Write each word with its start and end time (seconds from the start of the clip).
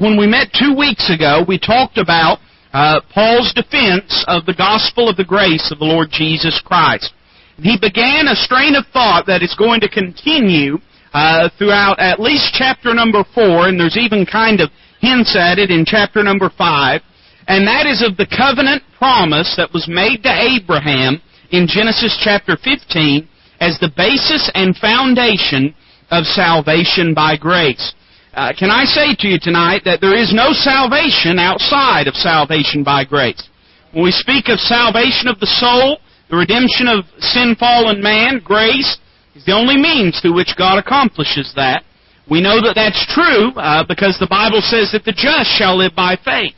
when 0.00 0.16
we 0.16 0.26
met 0.26 0.48
two 0.56 0.74
weeks 0.74 1.12
ago, 1.12 1.44
we 1.46 1.58
talked 1.58 1.98
about 1.98 2.38
uh, 2.72 3.00
Paul's 3.12 3.52
defense 3.52 4.24
of 4.28 4.46
the 4.46 4.54
gospel 4.56 5.08
of 5.08 5.16
the 5.16 5.24
grace 5.24 5.70
of 5.70 5.78
the 5.78 5.84
Lord 5.84 6.08
Jesus 6.10 6.60
Christ. 6.64 7.12
He 7.58 7.76
began 7.78 8.26
a 8.26 8.34
strain 8.34 8.74
of 8.74 8.86
thought 8.92 9.26
that 9.26 9.42
is 9.42 9.54
going 9.58 9.80
to 9.82 9.88
continue 9.88 10.78
uh, 11.12 11.50
throughout 11.58 12.00
at 12.00 12.18
least 12.18 12.54
chapter 12.56 12.94
number 12.94 13.24
four, 13.34 13.68
and 13.68 13.78
there's 13.78 13.98
even 13.98 14.24
kind 14.24 14.60
of 14.60 14.70
hints 15.00 15.36
at 15.36 15.58
it 15.58 15.70
in 15.70 15.84
chapter 15.84 16.22
number 16.22 16.50
five, 16.56 17.02
and 17.46 17.66
that 17.66 17.84
is 17.84 18.00
of 18.00 18.16
the 18.16 18.26
covenant 18.26 18.82
promise 18.96 19.52
that 19.58 19.72
was 19.74 19.84
made 19.86 20.22
to 20.22 20.32
Abraham 20.32 21.20
in 21.50 21.66
Genesis 21.68 22.16
chapter 22.22 22.56
15 22.56 23.28
as 23.60 23.76
the 23.80 23.92
basis 23.96 24.50
and 24.54 24.74
foundation 24.76 25.74
of 26.10 26.24
salvation 26.24 27.12
by 27.12 27.36
grace. 27.36 27.92
Uh, 28.32 28.52
can 28.56 28.70
I 28.70 28.84
say 28.84 29.18
to 29.18 29.26
you 29.26 29.38
tonight 29.42 29.82
that 29.84 30.00
there 30.00 30.14
is 30.14 30.30
no 30.30 30.54
salvation 30.54 31.42
outside 31.42 32.06
of 32.06 32.14
salvation 32.14 32.84
by 32.86 33.02
grace? 33.02 33.42
When 33.90 34.04
we 34.04 34.14
speak 34.14 34.46
of 34.46 34.62
salvation 34.62 35.26
of 35.26 35.42
the 35.42 35.50
soul, 35.50 35.98
the 36.30 36.38
redemption 36.38 36.86
of 36.86 37.02
sin 37.18 37.56
fallen 37.58 37.98
man, 37.98 38.38
grace 38.38 38.98
is 39.34 39.44
the 39.46 39.52
only 39.58 39.74
means 39.74 40.20
through 40.22 40.38
which 40.38 40.54
God 40.56 40.78
accomplishes 40.78 41.50
that. 41.56 41.82
We 42.30 42.38
know 42.40 42.62
that 42.62 42.78
that's 42.78 43.02
true 43.10 43.50
uh, 43.58 43.82
because 43.82 44.14
the 44.22 44.30
Bible 44.30 44.62
says 44.62 44.94
that 44.94 45.02
the 45.02 45.10
just 45.10 45.50
shall 45.50 45.74
live 45.74 45.98
by 45.98 46.14
faith. 46.14 46.54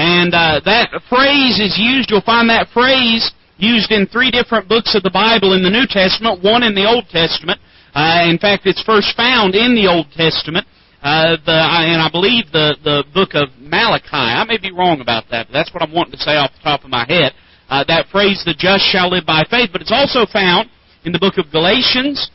And 0.00 0.32
uh, 0.32 0.64
that 0.64 0.88
phrase 1.12 1.60
is 1.60 1.76
used, 1.76 2.08
you'll 2.08 2.24
find 2.24 2.48
that 2.48 2.72
phrase 2.72 3.28
used 3.60 3.92
in 3.92 4.08
three 4.08 4.30
different 4.30 4.72
books 4.72 4.96
of 4.96 5.02
the 5.02 5.12
Bible 5.12 5.52
in 5.52 5.60
the 5.60 5.68
New 5.68 5.84
Testament, 5.84 6.40
one 6.40 6.64
in 6.64 6.72
the 6.72 6.88
Old 6.88 7.12
Testament. 7.12 7.60
Uh, 7.92 8.24
in 8.24 8.38
fact, 8.38 8.64
it's 8.64 8.80
first 8.80 9.12
found 9.14 9.54
in 9.54 9.76
the 9.76 9.84
Old 9.84 10.08
Testament. 10.16 10.64
Uh, 11.02 11.36
the, 11.46 11.56
and 11.56 12.02
I 12.02 12.08
believe 12.12 12.52
the, 12.52 12.76
the 12.84 13.04
book 13.14 13.30
of 13.32 13.48
Malachi. 13.58 14.12
I 14.12 14.44
may 14.44 14.58
be 14.58 14.70
wrong 14.70 15.00
about 15.00 15.24
that, 15.30 15.48
but 15.48 15.52
that's 15.52 15.72
what 15.72 15.82
I'm 15.82 15.92
wanting 15.92 16.12
to 16.12 16.18
say 16.18 16.36
off 16.36 16.52
the 16.52 16.62
top 16.62 16.84
of 16.84 16.90
my 16.90 17.06
head. 17.08 17.32
Uh, 17.70 17.84
that 17.88 18.06
phrase, 18.12 18.42
the 18.44 18.52
just 18.52 18.84
shall 18.84 19.08
live 19.08 19.24
by 19.24 19.44
faith, 19.48 19.70
but 19.72 19.80
it's 19.80 19.94
also 19.94 20.30
found 20.30 20.68
in 21.04 21.12
the 21.12 21.18
book 21.18 21.38
of 21.38 21.50
Galatians, 21.50 22.28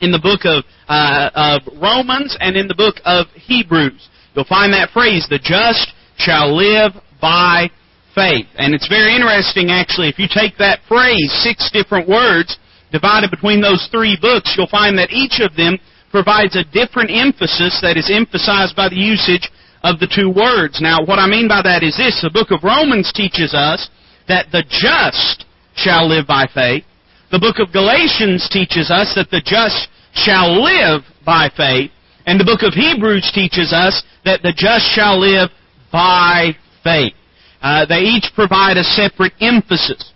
in 0.00 0.12
the 0.12 0.22
book 0.22 0.46
of, 0.46 0.62
uh, 0.86 1.30
of 1.34 1.66
Romans, 1.80 2.36
and 2.38 2.56
in 2.56 2.68
the 2.68 2.74
book 2.74 3.02
of 3.04 3.26
Hebrews. 3.34 4.08
You'll 4.34 4.44
find 4.44 4.72
that 4.72 4.90
phrase, 4.90 5.26
the 5.28 5.42
just 5.42 5.90
shall 6.16 6.54
live 6.54 6.92
by 7.20 7.66
faith. 8.14 8.46
And 8.54 8.74
it's 8.74 8.86
very 8.86 9.16
interesting, 9.16 9.70
actually, 9.70 10.08
if 10.08 10.18
you 10.18 10.30
take 10.30 10.56
that 10.58 10.86
phrase, 10.86 11.34
six 11.42 11.70
different 11.72 12.08
words, 12.08 12.58
divided 12.92 13.30
between 13.30 13.60
those 13.60 13.88
three 13.90 14.16
books, 14.20 14.54
you'll 14.56 14.70
find 14.70 14.96
that 14.98 15.10
each 15.10 15.42
of 15.42 15.56
them 15.56 15.78
provides 16.14 16.54
a 16.54 16.62
different 16.70 17.10
emphasis 17.10 17.82
that 17.82 17.98
is 17.98 18.06
emphasized 18.06 18.78
by 18.78 18.86
the 18.86 18.94
usage 18.94 19.50
of 19.82 19.98
the 19.98 20.06
two 20.06 20.30
words. 20.30 20.78
Now, 20.78 21.02
what 21.02 21.18
I 21.18 21.26
mean 21.26 21.50
by 21.50 21.58
that 21.66 21.82
is 21.82 21.98
this. 21.98 22.22
The 22.22 22.30
book 22.30 22.54
of 22.54 22.62
Romans 22.62 23.10
teaches 23.10 23.50
us 23.50 23.90
that 24.30 24.46
the 24.54 24.62
just 24.70 25.42
shall 25.74 26.06
live 26.06 26.30
by 26.30 26.46
faith. 26.46 26.86
The 27.34 27.42
book 27.42 27.58
of 27.58 27.74
Galatians 27.74 28.46
teaches 28.46 28.94
us 28.94 29.10
that 29.18 29.34
the 29.34 29.42
just 29.42 29.90
shall 30.14 30.54
live 30.54 31.02
by 31.26 31.50
faith. 31.50 31.90
And 32.30 32.38
the 32.38 32.46
book 32.46 32.62
of 32.62 32.78
Hebrews 32.78 33.34
teaches 33.34 33.74
us 33.74 33.98
that 34.22 34.38
the 34.46 34.54
just 34.54 34.86
shall 34.94 35.18
live 35.18 35.50
by 35.90 36.54
faith. 36.86 37.18
Uh, 37.58 37.90
they 37.90 38.06
each 38.06 38.30
provide 38.38 38.78
a 38.78 38.86
separate 38.86 39.34
emphasis. 39.42 40.14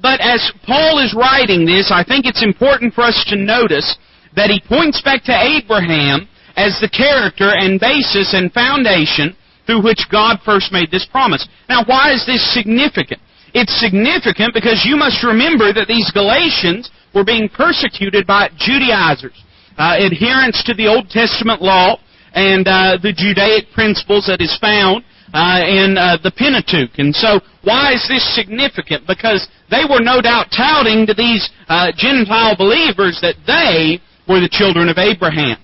But 0.00 0.24
as 0.24 0.40
Paul 0.64 1.04
is 1.04 1.12
writing 1.12 1.68
this, 1.68 1.92
I 1.92 2.08
think 2.08 2.24
it's 2.24 2.42
important 2.42 2.94
for 2.94 3.04
us 3.04 3.20
to 3.28 3.36
notice 3.36 3.98
that 4.36 4.52
he 4.52 4.60
points 4.68 5.00
back 5.02 5.24
to 5.24 5.32
Abraham 5.32 6.28
as 6.56 6.78
the 6.80 6.88
character 6.88 7.52
and 7.56 7.80
basis 7.80 8.32
and 8.32 8.52
foundation 8.52 9.36
through 9.66 9.82
which 9.82 10.06
God 10.12 10.38
first 10.44 10.72
made 10.72 10.90
this 10.90 11.08
promise. 11.10 11.48
Now, 11.68 11.82
why 11.84 12.12
is 12.12 12.24
this 12.24 12.40
significant? 12.54 13.20
It's 13.52 13.72
significant 13.80 14.54
because 14.54 14.84
you 14.86 14.96
must 14.96 15.24
remember 15.24 15.72
that 15.72 15.88
these 15.88 16.10
Galatians 16.12 16.90
were 17.14 17.24
being 17.24 17.48
persecuted 17.48 18.26
by 18.26 18.48
Judaizers, 18.56 19.36
uh, 19.78 19.96
adherents 19.98 20.62
to 20.64 20.74
the 20.74 20.86
Old 20.86 21.08
Testament 21.08 21.62
law 21.62 21.98
and 22.36 22.68
uh, 22.68 23.00
the 23.00 23.16
Judaic 23.16 23.72
principles 23.72 24.28
that 24.28 24.44
is 24.44 24.52
found 24.60 25.02
uh, 25.32 25.64
in 25.64 25.96
uh, 25.96 26.20
the 26.22 26.30
Pentateuch. 26.30 26.92
And 26.98 27.14
so, 27.14 27.40
why 27.64 27.94
is 27.94 28.04
this 28.08 28.22
significant? 28.36 29.06
Because 29.08 29.48
they 29.70 29.82
were 29.88 30.04
no 30.04 30.20
doubt 30.20 30.52
touting 30.54 31.06
to 31.06 31.14
these 31.14 31.48
uh, 31.68 31.90
Gentile 31.96 32.54
believers 32.56 33.18
that 33.24 33.34
they 33.48 33.98
were 34.28 34.40
the 34.40 34.50
children 34.50 34.88
of 34.88 34.98
Abraham. 34.98 35.56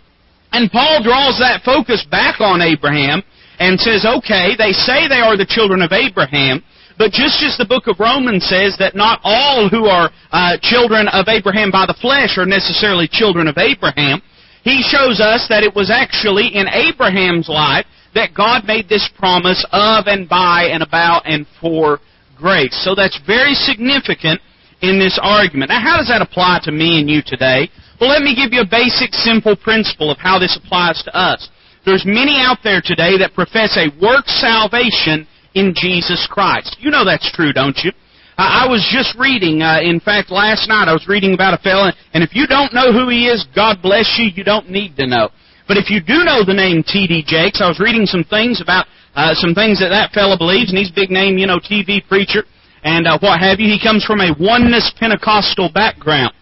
And 0.52 0.70
Paul 0.70 1.02
draws 1.02 1.38
that 1.40 1.62
focus 1.64 2.06
back 2.10 2.40
on 2.40 2.60
Abraham 2.60 3.22
and 3.58 3.80
says, 3.80 4.04
okay, 4.04 4.54
they 4.56 4.72
say 4.72 5.08
they 5.08 5.22
are 5.22 5.36
the 5.36 5.48
children 5.48 5.82
of 5.82 5.92
Abraham, 5.92 6.62
but 6.98 7.10
just 7.10 7.42
as 7.42 7.56
the 7.56 7.64
book 7.64 7.88
of 7.88 7.98
Romans 7.98 8.44
says 8.44 8.76
that 8.78 8.94
not 8.94 9.20
all 9.24 9.68
who 9.68 9.86
are 9.86 10.10
uh, 10.30 10.56
children 10.60 11.08
of 11.08 11.26
Abraham 11.28 11.70
by 11.70 11.86
the 11.86 11.96
flesh 12.00 12.36
are 12.36 12.46
necessarily 12.46 13.08
children 13.08 13.48
of 13.48 13.56
Abraham, 13.56 14.20
he 14.62 14.84
shows 14.84 15.18
us 15.18 15.46
that 15.48 15.64
it 15.64 15.74
was 15.74 15.90
actually 15.90 16.54
in 16.54 16.68
Abraham's 16.68 17.48
life 17.48 17.86
that 18.14 18.34
God 18.36 18.64
made 18.66 18.88
this 18.88 19.08
promise 19.18 19.64
of 19.72 20.06
and 20.06 20.28
by 20.28 20.68
and 20.70 20.82
about 20.82 21.26
and 21.26 21.46
for 21.60 21.98
grace. 22.36 22.76
So 22.84 22.94
that's 22.94 23.18
very 23.26 23.54
significant 23.54 24.40
in 24.82 24.98
this 24.98 25.18
argument. 25.22 25.70
Now, 25.70 25.80
how 25.80 25.96
does 25.96 26.08
that 26.08 26.22
apply 26.22 26.60
to 26.64 26.72
me 26.72 27.00
and 27.00 27.08
you 27.08 27.22
today? 27.24 27.70
Well, 28.02 28.10
let 28.10 28.26
me 28.26 28.34
give 28.34 28.50
you 28.50 28.62
a 28.62 28.66
basic, 28.66 29.14
simple 29.14 29.54
principle 29.54 30.10
of 30.10 30.18
how 30.18 30.36
this 30.36 30.58
applies 30.58 31.00
to 31.06 31.14
us. 31.14 31.48
There's 31.86 32.02
many 32.02 32.34
out 32.34 32.58
there 32.66 32.82
today 32.82 33.14
that 33.22 33.30
profess 33.30 33.78
a 33.78 33.94
work 34.02 34.26
salvation 34.26 35.22
in 35.54 35.70
Jesus 35.70 36.26
Christ. 36.26 36.74
You 36.82 36.90
know 36.90 37.04
that's 37.06 37.30
true, 37.30 37.52
don't 37.52 37.78
you? 37.78 37.92
I 38.34 38.66
was 38.66 38.82
just 38.90 39.14
reading, 39.14 39.62
uh, 39.62 39.78
in 39.86 40.00
fact, 40.00 40.34
last 40.34 40.66
night 40.66 40.90
I 40.90 40.92
was 40.92 41.06
reading 41.06 41.32
about 41.32 41.54
a 41.54 41.62
fellow, 41.62 41.94
and 42.12 42.26
if 42.26 42.34
you 42.34 42.48
don't 42.48 42.74
know 42.74 42.90
who 42.90 43.06
he 43.06 43.30
is, 43.30 43.46
God 43.54 43.78
bless 43.80 44.18
you, 44.18 44.34
you 44.34 44.42
don't 44.42 44.68
need 44.68 44.96
to 44.96 45.06
know. 45.06 45.30
But 45.68 45.76
if 45.76 45.86
you 45.88 46.02
do 46.02 46.26
know 46.26 46.42
the 46.42 46.58
name 46.58 46.82
T.D. 46.82 47.22
Jakes, 47.30 47.62
I 47.62 47.68
was 47.70 47.78
reading 47.78 48.06
some 48.06 48.24
things 48.24 48.60
about 48.60 48.90
uh, 49.14 49.30
some 49.34 49.54
things 49.54 49.78
that 49.78 49.94
that 49.94 50.10
fellow 50.10 50.36
believes, 50.36 50.74
and 50.74 50.78
he's 50.78 50.90
a 50.90 50.98
big 50.98 51.14
name, 51.14 51.38
you 51.38 51.46
know, 51.46 51.60
TV 51.62 52.02
preacher, 52.02 52.42
and 52.82 53.06
uh, 53.06 53.14
what 53.22 53.38
have 53.38 53.60
you. 53.60 53.70
He 53.70 53.78
comes 53.78 54.02
from 54.04 54.18
a 54.18 54.34
oneness 54.42 54.90
Pentecostal 54.98 55.70
background. 55.70 56.34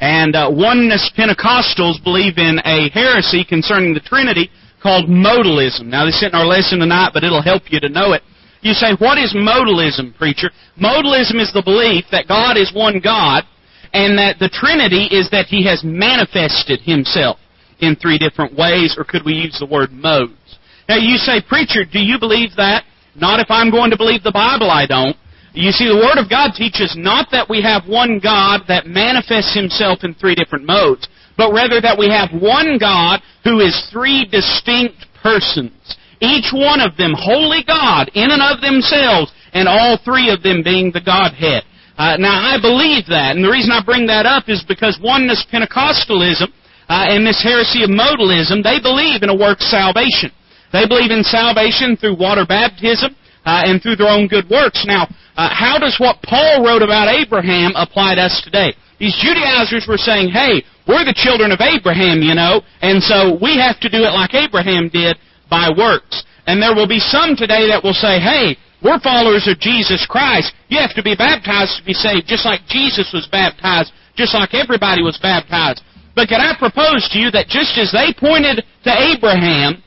And 0.00 0.36
uh, 0.36 0.48
oneness 0.50 1.10
Pentecostals 1.16 2.02
believe 2.04 2.38
in 2.38 2.60
a 2.64 2.88
heresy 2.90 3.44
concerning 3.44 3.94
the 3.94 4.00
Trinity 4.00 4.50
called 4.82 5.08
modalism. 5.10 5.86
Now, 5.86 6.06
this 6.06 6.22
isn't 6.22 6.34
our 6.34 6.46
lesson 6.46 6.78
tonight, 6.78 7.10
but 7.12 7.24
it'll 7.24 7.42
help 7.42 7.62
you 7.70 7.80
to 7.80 7.88
know 7.88 8.12
it. 8.12 8.22
You 8.60 8.72
say, 8.72 8.94
what 8.98 9.18
is 9.18 9.34
modalism, 9.34 10.16
preacher? 10.16 10.50
Modalism 10.80 11.42
is 11.42 11.52
the 11.52 11.62
belief 11.64 12.04
that 12.10 12.28
God 12.28 12.56
is 12.56 12.72
one 12.74 13.00
God, 13.02 13.44
and 13.92 14.18
that 14.18 14.38
the 14.38 14.50
Trinity 14.50 15.06
is 15.10 15.30
that 15.30 15.46
He 15.46 15.64
has 15.66 15.82
manifested 15.84 16.80
Himself 16.82 17.38
in 17.80 17.96
three 17.96 18.18
different 18.18 18.56
ways, 18.58 18.94
or 18.98 19.04
could 19.04 19.24
we 19.24 19.34
use 19.34 19.56
the 19.58 19.66
word 19.66 19.92
modes? 19.92 20.58
Now, 20.88 20.96
you 20.96 21.16
say, 21.16 21.42
preacher, 21.46 21.84
do 21.84 22.00
you 22.00 22.18
believe 22.18 22.50
that? 22.56 22.84
Not 23.14 23.40
if 23.40 23.46
I'm 23.50 23.70
going 23.70 23.90
to 23.90 23.96
believe 23.96 24.22
the 24.22 24.32
Bible, 24.32 24.70
I 24.70 24.86
don't. 24.86 25.16
You 25.58 25.74
see, 25.74 25.90
the 25.90 25.98
Word 25.98 26.22
of 26.22 26.30
God 26.30 26.54
teaches 26.54 26.94
not 26.94 27.34
that 27.34 27.50
we 27.50 27.58
have 27.66 27.90
one 27.90 28.22
God 28.22 28.70
that 28.70 28.86
manifests 28.86 29.58
Himself 29.58 30.06
in 30.06 30.14
three 30.14 30.38
different 30.38 30.62
modes, 30.62 31.10
but 31.34 31.50
rather 31.50 31.82
that 31.82 31.98
we 31.98 32.06
have 32.06 32.30
one 32.30 32.78
God 32.78 33.18
who 33.42 33.58
is 33.58 33.74
three 33.90 34.22
distinct 34.22 35.10
persons. 35.18 35.74
Each 36.22 36.54
one 36.54 36.78
of 36.78 36.94
them 36.94 37.10
holy 37.10 37.66
God 37.66 38.06
in 38.14 38.30
and 38.30 38.38
of 38.38 38.62
themselves, 38.62 39.34
and 39.50 39.66
all 39.66 39.98
three 40.06 40.30
of 40.30 40.46
them 40.46 40.62
being 40.62 40.94
the 40.94 41.02
Godhead. 41.02 41.66
Uh, 41.98 42.14
now, 42.22 42.38
I 42.38 42.62
believe 42.62 43.10
that, 43.10 43.34
and 43.34 43.42
the 43.42 43.50
reason 43.50 43.74
I 43.74 43.82
bring 43.82 44.06
that 44.06 44.30
up 44.30 44.46
is 44.46 44.62
because 44.62 44.94
oneness 45.02 45.42
Pentecostalism 45.50 46.54
uh, 46.86 47.10
and 47.10 47.26
this 47.26 47.42
heresy 47.42 47.82
of 47.82 47.90
modalism, 47.90 48.62
they 48.62 48.78
believe 48.78 49.26
in 49.26 49.34
a 49.34 49.34
work 49.34 49.58
salvation. 49.58 50.30
They 50.70 50.86
believe 50.86 51.10
in 51.10 51.26
salvation 51.26 51.98
through 51.98 52.14
water 52.14 52.46
baptism 52.46 53.18
uh, 53.48 53.64
and 53.64 53.80
through 53.80 53.96
their 53.96 54.12
own 54.12 54.28
good 54.28 54.44
works. 54.52 54.84
Now, 54.84 55.08
uh, 55.40 55.48
how 55.48 55.80
does 55.80 55.96
what 55.96 56.20
Paul 56.20 56.60
wrote 56.60 56.84
about 56.84 57.08
Abraham 57.08 57.72
apply 57.80 58.20
to 58.20 58.28
us 58.28 58.44
today? 58.44 58.76
These 59.00 59.16
Judaizers 59.16 59.88
were 59.88 59.96
saying, 59.96 60.28
hey, 60.28 60.60
we're 60.84 61.08
the 61.08 61.16
children 61.16 61.48
of 61.48 61.64
Abraham, 61.64 62.20
you 62.20 62.36
know, 62.36 62.60
and 62.84 63.00
so 63.00 63.40
we 63.40 63.56
have 63.56 63.80
to 63.80 63.88
do 63.88 64.04
it 64.04 64.12
like 64.12 64.36
Abraham 64.36 64.92
did 64.92 65.16
by 65.48 65.72
works. 65.72 66.28
And 66.44 66.60
there 66.60 66.76
will 66.76 66.88
be 66.88 67.00
some 67.00 67.36
today 67.40 67.64
that 67.72 67.80
will 67.80 67.96
say, 67.96 68.20
hey, 68.20 68.60
we're 68.84 69.00
followers 69.00 69.48
of 69.48 69.56
Jesus 69.60 70.04
Christ. 70.04 70.52
You 70.68 70.76
have 70.84 70.94
to 70.94 71.02
be 71.02 71.16
baptized 71.16 71.80
to 71.80 71.84
be 71.88 71.96
saved, 71.96 72.28
just 72.28 72.44
like 72.44 72.60
Jesus 72.68 73.08
was 73.16 73.28
baptized, 73.32 73.96
just 74.12 74.34
like 74.36 74.52
everybody 74.52 75.00
was 75.00 75.16
baptized. 75.16 75.80
But 76.12 76.28
can 76.28 76.40
I 76.42 76.52
propose 76.58 77.08
to 77.12 77.18
you 77.18 77.30
that 77.32 77.48
just 77.48 77.78
as 77.80 77.94
they 77.96 78.12
pointed 78.12 78.60
to 78.84 78.92
Abraham 78.92 79.80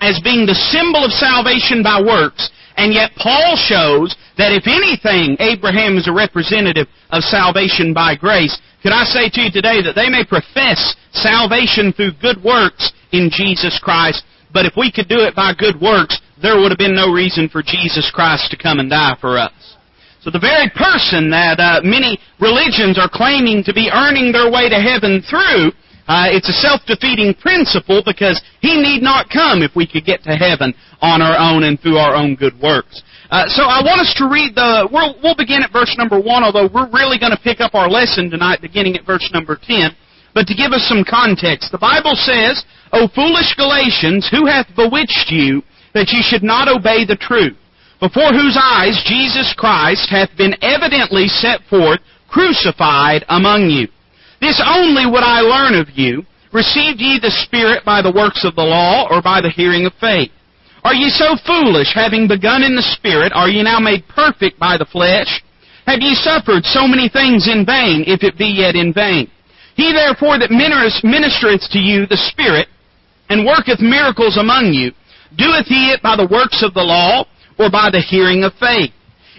as 0.00 0.20
being 0.20 0.44
the 0.44 0.58
symbol 0.68 1.00
of 1.00 1.12
salvation 1.14 1.80
by 1.80 2.02
works, 2.02 2.50
and 2.76 2.92
yet 2.92 3.12
Paul 3.16 3.56
shows 3.56 4.14
that 4.36 4.52
if 4.52 4.68
anything, 4.68 5.36
Abraham 5.40 5.96
is 5.96 6.08
a 6.08 6.12
representative 6.12 6.86
of 7.10 7.24
salvation 7.24 7.94
by 7.94 8.16
grace. 8.16 8.56
Could 8.82 8.92
I 8.92 9.04
say 9.04 9.28
to 9.32 9.40
you 9.40 9.50
today 9.50 9.80
that 9.82 9.96
they 9.96 10.08
may 10.08 10.24
profess 10.24 10.94
salvation 11.12 11.92
through 11.92 12.20
good 12.20 12.42
works 12.44 12.92
in 13.12 13.32
Jesus 13.32 13.80
Christ, 13.82 14.24
but 14.52 14.66
if 14.66 14.76
we 14.76 14.92
could 14.92 15.08
do 15.08 15.24
it 15.24 15.34
by 15.34 15.54
good 15.56 15.80
works, 15.80 16.20
there 16.40 16.60
would 16.60 16.70
have 16.70 16.78
been 16.78 16.94
no 16.94 17.12
reason 17.12 17.48
for 17.48 17.62
Jesus 17.62 18.12
Christ 18.12 18.50
to 18.50 18.60
come 18.60 18.78
and 18.78 18.90
die 18.90 19.16
for 19.20 19.38
us. 19.38 19.76
So 20.20 20.30
the 20.30 20.42
very 20.42 20.68
person 20.74 21.30
that 21.30 21.62
uh, 21.62 21.80
many 21.82 22.18
religions 22.40 22.98
are 22.98 23.08
claiming 23.08 23.62
to 23.64 23.72
be 23.72 23.88
earning 23.94 24.32
their 24.32 24.50
way 24.50 24.68
to 24.68 24.76
heaven 24.76 25.22
through, 25.22 25.72
uh, 26.08 26.30
it's 26.30 26.48
a 26.48 26.52
self-defeating 26.52 27.34
principle 27.34 28.02
because 28.04 28.40
he 28.60 28.80
need 28.80 29.02
not 29.02 29.28
come 29.28 29.62
if 29.62 29.74
we 29.74 29.86
could 29.86 30.04
get 30.04 30.22
to 30.22 30.36
heaven 30.36 30.72
on 31.02 31.20
our 31.20 31.34
own 31.36 31.64
and 31.64 31.80
through 31.80 31.98
our 31.98 32.14
own 32.14 32.34
good 32.36 32.58
works. 32.60 33.02
Uh, 33.30 33.46
so 33.48 33.64
I 33.66 33.82
want 33.82 34.00
us 34.00 34.14
to 34.22 34.30
read 34.30 34.54
the. 34.54 34.86
We'll, 34.90 35.18
we'll 35.22 35.34
begin 35.34 35.62
at 35.62 35.72
verse 35.72 35.94
number 35.98 36.20
one, 36.20 36.44
although 36.44 36.70
we're 36.70 36.90
really 36.94 37.18
going 37.18 37.34
to 37.34 37.42
pick 37.42 37.60
up 37.60 37.74
our 37.74 37.90
lesson 37.90 38.30
tonight, 38.30 38.62
beginning 38.62 38.94
at 38.96 39.04
verse 39.04 39.28
number 39.34 39.58
ten. 39.60 39.90
But 40.32 40.46
to 40.46 40.54
give 40.54 40.70
us 40.70 40.86
some 40.86 41.02
context, 41.02 41.72
the 41.72 41.82
Bible 41.82 42.14
says, 42.14 42.62
"O 42.92 43.08
foolish 43.10 43.50
Galatians, 43.56 44.28
who 44.30 44.46
hath 44.46 44.70
bewitched 44.76 45.34
you 45.34 45.62
that 45.92 46.14
ye 46.14 46.22
should 46.22 46.44
not 46.44 46.68
obey 46.68 47.02
the 47.04 47.18
truth, 47.18 47.58
before 47.98 48.30
whose 48.30 48.54
eyes 48.54 49.02
Jesus 49.06 49.52
Christ 49.58 50.06
hath 50.08 50.30
been 50.38 50.54
evidently 50.62 51.26
set 51.26 51.66
forth, 51.66 51.98
crucified 52.28 53.24
among 53.28 53.70
you? 53.70 53.88
This 54.46 54.62
only 54.64 55.06
would 55.06 55.24
I 55.24 55.40
learn 55.40 55.74
of 55.74 55.90
you: 55.98 56.24
Received 56.52 57.00
ye 57.00 57.18
the 57.18 57.32
Spirit 57.32 57.84
by 57.84 58.00
the 58.00 58.12
works 58.12 58.44
of 58.44 58.54
the 58.54 58.62
law, 58.62 59.08
or 59.10 59.20
by 59.20 59.40
the 59.40 59.50
hearing 59.50 59.86
of 59.86 59.94
faith?" 59.94 60.30
Are 60.84 60.94
ye 60.94 61.10
so 61.10 61.34
foolish, 61.44 61.92
having 61.92 62.28
begun 62.28 62.62
in 62.62 62.76
the 62.76 62.90
Spirit, 62.94 63.32
are 63.34 63.48
ye 63.48 63.60
now 63.64 63.80
made 63.80 64.06
perfect 64.06 64.56
by 64.60 64.76
the 64.76 64.84
flesh? 64.84 65.42
Have 65.88 66.00
ye 66.00 66.14
suffered 66.14 66.64
so 66.64 66.86
many 66.86 67.08
things 67.08 67.48
in 67.48 67.66
vain, 67.66 68.04
if 68.06 68.22
it 68.22 68.38
be 68.38 68.46
yet 68.46 68.76
in 68.76 68.92
vain? 68.92 69.28
He 69.74 69.92
therefore 69.92 70.38
that 70.38 70.52
ministereth 70.52 71.68
to 71.70 71.80
you 71.80 72.06
the 72.06 72.16
Spirit, 72.30 72.68
and 73.28 73.44
worketh 73.44 73.80
miracles 73.80 74.36
among 74.36 74.72
you, 74.72 74.92
doeth 75.34 75.66
he 75.66 75.90
it 75.90 76.02
by 76.02 76.14
the 76.14 76.30
works 76.30 76.62
of 76.62 76.72
the 76.72 76.86
law, 76.94 77.26
or 77.58 77.68
by 77.68 77.90
the 77.90 78.00
hearing 78.00 78.44
of 78.44 78.54
faith? 78.54 78.92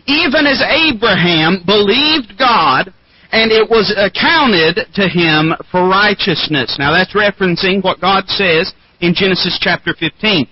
Even 0.05 0.45
as 0.45 0.61
Abraham 0.61 1.63
believed 1.65 2.37
God, 2.37 2.91
and 3.31 3.51
it 3.51 3.69
was 3.69 3.93
accounted 3.95 4.87
to 4.95 5.07
him 5.07 5.53
for 5.71 5.87
righteousness. 5.87 6.77
Now 6.79 6.91
that's 6.91 7.13
referencing 7.13 7.83
what 7.83 8.01
God 8.01 8.27
says 8.27 8.73
in 9.01 9.13
Genesis 9.13 9.57
chapter 9.61 9.93
15. 9.97 10.47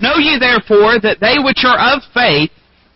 Know 0.00 0.16
ye 0.16 0.38
therefore 0.38 1.00
that 1.00 1.20
they 1.20 1.36
which 1.42 1.64
are 1.64 1.96
of 1.96 2.02
faith, 2.14 2.50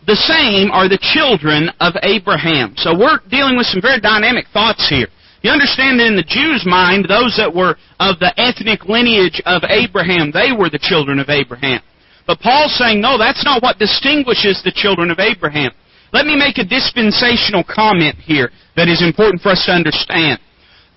the 0.07 0.15
same 0.15 0.71
are 0.71 0.89
the 0.89 1.01
children 1.01 1.69
of 1.79 1.93
Abraham. 2.01 2.73
So 2.77 2.97
we're 2.97 3.19
dealing 3.29 3.57
with 3.57 3.67
some 3.67 3.81
very 3.81 3.99
dynamic 3.99 4.45
thoughts 4.53 4.87
here. 4.89 5.07
You 5.41 5.51
understand 5.51 5.99
that 5.99 6.09
in 6.09 6.17
the 6.17 6.25
Jews' 6.25 6.65
mind, 6.65 7.05
those 7.05 7.37
that 7.37 7.53
were 7.53 7.77
of 7.99 8.17
the 8.17 8.33
ethnic 8.37 8.85
lineage 8.89 9.41
of 9.45 9.61
Abraham, 9.69 10.33
they 10.33 10.49
were 10.49 10.69
the 10.69 10.81
children 10.81 11.19
of 11.19 11.29
Abraham. 11.29 11.81
But 12.25 12.39
Paul's 12.41 12.73
saying, 12.77 13.01
no, 13.01 13.17
that's 13.17 13.45
not 13.45 13.61
what 13.61 13.77
distinguishes 13.77 14.61
the 14.65 14.73
children 14.73 15.11
of 15.11 15.19
Abraham. 15.19 15.69
Let 16.15 16.27
me 16.27 16.37
make 16.37 16.57
a 16.59 16.63
dispensational 16.63 17.65
comment 17.67 18.15
here 18.15 18.49
that 18.77 18.87
is 18.87 19.03
important 19.03 19.41
for 19.41 19.51
us 19.51 19.67
to 19.67 19.75
understand. 19.75 20.39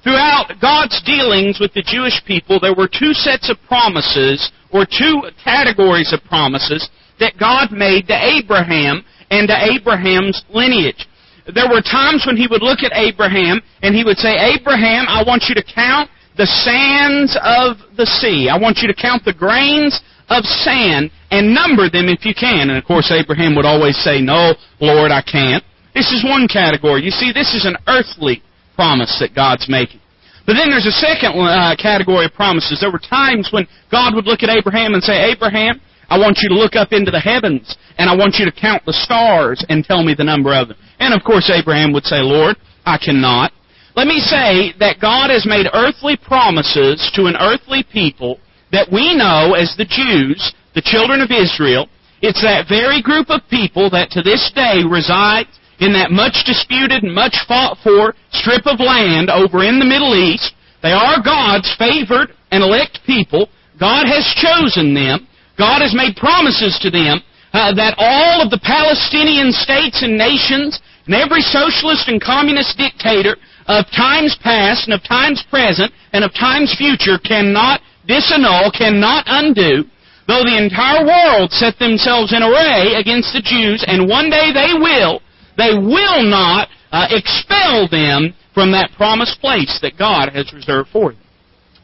Throughout 0.05 0.55
God's 0.62 1.03
dealings 1.03 1.59
with 1.59 1.75
the 1.75 1.82
Jewish 1.82 2.23
people, 2.23 2.62
there 2.62 2.79
were 2.79 2.87
two 2.87 3.11
sets 3.11 3.50
of 3.50 3.59
promises 3.67 4.38
or 4.70 4.87
two 4.87 5.26
categories 5.43 6.15
of 6.15 6.23
promises 6.23 6.88
that 7.19 7.35
God 7.35 7.75
made 7.75 8.06
to 8.06 8.15
Abraham 8.15 9.03
and 9.35 9.49
to 9.50 9.59
Abraham's 9.59 10.38
lineage. 10.55 11.03
There 11.50 11.67
were 11.67 11.82
times 11.82 12.23
when 12.23 12.37
he 12.37 12.47
would 12.47 12.62
look 12.62 12.87
at 12.87 12.94
Abraham 12.94 13.59
and 13.82 13.99
he 13.99 14.05
would 14.05 14.23
say, 14.23 14.38
Abraham, 14.38 15.11
I 15.11 15.26
want 15.26 15.50
you 15.50 15.55
to 15.56 15.67
count 15.67 16.11
the 16.38 16.46
sands 16.46 17.35
of 17.43 17.82
the 17.99 18.06
sea. 18.06 18.49
I 18.49 18.56
want 18.56 18.79
you 18.79 18.87
to 18.87 18.94
count 18.94 19.26
the 19.26 19.35
grains 19.35 19.99
of 20.31 20.44
sand 20.44 21.11
and 21.31 21.52
number 21.52 21.90
them 21.90 22.06
if 22.08 22.25
you 22.25 22.32
can. 22.32 22.70
And 22.70 22.79
of 22.79 22.87
course, 22.87 23.11
Abraham 23.11 23.58
would 23.58 23.67
always 23.67 23.99
say, 23.99 24.23
No, 24.23 24.55
Lord, 24.81 25.11
I 25.11 25.20
can't. 25.20 25.64
This 25.94 26.14
is 26.14 26.23
one 26.23 26.46
category. 26.46 27.02
You 27.02 27.11
see, 27.11 27.35
this 27.35 27.52
is 27.58 27.67
an 27.67 27.76
earthly 27.90 28.40
promise 28.79 29.19
that 29.19 29.35
God's 29.35 29.67
making. 29.69 30.00
But 30.46 30.55
then 30.55 30.70
there's 30.70 30.87
a 30.87 30.94
second 30.94 31.37
uh, 31.37 31.75
category 31.76 32.25
of 32.25 32.32
promises. 32.32 32.79
There 32.81 32.93
were 32.93 33.02
times 33.02 33.50
when 33.52 33.67
God 33.91 34.14
would 34.14 34.25
look 34.25 34.41
at 34.43 34.49
Abraham 34.49 34.94
and 34.94 35.02
say, 35.02 35.34
Abraham, 35.34 35.81
I 36.08 36.17
want 36.17 36.38
you 36.41 36.49
to 36.49 36.55
look 36.55 36.73
up 36.75 36.93
into 36.93 37.11
the 37.11 37.20
heavens, 37.20 37.76
and 37.99 38.08
I 38.08 38.17
want 38.17 38.37
you 38.38 38.46
to 38.46 38.52
count 38.52 38.87
the 38.87 38.94
stars 38.94 39.62
and 39.69 39.84
tell 39.84 40.02
me 40.02 40.14
the 40.17 40.25
number 40.25 40.55
of 40.55 40.69
them. 40.69 40.79
And 40.99 41.12
of 41.12 41.23
course, 41.23 41.52
Abraham 41.52 41.93
would 41.93 42.05
say, 42.05 42.23
Lord, 42.23 42.56
I 42.87 42.96
cannot. 42.96 43.52
Let 43.98 44.06
me 44.06 44.22
say 44.22 44.78
that 44.78 45.02
God 45.02 45.26
has 45.34 45.42
made 45.42 45.66
earthly 45.74 46.14
promises 46.14 47.02
to 47.18 47.26
an 47.26 47.34
earthly 47.34 47.82
people 47.82 48.38
that 48.70 48.86
we 48.94 49.10
know 49.10 49.58
as 49.58 49.74
the 49.74 49.90
Jews, 49.90 50.38
the 50.78 50.86
children 50.86 51.18
of 51.18 51.34
Israel. 51.34 51.90
It's 52.22 52.38
that 52.46 52.70
very 52.70 53.02
group 53.02 53.26
of 53.26 53.42
people 53.50 53.90
that 53.90 54.14
to 54.14 54.22
this 54.22 54.54
day 54.54 54.86
resides 54.86 55.50
in 55.82 55.90
that 55.98 56.14
much 56.14 56.46
disputed 56.46 57.02
and 57.02 57.10
much 57.10 57.42
fought 57.50 57.74
for 57.82 58.14
strip 58.30 58.70
of 58.70 58.78
land 58.78 59.34
over 59.34 59.66
in 59.66 59.82
the 59.82 59.90
Middle 59.90 60.14
East. 60.14 60.54
They 60.78 60.94
are 60.94 61.18
God's 61.18 61.66
favored 61.74 62.30
and 62.54 62.62
elect 62.62 63.02
people. 63.02 63.50
God 63.82 64.06
has 64.06 64.22
chosen 64.38 64.94
them. 64.94 65.26
God 65.58 65.82
has 65.82 65.90
made 65.90 66.14
promises 66.14 66.78
to 66.86 66.90
them 66.94 67.18
uh, 67.50 67.74
that 67.74 67.98
all 67.98 68.46
of 68.46 68.54
the 68.54 68.62
Palestinian 68.62 69.50
states 69.50 70.06
and 70.06 70.14
nations 70.14 70.78
and 71.08 71.16
every 71.16 71.40
socialist 71.40 72.06
and 72.12 72.20
communist 72.20 72.76
dictator 72.76 73.40
of 73.64 73.88
times 73.96 74.37
past 74.44 74.84
and 74.84 74.93
of 74.93 75.00
times 75.08 75.43
present 75.49 75.90
and 76.12 76.22
of 76.22 76.32
times 76.37 76.76
future 76.76 77.16
cannot 77.16 77.81
disannul, 78.05 78.69
cannot 78.76 79.25
undo, 79.26 79.88
though 80.28 80.44
the 80.44 80.60
entire 80.60 81.08
world 81.08 81.50
set 81.50 81.81
themselves 81.81 82.37
in 82.37 82.44
array 82.44 83.00
against 83.00 83.32
the 83.32 83.40
Jews, 83.40 83.84
and 83.88 84.08
one 84.08 84.28
day 84.28 84.52
they 84.52 84.76
will, 84.76 85.25
they 85.56 85.72
will 85.72 86.22
not 86.22 86.69
uh, 86.93 87.08
expel 87.08 87.88
them 87.88 88.37
from 88.52 88.72
that 88.72 88.93
promised 88.96 89.40
place 89.40 89.78
that 89.81 89.96
God 89.99 90.28
has 90.32 90.52
reserved 90.52 90.90
for 90.93 91.12
them. 91.12 91.22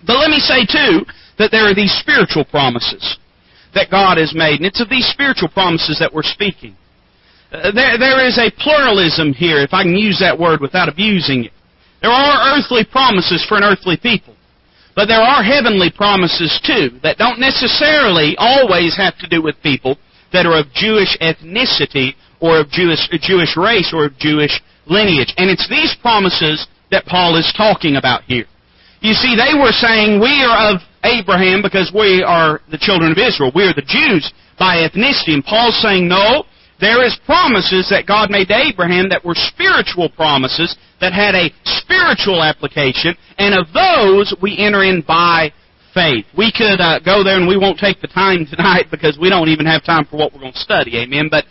But 0.07 0.21
let 0.21 0.29
me 0.29 0.39
say, 0.39 0.69
too, 0.69 1.09
that 1.39 1.51
there 1.51 1.65
are 1.65 1.75
these 1.75 1.93
spiritual 1.97 2.45
promises 2.45 3.17
that 3.75 3.91
God 3.91 4.19
has 4.19 4.35
made, 4.35 4.61
and 4.61 4.67
it's 4.67 4.81
of 4.81 4.91
these 4.91 5.09
spiritual 5.09 5.49
promises 5.49 5.99
that 5.99 6.13
we're 6.13 6.23
speaking. 6.23 6.77
Uh, 7.53 7.71
there, 7.73 7.99
there 7.99 8.27
is 8.27 8.39
a 8.39 8.51
pluralism 8.59 9.33
here, 9.33 9.61
if 9.63 9.73
I 9.73 9.83
can 9.83 9.97
use 9.97 10.19
that 10.21 10.39
word 10.39 10.61
without 10.61 10.89
abusing 10.89 11.45
it. 11.45 11.53
There 12.03 12.11
are 12.11 12.57
earthly 12.57 12.85
promises 12.85 13.45
for 13.49 13.57
an 13.57 13.65
earthly 13.65 13.97
people. 13.97 14.35
But 14.95 15.07
there 15.07 15.23
are 15.23 15.43
heavenly 15.43 15.91
promises 15.91 16.61
too 16.63 17.01
that 17.03 17.19
don't 17.19 17.41
necessarily 17.41 18.37
always 18.39 18.97
have 18.97 19.19
to 19.19 19.29
do 19.29 19.43
with 19.43 19.61
people 19.63 19.99
that 20.33 20.47
are 20.47 20.61
of 20.61 20.71
Jewish 20.73 21.19
ethnicity 21.19 22.15
or 22.41 22.61
of 22.61 22.71
Jewish, 22.71 23.09
Jewish 23.23 23.57
race 23.57 23.91
or 23.93 24.07
of 24.07 24.19
Jewish 24.19 24.61
lineage. 24.87 25.35
And 25.37 25.51
it's 25.51 25.69
these 25.69 25.97
promises 26.01 26.67
that 26.91 27.07
Paul 27.07 27.37
is 27.37 27.53
talking 27.57 27.97
about 27.97 28.23
here. 28.25 28.47
You 29.01 29.15
see, 29.15 29.35
they 29.37 29.59
were 29.59 29.73
saying, 29.73 30.21
we 30.21 30.45
are 30.47 30.75
of 30.75 30.81
Abraham 31.03 31.61
because 31.61 31.91
we 31.95 32.23
are 32.23 32.61
the 32.71 32.79
children 32.79 33.13
of 33.13 33.19
Israel. 33.19 33.53
We 33.55 33.65
are 33.65 33.75
the 33.75 33.85
Jews 33.85 34.33
by 34.59 34.87
ethnicity. 34.87 35.35
And 35.35 35.45
Paul's 35.45 35.81
saying, 35.83 36.09
no, 36.09 36.45
there 36.85 37.01
is 37.01 37.17
promises 37.25 37.89
that 37.89 38.05
God 38.05 38.29
made 38.29 38.49
to 38.49 38.61
Abraham 38.61 39.09
that 39.09 39.25
were 39.25 39.35
spiritual 39.35 40.13
promises 40.13 40.77
that 41.01 41.17
had 41.17 41.35
a 41.35 41.49
spiritual 41.65 42.45
application, 42.45 43.17
and 43.39 43.57
of 43.57 43.73
those 43.73 44.37
we 44.43 44.61
enter 44.61 44.85
in 44.85 45.01
by 45.01 45.49
faith. 45.97 46.27
We 46.37 46.53
could 46.53 46.85
uh, 46.85 47.01
go 47.01 47.25
there, 47.25 47.41
and 47.41 47.49
we 47.49 47.57
won't 47.57 47.79
take 47.79 48.01
the 48.03 48.13
time 48.13 48.45
tonight 48.51 48.93
because 48.93 49.17
we 49.17 49.31
don't 49.31 49.49
even 49.49 49.65
have 49.65 49.85
time 49.85 50.05
for 50.05 50.19
what 50.19 50.33
we're 50.35 50.45
going 50.45 50.53
to 50.53 50.59
study. 50.59 51.01
Amen. 51.01 51.29
But 51.31 51.49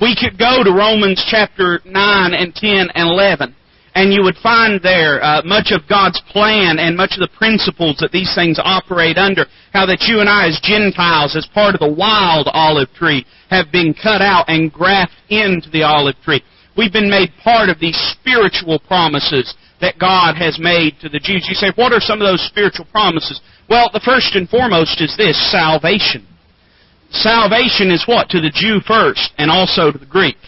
we 0.00 0.14
could 0.14 0.38
go 0.38 0.62
to 0.62 0.70
Romans 0.70 1.18
chapter 1.26 1.80
9 1.84 2.34
and 2.34 2.54
10 2.54 2.94
and 2.94 3.08
11, 3.10 3.56
and 3.98 4.14
you 4.14 4.22
would 4.22 4.38
find 4.38 4.78
there 4.80 5.18
uh, 5.18 5.42
much 5.42 5.74
of 5.74 5.82
God's 5.90 6.22
plan 6.30 6.78
and 6.78 6.96
much 6.96 7.18
of 7.18 7.20
the 7.26 7.36
principles 7.36 7.98
that 7.98 8.14
these 8.14 8.30
things 8.32 8.62
operate 8.62 9.18
under. 9.18 9.44
How 9.72 9.90
that 9.90 10.06
you 10.06 10.22
and 10.22 10.30
I, 10.30 10.46
as 10.46 10.62
Gentiles, 10.62 11.34
as 11.34 11.50
part 11.50 11.74
of 11.74 11.82
the 11.82 11.90
wild 11.90 12.46
olive 12.54 12.94
tree, 12.94 13.26
have 13.50 13.72
been 13.74 13.98
cut 13.98 14.22
out 14.22 14.46
and 14.46 14.70
grafted 14.70 15.18
into 15.34 15.68
the 15.70 15.82
olive 15.82 16.14
tree. 16.22 16.46
We've 16.78 16.92
been 16.92 17.10
made 17.10 17.34
part 17.42 17.70
of 17.70 17.82
these 17.82 17.98
spiritual 18.14 18.78
promises 18.78 19.50
that 19.82 19.98
God 19.98 20.38
has 20.38 20.62
made 20.62 20.94
to 21.02 21.08
the 21.08 21.18
Jews. 21.18 21.50
You 21.50 21.58
say, 21.58 21.74
what 21.74 21.90
are 21.90 21.98
some 21.98 22.22
of 22.22 22.26
those 22.30 22.46
spiritual 22.46 22.86
promises? 22.94 23.42
Well, 23.68 23.90
the 23.92 24.06
first 24.06 24.38
and 24.38 24.48
foremost 24.48 25.02
is 25.02 25.18
this 25.18 25.34
salvation. 25.50 26.22
Salvation 27.10 27.90
is 27.90 28.06
what? 28.06 28.30
To 28.30 28.38
the 28.38 28.54
Jew 28.54 28.78
first, 28.78 29.34
and 29.38 29.50
also 29.50 29.90
to 29.90 29.98
the 29.98 30.06
Greek. 30.06 30.38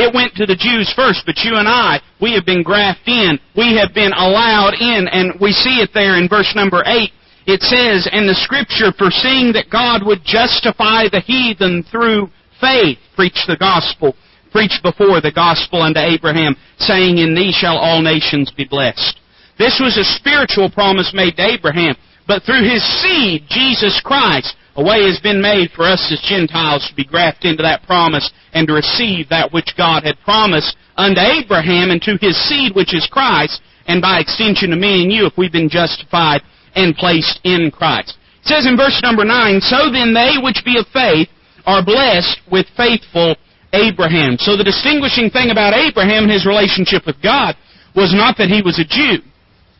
It 0.00 0.14
went 0.14 0.32
to 0.40 0.48
the 0.48 0.56
Jews 0.56 0.88
first, 0.96 1.28
but 1.28 1.44
you 1.44 1.60
and 1.60 1.68
I, 1.68 2.00
we 2.24 2.32
have 2.32 2.48
been 2.48 2.62
grafted 2.62 3.12
in. 3.12 3.38
We 3.52 3.76
have 3.76 3.92
been 3.92 4.16
allowed 4.16 4.72
in, 4.80 5.04
and 5.12 5.36
we 5.36 5.52
see 5.52 5.84
it 5.84 5.90
there 5.92 6.16
in 6.16 6.24
verse 6.24 6.56
number 6.56 6.80
8. 6.86 7.12
It 7.44 7.60
says, 7.60 8.08
And 8.08 8.24
the 8.24 8.40
Scripture, 8.40 8.96
foreseeing 8.96 9.52
that 9.52 9.68
God 9.68 10.00
would 10.00 10.24
justify 10.24 11.12
the 11.12 11.20
heathen 11.20 11.84
through 11.92 12.32
faith, 12.64 12.96
preach 13.14 13.44
the 13.44 13.60
gospel, 13.60 14.16
preach 14.48 14.80
before 14.82 15.20
the 15.20 15.36
gospel 15.36 15.82
unto 15.82 16.00
Abraham, 16.00 16.56
saying, 16.78 17.18
In 17.18 17.34
thee 17.34 17.52
shall 17.52 17.76
all 17.76 18.00
nations 18.00 18.50
be 18.56 18.64
blessed. 18.64 19.20
This 19.60 19.76
was 19.84 20.00
a 20.00 20.16
spiritual 20.16 20.70
promise 20.70 21.12
made 21.12 21.36
to 21.36 21.44
Abraham. 21.44 21.94
But 22.30 22.46
through 22.46 22.62
His 22.62 22.78
seed, 23.02 23.42
Jesus 23.50 24.00
Christ, 24.06 24.54
a 24.78 24.84
way 24.86 25.02
has 25.02 25.18
been 25.18 25.42
made 25.42 25.74
for 25.74 25.82
us 25.82 25.98
as 26.14 26.22
Gentiles 26.22 26.86
to 26.86 26.94
be 26.94 27.02
grafted 27.02 27.50
into 27.50 27.66
that 27.66 27.82
promise 27.82 28.30
and 28.54 28.68
to 28.68 28.78
receive 28.78 29.28
that 29.28 29.52
which 29.52 29.74
God 29.76 30.04
had 30.06 30.14
promised 30.22 30.78
unto 30.94 31.18
Abraham 31.18 31.90
and 31.90 32.00
to 32.02 32.14
his 32.22 32.38
seed, 32.46 32.70
which 32.76 32.94
is 32.94 33.10
Christ, 33.10 33.60
and 33.90 34.00
by 34.00 34.20
extension 34.20 34.70
to 34.70 34.76
me 34.76 35.02
and 35.02 35.10
you, 35.10 35.26
if 35.26 35.34
we've 35.36 35.50
been 35.50 35.68
justified 35.68 36.46
and 36.76 36.94
placed 36.94 37.40
in 37.42 37.72
Christ. 37.74 38.14
It 38.42 38.46
says 38.46 38.64
in 38.64 38.76
verse 38.76 39.02
number 39.02 39.24
9, 39.24 39.60
So 39.60 39.90
then 39.90 40.14
they 40.14 40.38
which 40.38 40.62
be 40.64 40.78
of 40.78 40.86
faith 40.94 41.26
are 41.66 41.84
blessed 41.84 42.46
with 42.46 42.70
faithful 42.76 43.34
Abraham. 43.74 44.38
So 44.38 44.56
the 44.56 44.62
distinguishing 44.62 45.30
thing 45.30 45.50
about 45.50 45.74
Abraham 45.74 46.30
and 46.30 46.32
his 46.32 46.46
relationship 46.46 47.10
with 47.10 47.20
God 47.20 47.58
was 47.98 48.14
not 48.14 48.38
that 48.38 48.54
he 48.54 48.62
was 48.62 48.78
a 48.78 48.86
Jew. 48.86 49.18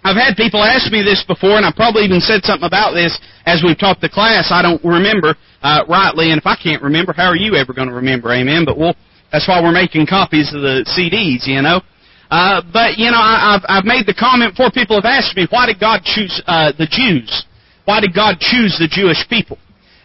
I've 0.03 0.17
had 0.17 0.37
people 0.37 0.65
ask 0.65 0.91
me 0.91 1.03
this 1.03 1.25
before, 1.29 1.61
and 1.61 1.67
I 1.67 1.73
probably 1.77 2.05
even 2.05 2.21
said 2.21 2.41
something 2.43 2.67
about 2.67 2.93
this 2.93 3.13
as 3.45 3.63
we've 3.65 3.79
taught 3.79 4.01
the 4.01 4.09
class. 4.09 4.49
I 4.51 4.63
don't 4.63 4.83
remember 4.85 5.37
uh, 5.63 5.85
rightly, 5.89 6.33
and 6.33 6.41
if 6.41 6.47
I 6.47 6.57
can't 6.57 6.83
remember, 6.83 7.13
how 7.13 7.29
are 7.29 7.37
you 7.37 7.55
ever 7.55 7.73
going 7.73 7.89
to 7.89 7.95
remember? 7.95 8.33
Amen. 8.33 8.65
But 8.65 8.79
we'll, 8.79 8.97
that's 9.31 9.47
why 9.47 9.61
we're 9.61 9.77
making 9.77 10.07
copies 10.07 10.55
of 10.55 10.63
the 10.63 10.89
CDs, 10.89 11.47
you 11.47 11.61
know. 11.61 11.83
Uh, 12.31 12.63
but 12.73 12.97
you 12.97 13.11
know, 13.11 13.21
I, 13.21 13.59
I've, 13.59 13.65
I've 13.69 13.85
made 13.85 14.07
the 14.07 14.17
comment 14.17 14.57
before. 14.57 14.71
People 14.71 14.97
have 14.97 15.05
asked 15.05 15.37
me, 15.37 15.47
why 15.51 15.67
did 15.67 15.79
God 15.79 16.01
choose 16.03 16.41
uh, 16.47 16.73
the 16.79 16.89
Jews? 16.89 17.45
Why 17.85 18.01
did 18.01 18.15
God 18.15 18.39
choose 18.41 18.79
the 18.79 18.89
Jewish 18.89 19.29
people? 19.29 19.59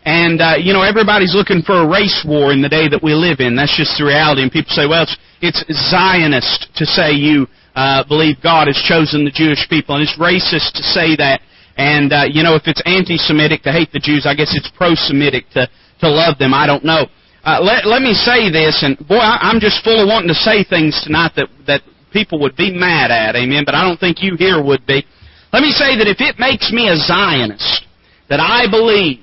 And 0.04 0.42
uh, 0.42 0.58
you 0.60 0.74
know, 0.74 0.84
everybody's 0.84 1.34
looking 1.34 1.62
for 1.62 1.82
a 1.82 1.88
race 1.88 2.26
war 2.28 2.52
in 2.52 2.62
the 2.62 2.70
day 2.70 2.90
that 2.90 3.02
we 3.02 3.14
live 3.14 3.40
in. 3.40 3.56
That's 3.56 3.78
just 3.78 3.96
the 3.98 4.06
reality. 4.06 4.44
And 4.44 4.52
people 4.52 4.76
say, 4.76 4.86
well, 4.86 5.08
it's, 5.42 5.64
it's 5.70 5.90
Zionist 5.90 6.68
to 6.76 6.86
say 6.86 7.14
you 7.14 7.48
uh, 7.76 8.04
believe 8.08 8.38
God 8.42 8.68
has 8.68 8.80
chosen 8.88 9.26
the 9.26 9.32
Jewish 9.32 9.68
people, 9.70 9.96
and 9.96 10.04
it's 10.04 10.18
racist 10.18 10.74
to 10.80 10.84
say 10.84 11.16
that. 11.18 11.42
And 11.78 12.14
uh, 12.14 12.24
you 12.32 12.42
know, 12.42 12.56
if 12.56 12.64
it's 12.66 12.82
anti-Semitic 12.86 13.64
to 13.64 13.72
hate 13.72 13.92
the 13.92 14.00
Jews, 14.00 14.26
I 14.26 14.34
guess 14.34 14.56
it's 14.56 14.72
pro-Semitic 14.76 15.50
to 15.54 15.68
to 16.00 16.08
love 16.10 16.38
them. 16.40 16.54
I 16.54 16.66
don't 16.66 16.86
know. 16.86 17.08
Uh, 17.44 17.60
let 17.62 17.86
let 17.86 18.02
me 18.02 18.14
say 18.14 18.50
this, 18.50 18.82
and 18.82 18.98
boy, 19.08 19.20
I, 19.20 19.52
I'm 19.52 19.60
just 19.60 19.84
full 19.84 20.02
of 20.02 20.08
wanting 20.08 20.30
to 20.30 20.40
say 20.40 20.64
things 20.64 21.00
tonight 21.04 21.34
that 21.36 21.50
that 21.68 21.82
people 22.12 22.40
would 22.40 22.56
be 22.56 22.72
mad 22.72 23.12
at, 23.12 23.36
amen. 23.36 23.64
But 23.66 23.76
I 23.76 23.84
don't 23.84 24.00
think 24.00 24.24
you 24.24 24.36
here 24.40 24.64
would 24.64 24.86
be. 24.88 25.04
Let 25.52 25.62
me 25.62 25.72
say 25.72 26.00
that 26.00 26.08
if 26.08 26.20
it 26.20 26.40
makes 26.40 26.72
me 26.72 26.88
a 26.88 26.96
Zionist, 26.96 27.86
that 28.30 28.40
I 28.40 28.72
believe 28.72 29.20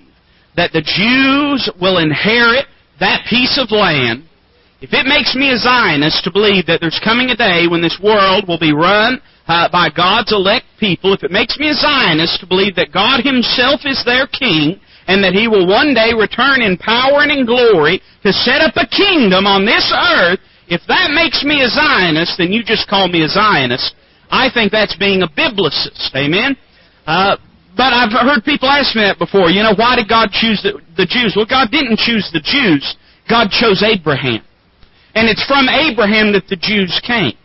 that 0.57 0.73
the 0.73 0.85
Jews 0.85 1.73
will 1.81 1.99
inherit 1.99 2.67
that 3.01 3.25
piece 3.29 3.59
of 3.59 3.73
land 3.73 4.29
if 4.83 4.91
it 4.91 5.07
makes 5.07 5.39
me 5.39 5.55
a 5.55 5.63
Zionist 5.63 6.27
to 6.27 6.35
believe 6.35 6.67
that 6.67 6.83
there's 6.83 6.99
coming 7.07 7.31
a 7.31 7.39
day 7.39 7.71
when 7.71 7.79
this 7.79 8.03
world 8.03 8.51
will 8.51 8.59
be 8.59 8.75
run 8.75 9.23
uh, 9.47 9.71
by 9.71 9.87
God's 9.95 10.35
elect 10.35 10.67
people, 10.83 11.15
if 11.15 11.23
it 11.23 11.31
makes 11.31 11.55
me 11.55 11.71
a 11.71 11.79
Zionist 11.79 12.43
to 12.43 12.51
believe 12.51 12.75
that 12.75 12.91
God 12.91 13.23
Himself 13.23 13.87
is 13.87 14.03
their 14.03 14.27
King, 14.27 14.83
and 15.07 15.23
that 15.23 15.39
He 15.39 15.47
will 15.47 15.71
one 15.71 15.95
day 15.95 16.11
return 16.11 16.67
in 16.67 16.75
power 16.83 17.23
and 17.23 17.31
in 17.31 17.47
glory 17.47 18.03
to 18.27 18.35
set 18.35 18.59
up 18.59 18.75
a 18.75 18.91
kingdom 18.91 19.47
on 19.47 19.63
this 19.63 19.87
earth, 19.95 20.43
if 20.67 20.83
that 20.91 21.15
makes 21.15 21.47
me 21.47 21.63
a 21.63 21.71
Zionist, 21.71 22.35
then 22.43 22.51
you 22.51 22.67
just 22.67 22.91
call 22.91 23.07
me 23.07 23.23
a 23.23 23.31
Zionist. 23.31 23.95
I 24.35 24.51
think 24.51 24.75
that's 24.75 24.99
being 24.99 25.23
a 25.23 25.31
biblicist. 25.31 26.11
Amen? 26.19 26.59
Uh, 27.07 27.39
but 27.79 27.95
I've 27.95 28.11
heard 28.11 28.43
people 28.43 28.67
ask 28.67 28.99
me 28.99 29.07
that 29.07 29.19
before. 29.19 29.47
You 29.47 29.63
know, 29.63 29.79
why 29.79 29.95
did 29.95 30.11
God 30.11 30.35
choose 30.35 30.59
the, 30.59 30.83
the 30.99 31.07
Jews? 31.07 31.39
Well, 31.39 31.47
God 31.47 31.71
didn't 31.71 32.03
choose 32.03 32.31
the 32.35 32.43
Jews. 32.43 32.83
God 33.31 33.51
chose 33.51 33.83
Abraham. 33.87 34.43
And 35.15 35.29
it's 35.29 35.45
from 35.45 35.69
Abraham 35.69 36.33
that 36.33 36.49
the 36.49 36.57
Jews 36.57 37.01
came. 37.05 37.37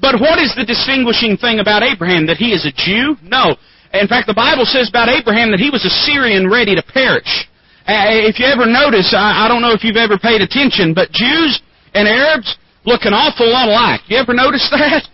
But 0.00 0.20
what 0.20 0.38
is 0.38 0.52
the 0.56 0.64
distinguishing 0.64 1.36
thing 1.36 1.60
about 1.60 1.82
Abraham? 1.82 2.26
That 2.26 2.36
he 2.36 2.52
is 2.52 2.64
a 2.64 2.72
Jew? 2.72 3.16
No. 3.22 3.56
In 3.92 4.08
fact, 4.08 4.28
the 4.28 4.36
Bible 4.36 4.64
says 4.64 4.88
about 4.88 5.08
Abraham 5.08 5.50
that 5.52 5.60
he 5.60 5.70
was 5.70 5.84
a 5.84 5.92
Syrian 6.04 6.48
ready 6.50 6.76
to 6.76 6.82
perish. 6.82 7.48
Uh, 7.86 8.26
if 8.26 8.38
you 8.42 8.46
ever 8.46 8.66
notice, 8.66 9.14
I 9.16 9.46
don't 9.48 9.62
know 9.62 9.72
if 9.72 9.84
you've 9.84 9.96
ever 9.96 10.18
paid 10.18 10.42
attention, 10.42 10.92
but 10.92 11.12
Jews 11.12 11.62
and 11.94 12.08
Arabs 12.08 12.58
look 12.84 13.06
an 13.06 13.14
awful 13.14 13.48
lot 13.48 13.68
alike. 13.68 14.00
You 14.08 14.18
ever 14.18 14.34
notice 14.34 14.68
that? 14.74 15.06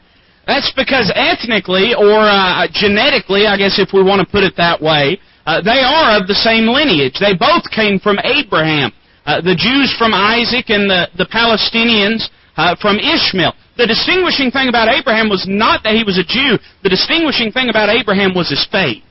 That's 0.47 0.73
because 0.75 1.13
ethnically 1.15 1.95
or 1.95 2.27
uh, 2.27 2.67
genetically, 2.73 3.47
I 3.47 3.57
guess 3.57 3.79
if 3.79 3.95
we 3.95 4.03
want 4.03 4.25
to 4.25 4.27
put 4.27 4.43
it 4.43 4.55
that 4.57 4.83
way, 4.83 5.21
uh, 5.47 5.61
they 5.63 5.85
are 5.85 6.19
of 6.19 6.27
the 6.27 6.35
same 6.35 6.67
lineage. 6.67 7.19
They 7.21 7.35
both 7.35 7.69
came 7.71 7.99
from 7.99 8.19
Abraham. 8.25 8.91
Uh, 9.25 9.41
the 9.41 9.55
Jews 9.55 9.95
from 9.97 10.15
Isaac 10.15 10.67
and 10.69 10.91
the, 10.91 11.07
the 11.17 11.31
Palestinians 11.31 12.27
uh, 12.57 12.75
from 12.81 12.99
Ishmael. 12.99 13.55
The 13.79 13.87
distinguishing 13.87 14.51
thing 14.51 14.69
about 14.69 14.91
Abraham 14.91 15.31
was 15.31 15.47
not 15.49 15.83
that 15.85 15.95
he 15.95 16.05
was 16.05 16.19
a 16.19 16.27
Jew. 16.27 16.59
The 16.83 16.93
distinguishing 16.93 17.53
thing 17.53 17.71
about 17.71 17.89
Abraham 17.89 18.35
was 18.35 18.51
his 18.51 18.67
faith. 18.71 19.03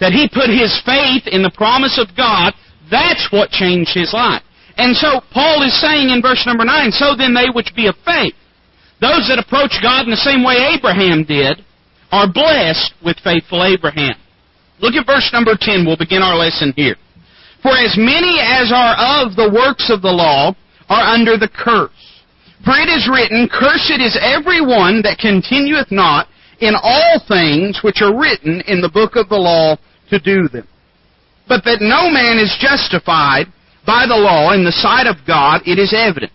That 0.00 0.10
he 0.10 0.26
put 0.26 0.50
his 0.50 0.74
faith 0.82 1.30
in 1.30 1.44
the 1.44 1.52
promise 1.54 2.00
of 2.00 2.10
God. 2.16 2.56
That's 2.90 3.28
what 3.30 3.54
changed 3.54 3.94
his 3.94 4.10
life. 4.12 4.42
And 4.76 4.96
so 4.96 5.20
Paul 5.30 5.62
is 5.62 5.76
saying 5.78 6.10
in 6.10 6.22
verse 6.24 6.42
number 6.48 6.64
9, 6.64 6.90
So 6.90 7.14
then 7.14 7.34
they 7.34 7.52
which 7.52 7.70
be 7.76 7.86
of 7.86 7.94
faith, 8.04 8.34
those 9.00 9.28
that 9.28 9.38
approach 9.38 9.76
God 9.82 10.08
in 10.08 10.10
the 10.10 10.24
same 10.24 10.42
way 10.42 10.56
Abraham 10.74 11.24
did, 11.24 11.60
are 12.10 12.30
blessed 12.30 12.94
with 13.04 13.20
faithful 13.22 13.64
Abraham. 13.64 14.14
Look 14.80 14.94
at 14.94 15.06
verse 15.06 15.30
number 15.32 15.54
10. 15.58 15.86
We'll 15.86 16.00
begin 16.00 16.22
our 16.22 16.36
lesson 16.36 16.72
here. 16.74 16.96
For 17.62 17.70
as 17.78 17.94
many 17.96 18.42
as 18.42 18.72
are 18.74 19.22
of 19.22 19.36
the 19.36 19.50
works 19.50 19.88
of 19.88 20.02
the 20.02 20.10
law 20.10 20.54
are 20.88 21.14
under 21.14 21.38
the 21.38 21.48
curse. 21.48 21.90
For 22.64 22.74
it 22.74 22.90
is 22.90 23.10
written, 23.10 23.48
Cursed 23.50 24.02
is 24.02 24.18
every 24.20 24.60
one 24.60 25.02
that 25.02 25.18
continueth 25.18 25.90
not 25.90 26.26
in 26.60 26.74
all 26.74 27.22
things 27.26 27.80
which 27.82 28.02
are 28.02 28.18
written 28.18 28.62
in 28.66 28.80
the 28.80 28.90
book 28.90 29.16
of 29.16 29.28
the 29.28 29.38
law 29.38 29.76
to 30.10 30.18
do 30.18 30.48
them. 30.48 30.66
But 31.48 31.64
that 31.64 31.82
no 31.82 32.10
man 32.10 32.38
is 32.38 32.54
justified 32.60 33.46
by 33.86 34.06
the 34.06 34.18
law 34.18 34.52
in 34.52 34.64
the 34.64 34.72
sight 34.72 35.06
of 35.06 35.26
God, 35.26 35.62
it 35.66 35.78
is 35.78 35.94
evident. 35.94 36.32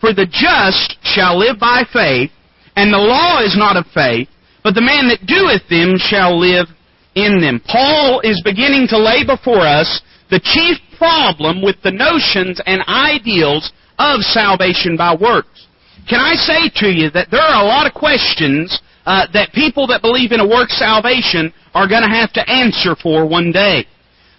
For 0.00 0.12
the 0.12 0.26
just 0.26 0.96
shall 1.04 1.38
live 1.38 1.58
by 1.58 1.84
faith, 1.92 2.30
and 2.76 2.92
the 2.92 2.98
law 2.98 3.40
is 3.40 3.56
not 3.56 3.76
of 3.76 3.86
faith, 3.94 4.28
but 4.62 4.74
the 4.74 4.84
man 4.84 5.08
that 5.08 5.24
doeth 5.24 5.64
them 5.68 5.96
shall 5.96 6.38
live 6.38 6.68
in 7.14 7.40
them. 7.40 7.60
Paul 7.64 8.20
is 8.20 8.42
beginning 8.44 8.88
to 8.88 8.98
lay 8.98 9.24
before 9.24 9.64
us 9.64 10.02
the 10.32 10.40
chief 10.40 10.80
problem 10.96 11.60
with 11.60 11.76
the 11.84 11.92
notions 11.92 12.56
and 12.64 12.80
ideals 12.88 13.70
of 14.00 14.24
salvation 14.24 14.96
by 14.96 15.12
works. 15.12 15.68
Can 16.08 16.24
I 16.24 16.34
say 16.34 16.72
to 16.80 16.88
you 16.88 17.10
that 17.12 17.28
there 17.30 17.44
are 17.44 17.62
a 17.62 17.68
lot 17.68 17.86
of 17.86 17.92
questions 17.92 18.80
uh, 19.04 19.28
that 19.36 19.52
people 19.52 19.86
that 19.88 20.00
believe 20.00 20.32
in 20.32 20.40
a 20.40 20.48
work 20.48 20.70
salvation 20.70 21.52
are 21.74 21.86
going 21.86 22.02
to 22.02 22.08
have 22.08 22.32
to 22.32 22.48
answer 22.48 22.96
for 22.96 23.28
one 23.28 23.52
day. 23.52 23.84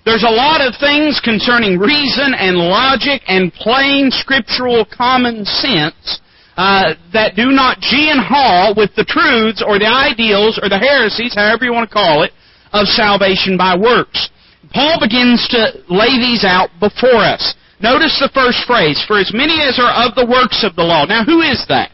There's 0.04 0.26
a 0.26 0.34
lot 0.34 0.66
of 0.66 0.74
things 0.82 1.22
concerning 1.24 1.78
reason 1.78 2.34
and 2.34 2.58
logic 2.58 3.22
and 3.28 3.54
plain 3.54 4.10
scriptural 4.10 4.86
common 4.90 5.46
sense 5.46 6.20
uh, 6.58 6.96
that 7.14 7.36
do 7.36 7.54
not 7.54 7.80
gee 7.80 8.10
and 8.10 8.20
haw 8.20 8.74
with 8.76 8.92
the 8.96 9.06
truths 9.06 9.64
or 9.66 9.80
the 9.80 9.88
ideals 9.88 10.60
or 10.62 10.70
the 10.70 10.78
heresies, 10.78 11.36
however 11.36 11.66
you 11.66 11.72
want 11.72 11.88
to 11.88 11.94
call 11.94 12.24
it, 12.24 12.32
of 12.74 12.88
salvation 12.88 13.58
by 13.58 13.78
works. 13.78 14.33
Paul 14.74 14.98
begins 15.00 15.48
to 15.54 15.86
lay 15.90 16.18
these 16.18 16.44
out 16.44 16.70
before 16.80 17.22
us. 17.22 17.54
Notice 17.80 18.18
the 18.18 18.32
first 18.34 18.66
phrase, 18.66 18.98
for 19.06 19.20
as 19.20 19.32
many 19.34 19.62
as 19.62 19.78
are 19.78 20.08
of 20.08 20.16
the 20.16 20.26
works 20.26 20.64
of 20.66 20.76
the 20.76 20.84
law. 20.84 21.06
Now, 21.06 21.24
who 21.24 21.42
is 21.42 21.64
that? 21.70 21.92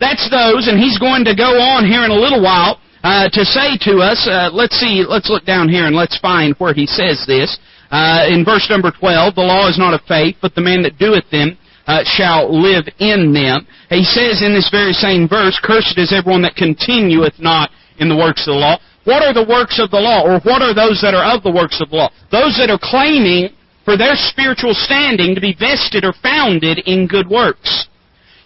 That's 0.00 0.26
those, 0.30 0.66
and 0.66 0.78
he's 0.78 0.98
going 0.98 1.24
to 1.26 1.34
go 1.34 1.58
on 1.58 1.86
here 1.86 2.04
in 2.04 2.10
a 2.10 2.18
little 2.18 2.42
while 2.42 2.80
uh, 3.02 3.28
to 3.30 3.44
say 3.44 3.78
to 3.86 3.98
us, 4.02 4.26
uh, 4.26 4.50
let's 4.52 4.78
see, 4.78 5.04
let's 5.06 5.30
look 5.30 5.44
down 5.44 5.68
here 5.68 5.86
and 5.86 5.94
let's 5.94 6.18
find 6.18 6.54
where 6.58 6.74
he 6.74 6.86
says 6.86 7.22
this. 7.26 7.58
Uh, 7.90 8.26
in 8.28 8.44
verse 8.44 8.66
number 8.70 8.90
12, 8.90 9.34
the 9.34 9.40
law 9.40 9.68
is 9.68 9.78
not 9.78 9.94
of 9.94 10.02
faith, 10.06 10.36
but 10.42 10.54
the 10.54 10.60
man 10.60 10.82
that 10.82 10.98
doeth 10.98 11.28
them 11.30 11.56
uh, 11.86 12.04
shall 12.04 12.50
live 12.50 12.84
in 12.98 13.32
them. 13.32 13.66
He 13.88 14.04
says 14.04 14.42
in 14.42 14.52
this 14.52 14.68
very 14.70 14.92
same 14.92 15.28
verse, 15.28 15.58
Cursed 15.62 15.96
is 15.96 16.12
everyone 16.12 16.42
that 16.42 16.54
continueth 16.54 17.38
not 17.38 17.70
in 17.98 18.08
the 18.08 18.16
works 18.16 18.46
of 18.46 18.54
the 18.54 18.60
law. 18.60 18.78
What 19.08 19.24
are 19.24 19.32
the 19.32 19.48
works 19.48 19.80
of 19.80 19.88
the 19.88 19.96
law? 19.96 20.20
Or 20.20 20.36
what 20.44 20.60
are 20.60 20.76
those 20.76 21.00
that 21.00 21.16
are 21.16 21.24
of 21.32 21.40
the 21.40 21.48
works 21.48 21.80
of 21.80 21.88
the 21.88 21.96
law? 21.96 22.12
Those 22.28 22.60
that 22.60 22.68
are 22.68 22.76
claiming 22.76 23.56
for 23.88 23.96
their 23.96 24.12
spiritual 24.12 24.76
standing 24.76 25.32
to 25.32 25.40
be 25.40 25.56
vested 25.56 26.04
or 26.04 26.12
founded 26.20 26.84
in 26.84 27.08
good 27.08 27.24
works. 27.24 27.88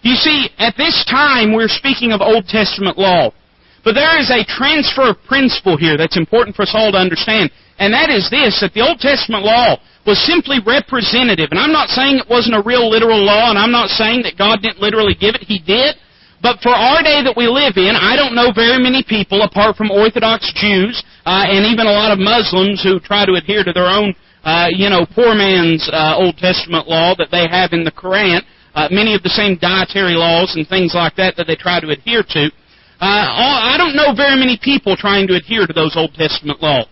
You 0.07 0.15
see, 0.15 0.47
at 0.63 0.79
this 0.79 1.03
time 1.03 1.51
we're 1.51 1.67
speaking 1.67 2.15
of 2.15 2.23
Old 2.23 2.47
Testament 2.47 2.95
law. 2.95 3.35
But 3.83 3.99
there 3.99 4.15
is 4.15 4.31
a 4.31 4.47
transfer 4.47 5.11
of 5.11 5.19
principle 5.27 5.75
here 5.75 5.99
that's 5.99 6.15
important 6.15 6.55
for 6.55 6.63
us 6.63 6.71
all 6.71 6.95
to 6.95 6.97
understand. 6.97 7.51
And 7.75 7.91
that 7.91 8.07
is 8.07 8.31
this, 8.31 8.63
that 8.63 8.71
the 8.71 8.87
Old 8.87 9.03
Testament 9.03 9.43
law 9.43 9.75
was 10.07 10.15
simply 10.23 10.63
representative. 10.63 11.51
And 11.51 11.59
I'm 11.59 11.75
not 11.75 11.91
saying 11.91 12.23
it 12.23 12.31
wasn't 12.31 12.55
a 12.55 12.63
real 12.63 12.87
literal 12.87 13.19
law, 13.19 13.51
and 13.51 13.59
I'm 13.59 13.75
not 13.75 13.91
saying 13.91 14.23
that 14.23 14.39
God 14.39 14.63
didn't 14.63 14.79
literally 14.79 15.15
give 15.19 15.35
it. 15.35 15.43
He 15.43 15.59
did. 15.59 15.99
But 16.43 16.59
for 16.59 16.75
our 16.75 16.99
day 16.99 17.23
that 17.23 17.39
we 17.39 17.47
live 17.47 17.79
in, 17.79 17.95
I 17.95 18.19
don't 18.19 18.35
know 18.35 18.51
very 18.51 18.75
many 18.75 18.99
people, 18.99 19.47
apart 19.47 19.79
from 19.79 19.89
Orthodox 19.89 20.51
Jews 20.59 20.99
uh, 21.23 21.47
and 21.47 21.63
even 21.63 21.87
a 21.87 21.95
lot 21.95 22.11
of 22.11 22.19
Muslims 22.19 22.83
who 22.83 22.99
try 22.99 23.23
to 23.25 23.39
adhere 23.39 23.63
to 23.63 23.71
their 23.71 23.87
own, 23.87 24.11
uh, 24.43 24.67
you 24.67 24.91
know, 24.91 25.07
poor 25.15 25.31
man's 25.31 25.87
uh, 25.87 26.19
Old 26.19 26.35
Testament 26.35 26.91
law 26.91 27.15
that 27.15 27.31
they 27.31 27.47
have 27.47 27.71
in 27.71 27.87
the 27.87 27.95
Koran. 27.95 28.43
Uh, 28.75 28.91
many 28.91 29.15
of 29.15 29.23
the 29.23 29.31
same 29.31 29.55
dietary 29.55 30.19
laws 30.19 30.59
and 30.59 30.67
things 30.67 30.91
like 30.91 31.15
that 31.15 31.39
that 31.39 31.47
they 31.47 31.55
try 31.55 31.79
to 31.79 31.95
adhere 31.95 32.27
to. 32.35 32.51
Uh, 32.99 33.71
I 33.71 33.79
don't 33.79 33.95
know 33.95 34.11
very 34.11 34.35
many 34.35 34.59
people 34.59 34.99
trying 34.99 35.27
to 35.31 35.39
adhere 35.39 35.65
to 35.65 35.71
those 35.71 35.95
Old 35.95 36.13
Testament 36.13 36.61
laws. 36.61 36.91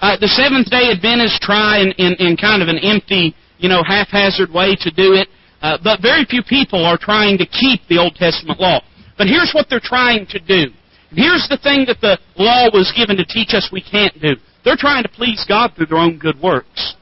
Uh, 0.00 0.16
the 0.16 0.32
Seventh 0.32 0.70
Day 0.72 0.88
Adventists 0.88 1.44
try 1.44 1.84
in, 1.84 1.92
in, 2.00 2.16
in 2.16 2.36
kind 2.40 2.62
of 2.62 2.68
an 2.68 2.78
empty, 2.78 3.36
you 3.58 3.68
know, 3.68 3.82
haphazard 3.84 4.48
way 4.48 4.76
to 4.80 4.90
do 4.90 5.12
it, 5.12 5.28
uh, 5.62 5.78
but 5.82 6.00
very 6.00 6.24
few 6.24 6.42
people 6.42 6.84
are 6.84 6.98
trying 6.98 7.38
to 7.38 7.46
keep 7.46 7.80
the 7.88 7.98
Old 7.98 8.14
Testament 8.14 8.60
law. 8.60 8.80
But 9.16 9.26
here's 9.26 9.52
what 9.52 9.66
they're 9.68 9.80
trying 9.82 10.26
to 10.30 10.38
do. 10.38 10.70
Here's 11.10 11.48
the 11.48 11.58
thing 11.58 11.86
that 11.86 12.00
the 12.00 12.18
law 12.36 12.68
was 12.72 12.92
given 12.96 13.16
to 13.16 13.24
teach 13.24 13.54
us 13.54 13.70
we 13.72 13.82
can't 13.82 14.14
do. 14.20 14.36
They're 14.64 14.76
trying 14.76 15.02
to 15.02 15.08
please 15.08 15.44
God 15.48 15.72
through 15.74 15.86
their 15.86 15.98
own 15.98 16.18
good 16.18 16.40
works. 16.40 16.94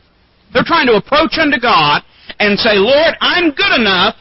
They're 0.52 0.64
trying 0.64 0.86
to 0.86 0.94
approach 0.94 1.36
unto 1.38 1.60
God 1.60 2.02
and 2.38 2.58
say, 2.58 2.76
Lord, 2.76 3.14
I'm 3.20 3.50
good 3.50 3.80
enough 3.80 4.14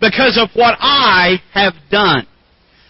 because 0.00 0.38
of 0.40 0.48
what 0.54 0.76
I 0.80 1.36
have 1.52 1.74
done. 1.90 2.26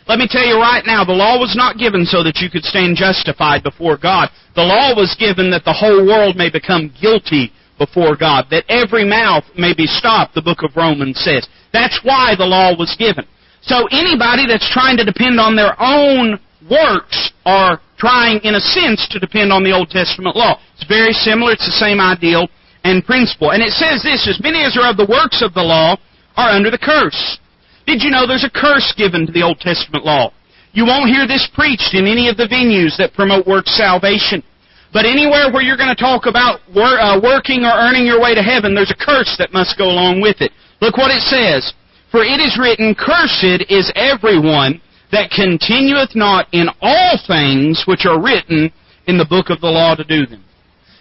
Let 0.09 0.19
me 0.19 0.27
tell 0.29 0.45
you 0.45 0.59
right 0.59 0.83
now, 0.85 1.05
the 1.05 1.13
law 1.13 1.39
was 1.39 1.55
not 1.57 1.79
given 1.79 2.05
so 2.05 2.23
that 2.23 2.39
you 2.39 2.51
could 2.51 2.65
stand 2.65 2.97
justified 2.97 3.63
before 3.63 3.97
God. 3.97 4.31
The 4.55 4.67
law 4.67 4.95
was 4.95 5.17
given 5.19 5.51
that 5.51 5.65
the 5.65 5.73
whole 5.73 6.05
world 6.05 6.37
may 6.37 6.51
become 6.51 6.93
guilty 7.01 7.53
before 7.83 8.15
God, 8.15 8.47
that 8.51 8.63
every 8.71 9.05
mouth 9.05 9.45
may 9.59 9.75
be 9.75 9.87
stopped, 9.87 10.35
the 10.35 10.43
book 10.43 10.63
of 10.63 10.77
Romans 10.77 11.19
says. 11.19 11.49
That's 11.73 11.99
why 12.05 12.35
the 12.39 12.47
law 12.47 12.79
was 12.79 12.95
given. 12.99 13.27
So 13.63 13.87
anybody 13.91 14.47
that's 14.47 14.71
trying 14.71 14.97
to 14.99 15.05
depend 15.05 15.39
on 15.39 15.59
their 15.59 15.75
own 15.83 16.39
works 16.71 17.31
are 17.45 17.81
trying, 17.99 18.41
in 18.43 18.55
a 18.55 18.63
sense, 18.63 19.07
to 19.11 19.19
depend 19.19 19.53
on 19.53 19.63
the 19.63 19.73
Old 19.73 19.91
Testament 19.91 20.37
law. 20.37 20.59
It's 20.75 20.87
very 20.87 21.13
similar. 21.13 21.53
It's 21.53 21.67
the 21.67 21.79
same 21.79 21.99
ideal 21.99 22.47
and 22.85 23.05
principle. 23.05 23.51
And 23.51 23.63
it 23.63 23.71
says 23.71 24.03
this, 24.03 24.27
as 24.27 24.43
many 24.43 24.63
as 24.63 24.77
are 24.77 24.91
of 24.91 24.97
the 24.97 25.07
works 25.07 25.43
of 25.43 25.55
the 25.55 25.63
law 25.63 25.99
are 26.37 26.51
under 26.51 26.71
the 26.71 26.79
curse. 26.79 27.39
Did 27.87 28.03
you 28.03 28.11
know 28.11 28.27
there's 28.27 28.47
a 28.47 28.51
curse 28.51 28.95
given 28.97 29.27
to 29.27 29.33
the 29.33 29.43
Old 29.43 29.59
Testament 29.59 30.05
law? 30.05 30.31
You 30.73 30.87
won't 30.87 31.11
hear 31.11 31.27
this 31.27 31.49
preached 31.55 31.95
in 31.95 32.07
any 32.07 32.29
of 32.29 32.37
the 32.37 32.49
venues 32.49 32.97
that 32.97 33.15
promote 33.15 33.47
work 33.47 33.67
salvation. 33.67 34.43
But 34.93 35.07
anywhere 35.07 35.51
where 35.51 35.63
you're 35.63 35.81
going 35.81 35.95
to 35.95 35.99
talk 35.99 36.27
about 36.27 36.61
wor- 36.75 37.01
uh, 37.01 37.19
working 37.21 37.65
or 37.65 37.73
earning 37.73 38.05
your 38.05 38.21
way 38.21 38.35
to 38.35 38.43
heaven, 38.43 38.75
there's 38.75 38.93
a 38.93 39.05
curse 39.05 39.35
that 39.39 39.53
must 39.53 39.79
go 39.79 39.89
along 39.89 40.21
with 40.21 40.41
it. 40.41 40.53
Look 40.81 40.99
what 40.99 41.11
it 41.11 41.23
says. 41.23 41.73
For 42.11 42.23
it 42.23 42.41
is 42.45 42.61
written, 42.61 42.95
Cursed 42.95 43.65
is 43.73 43.91
everyone 43.97 44.83
that 45.11 45.31
continueth 45.31 46.15
not 46.15 46.47
in 46.53 46.69
all 46.83 47.19
things 47.27 47.85
which 47.87 48.05
are 48.05 48.21
written 48.21 48.71
in 49.07 49.17
the 49.17 49.25
book 49.25 49.49
of 49.49 49.61
the 49.61 49.73
law 49.73 49.95
to 49.95 50.05
do 50.05 50.27
them. 50.27 50.45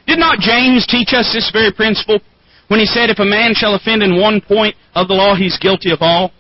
Did 0.08 0.20
not 0.20 0.40
James 0.40 0.88
teach 0.88 1.14
us 1.14 1.32
this 1.34 1.52
very 1.52 1.72
principle 1.72 2.20
when 2.70 2.80
he 2.80 2.86
said, 2.86 3.10
If 3.10 3.20
a 3.20 3.26
man 3.26 3.54
shall 3.54 3.76
offend 3.76 4.04
in 4.04 4.20
one 4.20 4.40
point 4.40 4.76
of 4.96 5.08
the 5.08 5.14
law, 5.14 5.36
he's 5.36 5.60
guilty 5.60 5.92
of 5.92 6.00
all? 6.02 6.32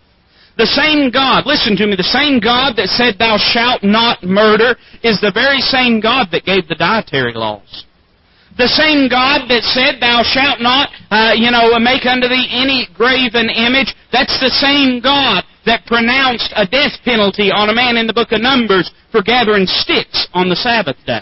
The 0.57 0.67
same 0.67 1.09
God, 1.11 1.47
listen 1.47 1.75
to 1.77 1.87
me, 1.87 1.95
the 1.95 2.03
same 2.03 2.39
God 2.39 2.75
that 2.75 2.91
said, 2.91 3.15
Thou 3.17 3.37
shalt 3.39 3.83
not 3.83 4.21
murder, 4.23 4.75
is 5.03 5.19
the 5.21 5.31
very 5.31 5.59
same 5.59 5.99
God 5.99 6.27
that 6.31 6.45
gave 6.45 6.67
the 6.67 6.75
dietary 6.75 7.33
laws. 7.33 7.85
The 8.57 8.67
same 8.67 9.07
God 9.07 9.47
that 9.47 9.63
said, 9.63 10.03
Thou 10.03 10.21
shalt 10.27 10.59
not, 10.59 10.91
uh, 11.09 11.31
you 11.33 11.49
know, 11.49 11.71
make 11.79 12.05
unto 12.05 12.27
thee 12.27 12.51
any 12.51 12.87
graven 12.93 13.47
image, 13.47 13.95
that's 14.11 14.35
the 14.43 14.51
same 14.51 14.99
God 14.99 15.47
that 15.65 15.85
pronounced 15.85 16.51
a 16.55 16.67
death 16.67 16.99
penalty 17.05 17.49
on 17.49 17.69
a 17.69 17.75
man 17.75 17.95
in 17.95 18.07
the 18.07 18.13
book 18.13 18.31
of 18.31 18.41
Numbers 18.41 18.91
for 19.11 19.21
gathering 19.23 19.65
sticks 19.65 20.27
on 20.33 20.49
the 20.49 20.55
Sabbath 20.55 20.97
day. 21.05 21.21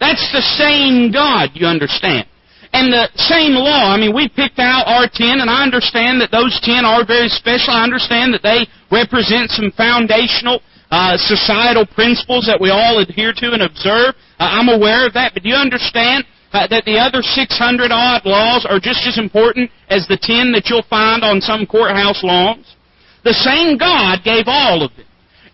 That's 0.00 0.32
the 0.32 0.42
same 0.58 1.12
God, 1.12 1.50
you 1.54 1.66
understand. 1.66 2.26
And 2.72 2.92
the 2.92 3.08
same 3.16 3.56
law, 3.56 3.92
I 3.92 3.96
mean, 3.96 4.14
we 4.14 4.28
picked 4.28 4.58
out 4.60 4.84
our 4.86 5.08
ten, 5.08 5.40
and 5.40 5.48
I 5.48 5.64
understand 5.64 6.20
that 6.20 6.30
those 6.30 6.52
ten 6.62 6.84
are 6.84 7.04
very 7.04 7.28
special. 7.28 7.72
I 7.72 7.82
understand 7.82 8.34
that 8.34 8.44
they 8.44 8.68
represent 8.92 9.50
some 9.50 9.72
foundational 9.72 10.60
uh, 10.90 11.16
societal 11.16 11.86
principles 11.86 12.44
that 12.44 12.60
we 12.60 12.70
all 12.70 13.00
adhere 13.00 13.32
to 13.36 13.52
and 13.52 13.62
observe. 13.62 14.16
Uh, 14.40 14.52
I'm 14.52 14.68
aware 14.68 15.06
of 15.06 15.12
that, 15.14 15.32
but 15.32 15.42
do 15.42 15.48
you 15.48 15.56
understand 15.56 16.24
uh, 16.52 16.66
that 16.68 16.84
the 16.84 16.96
other 16.96 17.20
600 17.20 17.92
odd 17.92 18.24
laws 18.24 18.64
are 18.68 18.80
just 18.80 19.04
as 19.08 19.18
important 19.18 19.70
as 19.88 20.08
the 20.08 20.16
ten 20.20 20.52
that 20.52 20.68
you'll 20.68 20.86
find 20.88 21.24
on 21.24 21.40
some 21.40 21.66
courthouse 21.66 22.24
lawns? 22.24 22.76
The 23.24 23.36
same 23.36 23.76
God 23.76 24.24
gave 24.24 24.44
all 24.46 24.82
of 24.82 24.94
them. 24.96 25.04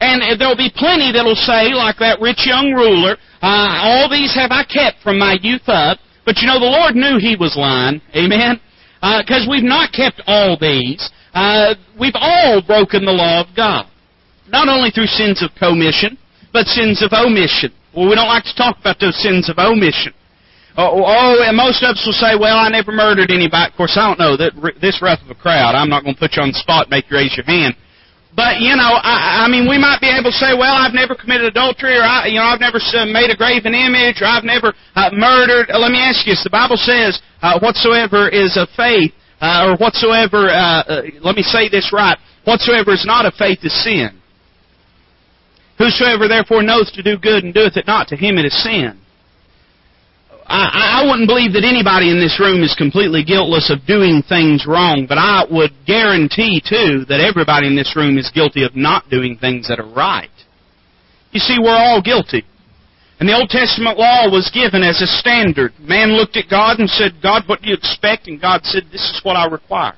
And 0.00 0.38
there'll 0.38 0.58
be 0.58 0.70
plenty 0.74 1.12
that'll 1.12 1.34
say, 1.34 1.72
like 1.72 1.96
that 1.98 2.20
rich 2.20 2.46
young 2.46 2.72
ruler, 2.72 3.16
uh, 3.40 3.80
all 3.82 4.10
these 4.10 4.34
have 4.34 4.50
I 4.50 4.62
kept 4.64 5.00
from 5.02 5.18
my 5.18 5.38
youth 5.40 5.66
up. 5.66 5.98
But 6.24 6.38
you 6.38 6.46
know, 6.48 6.58
the 6.58 6.66
Lord 6.66 6.96
knew 6.96 7.18
he 7.18 7.36
was 7.36 7.56
lying. 7.56 8.00
Amen? 8.16 8.60
Because 9.00 9.44
uh, 9.46 9.50
we've 9.50 9.64
not 9.64 9.92
kept 9.92 10.22
all 10.26 10.56
these. 10.58 11.10
Uh, 11.34 11.74
we've 11.98 12.16
all 12.16 12.62
broken 12.64 13.04
the 13.04 13.12
law 13.12 13.44
of 13.44 13.54
God. 13.56 13.86
Not 14.48 14.68
only 14.68 14.90
through 14.90 15.06
sins 15.06 15.42
of 15.42 15.50
commission, 15.58 16.16
but 16.52 16.66
sins 16.66 17.02
of 17.02 17.12
omission. 17.12 17.72
Well, 17.94 18.08
we 18.08 18.14
don't 18.14 18.28
like 18.28 18.44
to 18.44 18.56
talk 18.56 18.78
about 18.80 18.98
those 19.00 19.20
sins 19.20 19.50
of 19.50 19.58
omission. 19.58 20.14
Oh, 20.76 21.04
oh, 21.06 21.38
and 21.46 21.56
most 21.56 21.82
of 21.82 21.94
us 21.94 22.02
will 22.04 22.18
say, 22.18 22.34
well, 22.34 22.58
I 22.58 22.68
never 22.68 22.90
murdered 22.90 23.30
anybody. 23.30 23.70
Of 23.70 23.76
course, 23.76 23.94
I 23.94 24.08
don't 24.08 24.18
know 24.18 24.36
that 24.36 24.80
this 24.80 24.98
rough 25.00 25.22
of 25.22 25.30
a 25.30 25.34
crowd. 25.34 25.74
I'm 25.74 25.88
not 25.88 26.02
going 26.02 26.14
to 26.14 26.20
put 26.20 26.34
you 26.34 26.42
on 26.42 26.50
the 26.50 26.58
spot 26.58 26.90
make 26.90 27.10
you 27.10 27.16
raise 27.16 27.36
your 27.36 27.46
hand. 27.46 27.76
But 28.34 28.58
you 28.58 28.74
know, 28.74 28.98
I, 28.98 29.46
I 29.46 29.48
mean, 29.48 29.70
we 29.70 29.78
might 29.78 30.02
be 30.02 30.10
able 30.10 30.34
to 30.34 30.38
say, 30.42 30.58
well, 30.58 30.74
I've 30.74 30.94
never 30.94 31.14
committed 31.14 31.46
adultery, 31.46 31.94
or 31.94 32.02
I, 32.02 32.26
you 32.26 32.42
know, 32.42 32.50
I've 32.50 32.58
never 32.58 32.82
made 33.06 33.30
a 33.30 33.36
graven 33.38 33.74
image, 33.74 34.18
or 34.22 34.26
I've 34.26 34.42
never 34.42 34.74
uh, 34.98 35.10
murdered. 35.14 35.70
Let 35.70 35.94
me 35.94 36.02
ask 36.02 36.26
you: 36.26 36.34
the 36.42 36.50
Bible 36.50 36.76
says, 36.76 37.22
uh, 37.42 37.62
"Whatsoever 37.62 38.28
is 38.28 38.58
of 38.58 38.66
faith, 38.74 39.14
uh, 39.40 39.70
or 39.70 39.78
whatsoever," 39.78 40.50
uh, 40.50 40.82
uh, 40.82 41.02
let 41.22 41.36
me 41.38 41.42
say 41.42 41.70
this 41.70 41.94
right: 41.94 42.18
"Whatsoever 42.42 42.90
is 42.90 43.06
not 43.06 43.24
of 43.24 43.34
faith 43.34 43.62
is 43.62 43.74
sin." 43.84 44.18
Whosoever 45.78 46.26
therefore 46.26 46.62
knows 46.62 46.90
to 46.92 47.02
do 47.02 47.18
good 47.18 47.44
and 47.44 47.54
doeth 47.54 47.76
it 47.76 47.86
not, 47.86 48.08
to 48.08 48.16
him 48.16 48.38
it 48.38 48.46
is 48.46 48.62
sin. 48.62 48.98
I, 50.46 51.00
I 51.00 51.08
wouldn't 51.08 51.28
believe 51.28 51.52
that 51.54 51.64
anybody 51.64 52.10
in 52.10 52.20
this 52.20 52.38
room 52.38 52.62
is 52.62 52.74
completely 52.76 53.24
guiltless 53.24 53.72
of 53.72 53.86
doing 53.86 54.22
things 54.28 54.66
wrong, 54.68 55.06
but 55.08 55.16
I 55.16 55.44
would 55.50 55.72
guarantee, 55.86 56.60
too, 56.60 57.04
that 57.08 57.20
everybody 57.20 57.66
in 57.66 57.76
this 57.76 57.96
room 57.96 58.18
is 58.18 58.30
guilty 58.34 58.64
of 58.64 58.76
not 58.76 59.08
doing 59.08 59.38
things 59.38 59.68
that 59.68 59.80
are 59.80 59.88
right. 59.88 60.28
You 61.32 61.40
see, 61.40 61.56
we're 61.58 61.76
all 61.76 62.02
guilty. 62.02 62.44
And 63.20 63.28
the 63.28 63.34
Old 63.34 63.48
Testament 63.48 63.96
law 63.96 64.28
was 64.28 64.50
given 64.52 64.82
as 64.82 65.00
a 65.00 65.06
standard. 65.06 65.72
Man 65.80 66.12
looked 66.12 66.36
at 66.36 66.50
God 66.50 66.78
and 66.78 66.90
said, 66.90 67.22
God, 67.22 67.44
what 67.46 67.62
do 67.62 67.68
you 67.68 67.74
expect? 67.74 68.26
And 68.28 68.40
God 68.40 68.60
said, 68.64 68.84
this 68.92 69.00
is 69.00 69.20
what 69.22 69.36
I 69.36 69.46
require. 69.46 69.96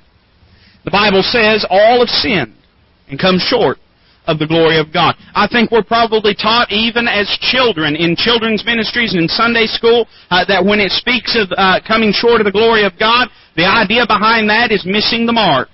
The 0.84 0.90
Bible 0.92 1.22
says 1.22 1.66
all 1.68 1.98
have 2.00 2.08
sinned 2.08 2.54
and 3.08 3.18
come 3.18 3.38
short 3.38 3.78
of 4.26 4.38
the 4.38 4.46
glory 4.46 4.78
of 4.78 4.92
God. 4.92 5.14
I 5.34 5.46
think 5.46 5.70
we're 5.70 5.86
probably 5.86 6.34
taught 6.34 6.70
even 6.70 7.06
as 7.08 7.26
children 7.40 7.96
in 7.96 8.16
children's 8.16 8.64
ministries 8.64 9.14
and 9.14 9.22
in 9.22 9.28
Sunday 9.28 9.66
school 9.66 10.06
uh, 10.30 10.44
that 10.46 10.64
when 10.64 10.80
it 10.80 10.92
speaks 10.92 11.38
of 11.38 11.50
uh, 11.56 11.80
coming 11.86 12.12
short 12.12 12.40
of 12.40 12.46
the 12.46 12.54
glory 12.54 12.84
of 12.84 12.92
God, 12.98 13.28
the 13.56 13.64
idea 13.64 14.06
behind 14.06 14.50
that 14.50 14.70
is 14.70 14.84
missing 14.84 15.26
the 15.26 15.32
mark. 15.32 15.68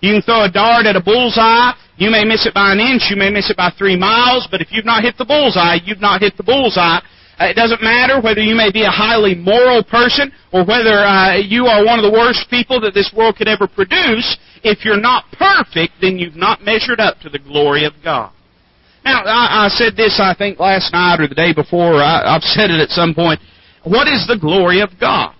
You 0.00 0.14
can 0.14 0.22
throw 0.22 0.44
a 0.44 0.50
dart 0.50 0.86
at 0.86 0.94
a 0.94 1.02
bullseye. 1.02 1.74
You 1.98 2.10
may 2.10 2.24
miss 2.24 2.46
it 2.46 2.54
by 2.54 2.70
an 2.72 2.78
inch. 2.78 3.10
You 3.10 3.16
may 3.16 3.30
miss 3.30 3.50
it 3.50 3.56
by 3.56 3.70
three 3.76 3.98
miles. 3.98 4.46
But 4.50 4.62
if 4.62 4.70
you've 4.70 4.86
not 4.86 5.02
hit 5.02 5.18
the 5.18 5.26
bullseye, 5.26 5.82
you've 5.84 6.00
not 6.00 6.22
hit 6.22 6.36
the 6.36 6.46
bullseye. 6.46 7.02
Uh, 7.38 7.46
it 7.46 7.54
doesn't 7.54 7.82
matter 7.82 8.20
whether 8.20 8.40
you 8.40 8.54
may 8.54 8.72
be 8.72 8.82
a 8.82 8.90
highly 8.90 9.34
moral 9.34 9.84
person 9.84 10.32
or 10.52 10.64
whether 10.66 11.06
uh, 11.06 11.36
you 11.36 11.66
are 11.66 11.84
one 11.84 11.98
of 11.98 12.02
the 12.02 12.10
worst 12.10 12.50
people 12.50 12.80
that 12.80 12.94
this 12.94 13.12
world 13.16 13.36
could 13.36 13.46
ever 13.46 13.68
produce. 13.68 14.36
If 14.64 14.84
you're 14.84 15.00
not 15.00 15.24
perfect, 15.32 15.94
then 16.00 16.18
you've 16.18 16.36
not 16.36 16.62
measured 16.62 16.98
up 16.98 17.20
to 17.20 17.28
the 17.28 17.38
glory 17.38 17.84
of 17.84 17.92
God. 18.02 18.32
Now, 19.04 19.22
I, 19.22 19.66
I 19.66 19.68
said 19.68 19.96
this, 19.96 20.18
I 20.20 20.34
think, 20.36 20.58
last 20.58 20.92
night 20.92 21.20
or 21.20 21.28
the 21.28 21.34
day 21.34 21.54
before. 21.54 22.02
I, 22.02 22.34
I've 22.34 22.42
said 22.42 22.70
it 22.70 22.80
at 22.80 22.90
some 22.90 23.14
point. 23.14 23.40
What 23.84 24.08
is 24.08 24.26
the 24.26 24.38
glory 24.38 24.80
of 24.80 24.90
God? 24.98 25.34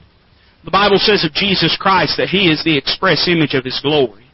The 0.65 0.71
Bible 0.71 0.99
says 0.99 1.25
of 1.25 1.33
Jesus 1.33 1.77
Christ 1.79 2.17
that 2.19 2.29
He 2.29 2.49
is 2.49 2.63
the 2.63 2.79
express 2.79 3.27
image 3.27 3.55
of 3.55 3.65
His 3.65 3.81
glory. 3.83 4.25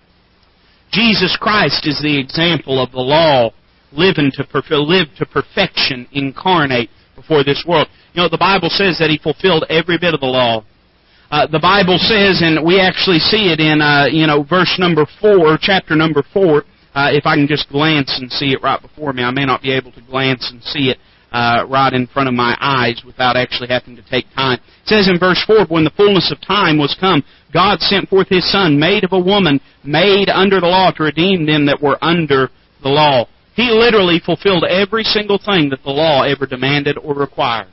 Jesus 0.92 1.36
Christ 1.40 1.86
is 1.86 2.00
the 2.02 2.18
example 2.18 2.80
of 2.82 2.92
the 2.92 3.00
law 3.00 3.50
living 3.92 4.30
to, 4.34 4.44
live 4.70 5.08
to 5.16 5.26
perfection, 5.26 6.06
incarnate 6.12 6.90
before 7.14 7.44
this 7.44 7.64
world. 7.66 7.88
You 8.12 8.22
know, 8.22 8.28
the 8.28 8.38
Bible 8.38 8.70
says 8.70 8.98
that 8.98 9.10
He 9.10 9.18
fulfilled 9.18 9.64
every 9.68 9.98
bit 9.98 10.14
of 10.14 10.20
the 10.20 10.26
law 10.26 10.64
uh, 11.34 11.46
the 11.50 11.58
Bible 11.58 11.98
says, 11.98 12.42
and 12.46 12.64
we 12.64 12.78
actually 12.78 13.18
see 13.18 13.50
it 13.50 13.58
in, 13.58 13.82
uh, 13.82 14.06
you 14.06 14.24
know, 14.24 14.44
verse 14.44 14.76
number 14.78 15.04
four, 15.20 15.58
chapter 15.60 15.96
number 15.96 16.22
four. 16.32 16.62
Uh, 16.94 17.10
if 17.10 17.26
I 17.26 17.34
can 17.34 17.48
just 17.48 17.68
glance 17.70 18.16
and 18.20 18.30
see 18.30 18.52
it 18.52 18.62
right 18.62 18.80
before 18.80 19.12
me, 19.12 19.24
I 19.24 19.32
may 19.32 19.44
not 19.44 19.60
be 19.60 19.72
able 19.72 19.90
to 19.92 20.00
glance 20.02 20.48
and 20.52 20.62
see 20.62 20.90
it 20.90 20.98
uh, 21.32 21.66
right 21.68 21.92
in 21.92 22.06
front 22.06 22.28
of 22.28 22.36
my 22.36 22.56
eyes 22.60 23.02
without 23.04 23.36
actually 23.36 23.66
having 23.66 23.96
to 23.96 24.04
take 24.08 24.26
time. 24.36 24.60
It 24.84 24.86
says 24.86 25.08
in 25.08 25.18
verse 25.18 25.42
4, 25.44 25.66
When 25.66 25.82
the 25.82 25.90
fullness 25.96 26.30
of 26.30 26.40
time 26.40 26.78
was 26.78 26.96
come, 27.00 27.24
God 27.52 27.80
sent 27.80 28.08
forth 28.08 28.28
His 28.28 28.48
Son, 28.52 28.78
made 28.78 29.02
of 29.02 29.12
a 29.12 29.18
woman, 29.18 29.60
made 29.82 30.28
under 30.28 30.60
the 30.60 30.68
law, 30.68 30.92
to 30.92 31.02
redeem 31.02 31.46
them 31.46 31.66
that 31.66 31.82
were 31.82 31.98
under 32.00 32.48
the 32.84 32.90
law. 32.90 33.26
He 33.54 33.70
literally 33.70 34.20
fulfilled 34.24 34.64
every 34.64 35.04
single 35.04 35.38
thing 35.38 35.70
that 35.70 35.82
the 35.84 35.90
law 35.90 36.22
ever 36.22 36.46
demanded 36.46 36.98
or 36.98 37.14
required. 37.14 37.68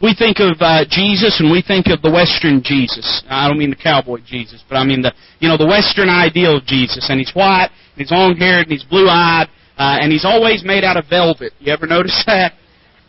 We 0.00 0.14
think 0.14 0.38
of 0.38 0.60
uh, 0.60 0.84
Jesus 0.88 1.40
and 1.40 1.50
we 1.50 1.60
think 1.60 1.86
of 1.88 2.02
the 2.02 2.10
Western 2.10 2.62
Jesus. 2.62 3.22
I 3.28 3.48
don't 3.48 3.58
mean 3.58 3.70
the 3.70 3.76
cowboy 3.76 4.18
Jesus, 4.24 4.62
but 4.68 4.76
I 4.76 4.84
mean 4.84 5.02
the 5.02 5.12
you 5.40 5.48
know 5.48 5.56
the 5.56 5.66
Western 5.66 6.08
ideal 6.08 6.58
of 6.58 6.64
Jesus. 6.66 7.10
And 7.10 7.18
he's 7.18 7.32
white, 7.34 7.70
and 7.72 7.98
he's 7.98 8.12
long 8.12 8.36
haired, 8.36 8.68
and 8.68 8.72
he's 8.72 8.84
blue 8.84 9.08
eyed, 9.08 9.48
uh, 9.76 9.98
and 10.00 10.12
he's 10.12 10.24
always 10.24 10.62
made 10.64 10.84
out 10.84 10.96
of 10.96 11.06
velvet. 11.08 11.52
You 11.58 11.72
ever 11.72 11.86
notice 11.86 12.22
that? 12.26 12.52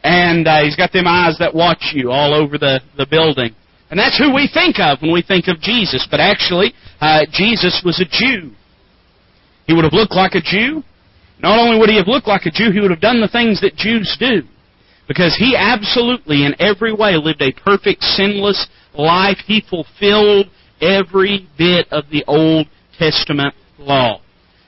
And 0.04 0.48
uh, 0.48 0.64
he's 0.64 0.76
got 0.76 0.94
them 0.94 1.06
eyes 1.06 1.38
that 1.40 1.54
watch 1.54 1.92
you 1.94 2.10
all 2.10 2.34
over 2.34 2.58
the, 2.58 2.80
the 2.98 3.06
building. 3.06 3.54
And 3.92 4.00
that's 4.00 4.18
who 4.18 4.34
we 4.34 4.50
think 4.52 4.80
of 4.80 5.02
when 5.02 5.12
we 5.12 5.22
think 5.22 5.48
of 5.48 5.60
Jesus. 5.60 6.08
But 6.10 6.20
actually, 6.20 6.74
uh, 7.02 7.26
Jesus 7.32 7.82
was 7.84 8.00
a 8.00 8.06
Jew. 8.06 8.52
He 9.68 9.74
would 9.74 9.84
have 9.84 9.94
looked 9.94 10.14
like 10.14 10.36
a 10.36 10.42
Jew. 10.42 10.84
Not 11.42 11.60
only 11.60 11.80
would 11.80 11.90
he 11.90 11.98
have 11.98 12.08
looked 12.08 12.28
like 12.28 12.46
a 12.46 12.52
Jew, 12.52 12.72
he 12.72 12.80
would 12.80 12.92
have 12.92 13.02
done 13.02 13.22
the 13.22 13.28
things 13.28 13.62
that 13.62 13.76
Jews 13.76 14.16
do. 14.20 14.44
Because 15.08 15.36
he 15.36 15.56
absolutely, 15.58 16.46
in 16.46 16.54
every 16.60 16.94
way, 16.94 17.16
lived 17.16 17.42
a 17.42 17.52
perfect, 17.52 18.04
sinless 18.04 18.68
life. 18.94 19.38
He 19.46 19.64
fulfilled 19.68 20.48
every 20.82 21.48
bit 21.58 21.88
of 21.92 22.04
the 22.12 22.24
Old 22.28 22.68
Testament 22.98 23.56
law. 23.78 24.22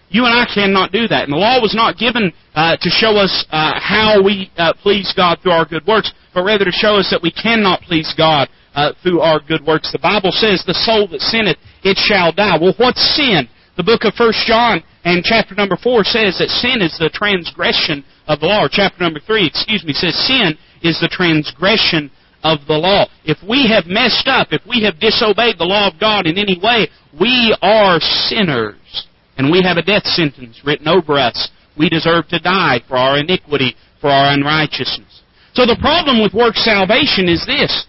You 0.10 0.26
and 0.26 0.34
I 0.34 0.46
cannot 0.54 0.92
do 0.92 1.08
that. 1.08 1.24
And 1.24 1.32
the 1.32 1.38
law 1.38 1.62
was 1.62 1.76
not 1.76 1.98
given 1.98 2.34
uh, 2.56 2.76
to 2.76 2.90
show 2.90 3.16
us 3.16 3.46
uh, 3.52 3.80
how 3.80 4.22
we 4.22 4.52
uh, 4.58 4.74
please 4.82 5.14
God 5.16 5.40
through 5.42 5.54
our 5.54 5.66
good 5.66 5.86
works, 5.88 6.12
but 6.34 6.44
rather 6.44 6.66
to 6.66 6.72
show 6.72 6.96
us 6.96 7.10
that 7.12 7.22
we 7.24 7.32
cannot 7.32 7.82
please 7.82 8.14
God 8.18 8.50
uh, 8.76 8.92
through 9.04 9.22
our 9.22 9.40
good 9.40 9.66
works. 9.66 9.92
The 9.92 10.00
Bible 10.00 10.32
says, 10.32 10.64
"The 10.68 10.74
soul 10.74 11.08
that 11.12 11.22
sinneth, 11.22 11.58
it 11.84 11.98
shall 11.98 12.34
die." 12.34 12.58
Well, 12.60 12.74
what's 12.78 13.00
sin? 13.16 13.48
The 13.78 13.84
book 13.84 14.04
of 14.04 14.14
First 14.16 14.46
John 14.46 14.84
and 15.04 15.24
chapter 15.24 15.56
number 15.56 15.78
four 15.82 16.04
says 16.04 16.38
that 16.38 16.50
sin 16.50 16.82
is 16.82 16.98
the 16.98 17.10
transgression 17.10 18.06
of 18.28 18.40
the 18.40 18.46
law. 18.46 18.66
Or 18.66 18.70
chapter 18.72 19.04
number 19.04 19.20
three, 19.20 19.48
excuse 19.48 19.84
me, 19.84 19.94
says 19.94 20.16
sin 20.28 20.58
is 20.84 21.00
the 21.00 21.10
transgression 21.10 22.12
of 22.44 22.60
the 22.68 22.78
law. 22.78 23.06
If 23.26 23.38
we 23.48 23.68
have 23.70 23.86
messed 23.86 24.28
up, 24.28 24.50
if 24.52 24.62
we 24.68 24.84
have 24.84 25.00
disobeyed 25.00 25.58
the 25.58 25.66
law 25.66 25.88
of 25.88 26.00
God 26.00 26.28
in 26.28 26.38
any 26.38 26.60
way, 26.62 26.88
we 27.20 27.56
are 27.62 28.00
sinners. 28.00 29.08
And 29.38 29.52
we 29.52 29.64
have 29.64 29.78
a 29.78 29.82
death 29.82 30.06
sentence 30.06 30.62
written 30.64 30.88
over 30.88 31.18
us. 31.18 31.50
We 31.78 31.90
deserve 31.90 32.28
to 32.30 32.40
die 32.40 32.82
for 32.88 32.98
our 32.98 33.18
iniquity, 33.18 33.76
for 34.00 34.10
our 34.10 34.34
unrighteousness. 34.34 35.24
So 35.54 35.66
the 35.66 35.78
problem 35.82 36.22
with 36.22 36.34
work 36.34 36.56
salvation 36.56 37.28
is 37.28 37.46
this. 37.46 37.86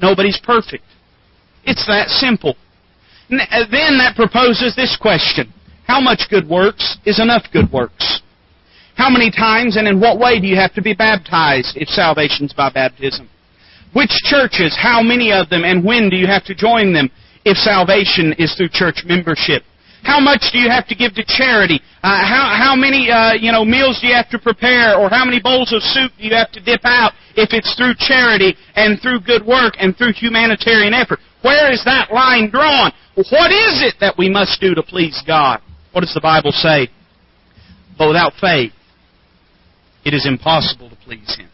Nobody's 0.00 0.40
perfect. 0.42 0.84
It's 1.64 1.86
that 1.86 2.08
simple. 2.08 2.56
Then 3.28 3.98
that 3.98 4.14
proposes 4.16 4.74
this 4.74 4.96
question. 5.00 5.52
How 5.90 6.00
much 6.00 6.30
good 6.30 6.48
works 6.48 6.98
is 7.04 7.18
enough 7.18 7.42
good 7.52 7.66
works? 7.72 8.22
How 8.94 9.10
many 9.10 9.28
times 9.28 9.76
and 9.76 9.88
in 9.88 9.98
what 9.98 10.20
way 10.20 10.38
do 10.38 10.46
you 10.46 10.54
have 10.54 10.72
to 10.74 10.82
be 10.82 10.94
baptized 10.94 11.74
if 11.74 11.88
salvation's 11.88 12.52
by 12.52 12.70
baptism? 12.70 13.28
Which 13.92 14.14
churches, 14.22 14.78
how 14.80 15.02
many 15.02 15.32
of 15.32 15.50
them, 15.50 15.64
and 15.64 15.84
when 15.84 16.08
do 16.08 16.14
you 16.14 16.28
have 16.28 16.44
to 16.44 16.54
join 16.54 16.92
them 16.92 17.10
if 17.44 17.56
salvation 17.56 18.32
is 18.38 18.54
through 18.54 18.68
church 18.70 19.02
membership? 19.04 19.64
How 20.04 20.20
much 20.20 20.52
do 20.52 20.60
you 20.60 20.70
have 20.70 20.86
to 20.86 20.94
give 20.94 21.12
to 21.14 21.24
charity? 21.26 21.82
Uh, 22.04 22.22
how, 22.22 22.54
how 22.54 22.76
many 22.76 23.10
uh, 23.10 23.34
you 23.34 23.50
know 23.50 23.64
meals 23.64 23.98
do 24.00 24.06
you 24.06 24.14
have 24.14 24.30
to 24.30 24.38
prepare, 24.38 24.94
or 24.94 25.10
how 25.10 25.24
many 25.24 25.42
bowls 25.42 25.72
of 25.72 25.82
soup 25.82 26.12
do 26.16 26.22
you 26.22 26.32
have 26.36 26.52
to 26.52 26.60
dip 26.62 26.84
out 26.84 27.14
if 27.34 27.50
it's 27.50 27.74
through 27.74 27.94
charity 27.98 28.54
and 28.76 29.02
through 29.02 29.18
good 29.26 29.44
work 29.44 29.74
and 29.80 29.98
through 29.98 30.12
humanitarian 30.12 30.94
effort? 30.94 31.18
Where 31.42 31.72
is 31.72 31.82
that 31.84 32.12
line 32.12 32.48
drawn? 32.48 32.92
What 33.16 33.50
is 33.50 33.82
it 33.82 33.96
that 33.98 34.14
we 34.16 34.30
must 34.30 34.60
do 34.60 34.72
to 34.76 34.84
please 34.84 35.20
God? 35.26 35.60
What 35.92 36.02
does 36.02 36.14
the 36.14 36.20
Bible 36.20 36.52
say? 36.52 36.88
But 37.98 38.08
without 38.08 38.32
faith, 38.40 38.72
it 40.04 40.14
is 40.14 40.26
impossible 40.26 40.88
to 40.90 40.96
please 40.96 41.36
Him. 41.36 41.50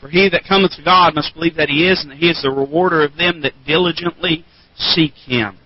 For 0.00 0.08
he 0.08 0.28
that 0.30 0.44
cometh 0.48 0.72
to 0.76 0.84
God 0.84 1.14
must 1.14 1.34
believe 1.34 1.56
that 1.56 1.68
he 1.68 1.88
is, 1.88 2.02
and 2.02 2.10
that 2.10 2.18
he 2.18 2.30
is 2.30 2.40
the 2.42 2.50
rewarder 2.50 3.04
of 3.04 3.16
them 3.16 3.42
that 3.42 3.52
diligently 3.66 4.44
seek 4.76 5.14
him. 5.14 5.58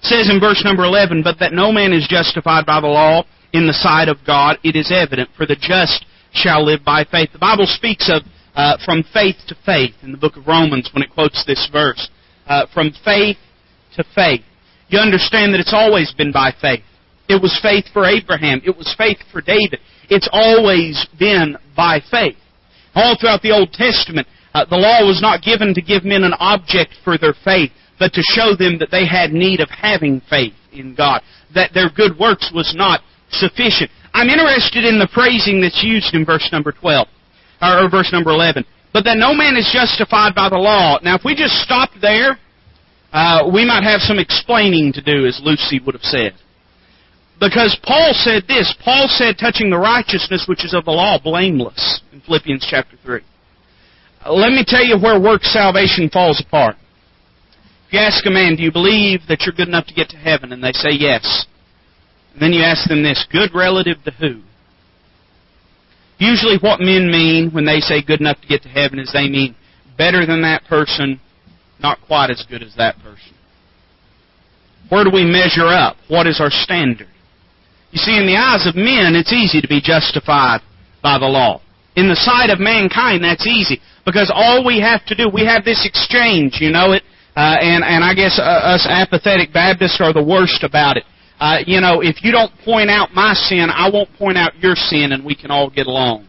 It 0.00 0.06
says 0.06 0.30
in 0.30 0.38
verse 0.38 0.62
number 0.64 0.84
11, 0.84 1.22
But 1.22 1.38
that 1.40 1.52
no 1.52 1.72
man 1.72 1.92
is 1.92 2.06
justified 2.08 2.64
by 2.64 2.80
the 2.80 2.86
law 2.86 3.24
in 3.52 3.66
the 3.66 3.72
sight 3.72 4.08
of 4.08 4.18
God, 4.26 4.58
it 4.62 4.76
is 4.76 4.92
evident, 4.94 5.30
for 5.36 5.46
the 5.46 5.56
just 5.56 6.06
shall 6.32 6.64
live 6.64 6.84
by 6.84 7.04
faith. 7.04 7.30
The 7.32 7.38
Bible 7.38 7.66
speaks 7.66 8.10
of 8.10 8.22
uh, 8.54 8.76
from 8.84 9.02
faith 9.12 9.36
to 9.48 9.56
faith 9.66 9.94
in 10.02 10.12
the 10.12 10.18
book 10.18 10.36
of 10.36 10.46
Romans 10.46 10.90
when 10.92 11.02
it 11.02 11.10
quotes 11.10 11.44
this 11.44 11.68
verse. 11.72 12.10
Uh, 12.46 12.66
from 12.72 12.92
faith 13.04 13.36
to 13.96 14.04
faith. 14.14 14.42
You 14.88 14.98
understand 14.98 15.54
that 15.54 15.60
it's 15.60 15.72
always 15.72 16.12
been 16.12 16.32
by 16.32 16.52
faith. 16.60 16.82
It 17.32 17.40
was 17.40 17.58
faith 17.62 17.86
for 17.92 18.04
Abraham. 18.04 18.60
It 18.64 18.76
was 18.76 18.94
faith 18.98 19.16
for 19.32 19.40
David. 19.40 19.80
It's 20.10 20.28
always 20.30 21.06
been 21.18 21.56
by 21.74 22.00
faith. 22.10 22.36
All 22.94 23.16
throughout 23.18 23.40
the 23.40 23.52
Old 23.52 23.72
Testament, 23.72 24.28
uh, 24.52 24.66
the 24.68 24.76
law 24.76 25.06
was 25.06 25.22
not 25.22 25.40
given 25.40 25.72
to 25.72 25.80
give 25.80 26.04
men 26.04 26.24
an 26.24 26.34
object 26.38 26.92
for 27.02 27.16
their 27.16 27.34
faith, 27.42 27.70
but 27.98 28.12
to 28.12 28.22
show 28.36 28.54
them 28.54 28.78
that 28.78 28.90
they 28.90 29.06
had 29.06 29.32
need 29.32 29.60
of 29.60 29.70
having 29.70 30.20
faith 30.28 30.52
in 30.72 30.94
God, 30.94 31.22
that 31.54 31.72
their 31.72 31.88
good 31.88 32.18
works 32.18 32.52
was 32.54 32.74
not 32.76 33.00
sufficient. 33.30 33.90
I'm 34.12 34.28
interested 34.28 34.84
in 34.84 34.98
the 34.98 35.08
phrasing 35.14 35.60
that's 35.62 35.82
used 35.82 36.12
in 36.14 36.26
verse 36.26 36.46
number 36.52 36.72
12, 36.72 37.08
or 37.62 37.88
verse 37.88 38.12
number 38.12 38.30
11. 38.30 38.64
But 38.92 39.04
that 39.04 39.16
no 39.16 39.32
man 39.32 39.56
is 39.56 39.70
justified 39.72 40.34
by 40.34 40.50
the 40.50 40.60
law. 40.60 40.98
Now, 41.02 41.16
if 41.16 41.22
we 41.24 41.34
just 41.34 41.64
stopped 41.64 41.96
there, 42.02 42.36
uh, 43.12 43.48
we 43.48 43.64
might 43.64 43.84
have 43.84 44.00
some 44.02 44.18
explaining 44.18 44.92
to 44.92 45.00
do, 45.00 45.24
as 45.24 45.40
Lucy 45.42 45.80
would 45.80 45.94
have 45.94 46.04
said. 46.04 46.34
Because 47.42 47.76
Paul 47.82 48.12
said 48.14 48.44
this. 48.46 48.72
Paul 48.84 49.08
said, 49.08 49.36
touching 49.36 49.68
the 49.68 49.76
righteousness 49.76 50.44
which 50.46 50.64
is 50.64 50.74
of 50.74 50.84
the 50.84 50.92
law, 50.92 51.18
blameless, 51.18 52.00
in 52.12 52.20
Philippians 52.20 52.64
chapter 52.70 52.96
3. 53.02 53.20
Uh, 54.24 54.32
let 54.32 54.52
me 54.52 54.62
tell 54.64 54.84
you 54.84 54.96
where 54.96 55.20
work 55.20 55.42
salvation 55.42 56.08
falls 56.08 56.40
apart. 56.40 56.76
If 57.88 57.94
you 57.94 57.98
ask 57.98 58.24
a 58.26 58.30
man, 58.30 58.54
do 58.54 58.62
you 58.62 58.70
believe 58.70 59.22
that 59.28 59.40
you're 59.40 59.56
good 59.56 59.66
enough 59.66 59.88
to 59.88 59.94
get 59.94 60.08
to 60.10 60.16
heaven? 60.16 60.52
And 60.52 60.62
they 60.62 60.70
say 60.70 60.90
yes. 60.92 61.46
And 62.32 62.40
then 62.40 62.52
you 62.52 62.62
ask 62.62 62.88
them 62.88 63.02
this, 63.02 63.26
good 63.32 63.50
relative 63.52 63.96
to 64.04 64.12
who? 64.12 64.40
Usually 66.18 66.58
what 66.60 66.78
men 66.78 67.10
mean 67.10 67.50
when 67.52 67.64
they 67.64 67.80
say 67.80 68.04
good 68.04 68.20
enough 68.20 68.40
to 68.40 68.46
get 68.46 68.62
to 68.62 68.68
heaven 68.68 69.00
is 69.00 69.10
they 69.12 69.28
mean 69.28 69.56
better 69.98 70.24
than 70.24 70.42
that 70.42 70.62
person, 70.68 71.20
not 71.80 71.98
quite 72.06 72.30
as 72.30 72.46
good 72.48 72.62
as 72.62 72.76
that 72.76 72.94
person. 73.02 73.34
Where 74.90 75.02
do 75.02 75.10
we 75.12 75.24
measure 75.24 75.66
up? 75.66 75.96
What 76.06 76.28
is 76.28 76.40
our 76.40 76.50
standard? 76.50 77.08
You 77.92 77.98
see, 77.98 78.16
in 78.16 78.26
the 78.26 78.36
eyes 78.36 78.66
of 78.66 78.74
men, 78.74 79.14
it's 79.14 79.32
easy 79.32 79.60
to 79.60 79.68
be 79.68 79.80
justified 79.80 80.60
by 81.02 81.18
the 81.18 81.28
law. 81.28 81.60
In 81.94 82.08
the 82.08 82.16
sight 82.16 82.48
of 82.48 82.58
mankind, 82.58 83.22
that's 83.22 83.46
easy. 83.46 83.80
Because 84.04 84.32
all 84.34 84.64
we 84.64 84.80
have 84.80 85.04
to 85.06 85.14
do, 85.14 85.28
we 85.28 85.44
have 85.44 85.64
this 85.64 85.84
exchange, 85.84 86.56
you 86.58 86.72
know 86.72 86.92
it, 86.92 87.04
uh, 87.36 87.60
and, 87.60 87.84
and 87.84 88.02
I 88.02 88.14
guess 88.14 88.40
uh, 88.40 88.42
us 88.42 88.86
apathetic 88.88 89.52
Baptists 89.52 90.00
are 90.00 90.12
the 90.12 90.24
worst 90.24 90.64
about 90.64 90.96
it. 90.96 91.04
Uh, 91.38 91.58
you 91.66 91.80
know, 91.80 92.00
if 92.00 92.24
you 92.24 92.32
don't 92.32 92.52
point 92.64 92.88
out 92.88 93.12
my 93.12 93.34
sin, 93.34 93.68
I 93.68 93.90
won't 93.90 94.08
point 94.14 94.38
out 94.38 94.56
your 94.58 94.74
sin, 94.74 95.12
and 95.12 95.24
we 95.24 95.34
can 95.34 95.50
all 95.50 95.68
get 95.68 95.86
along. 95.86 96.28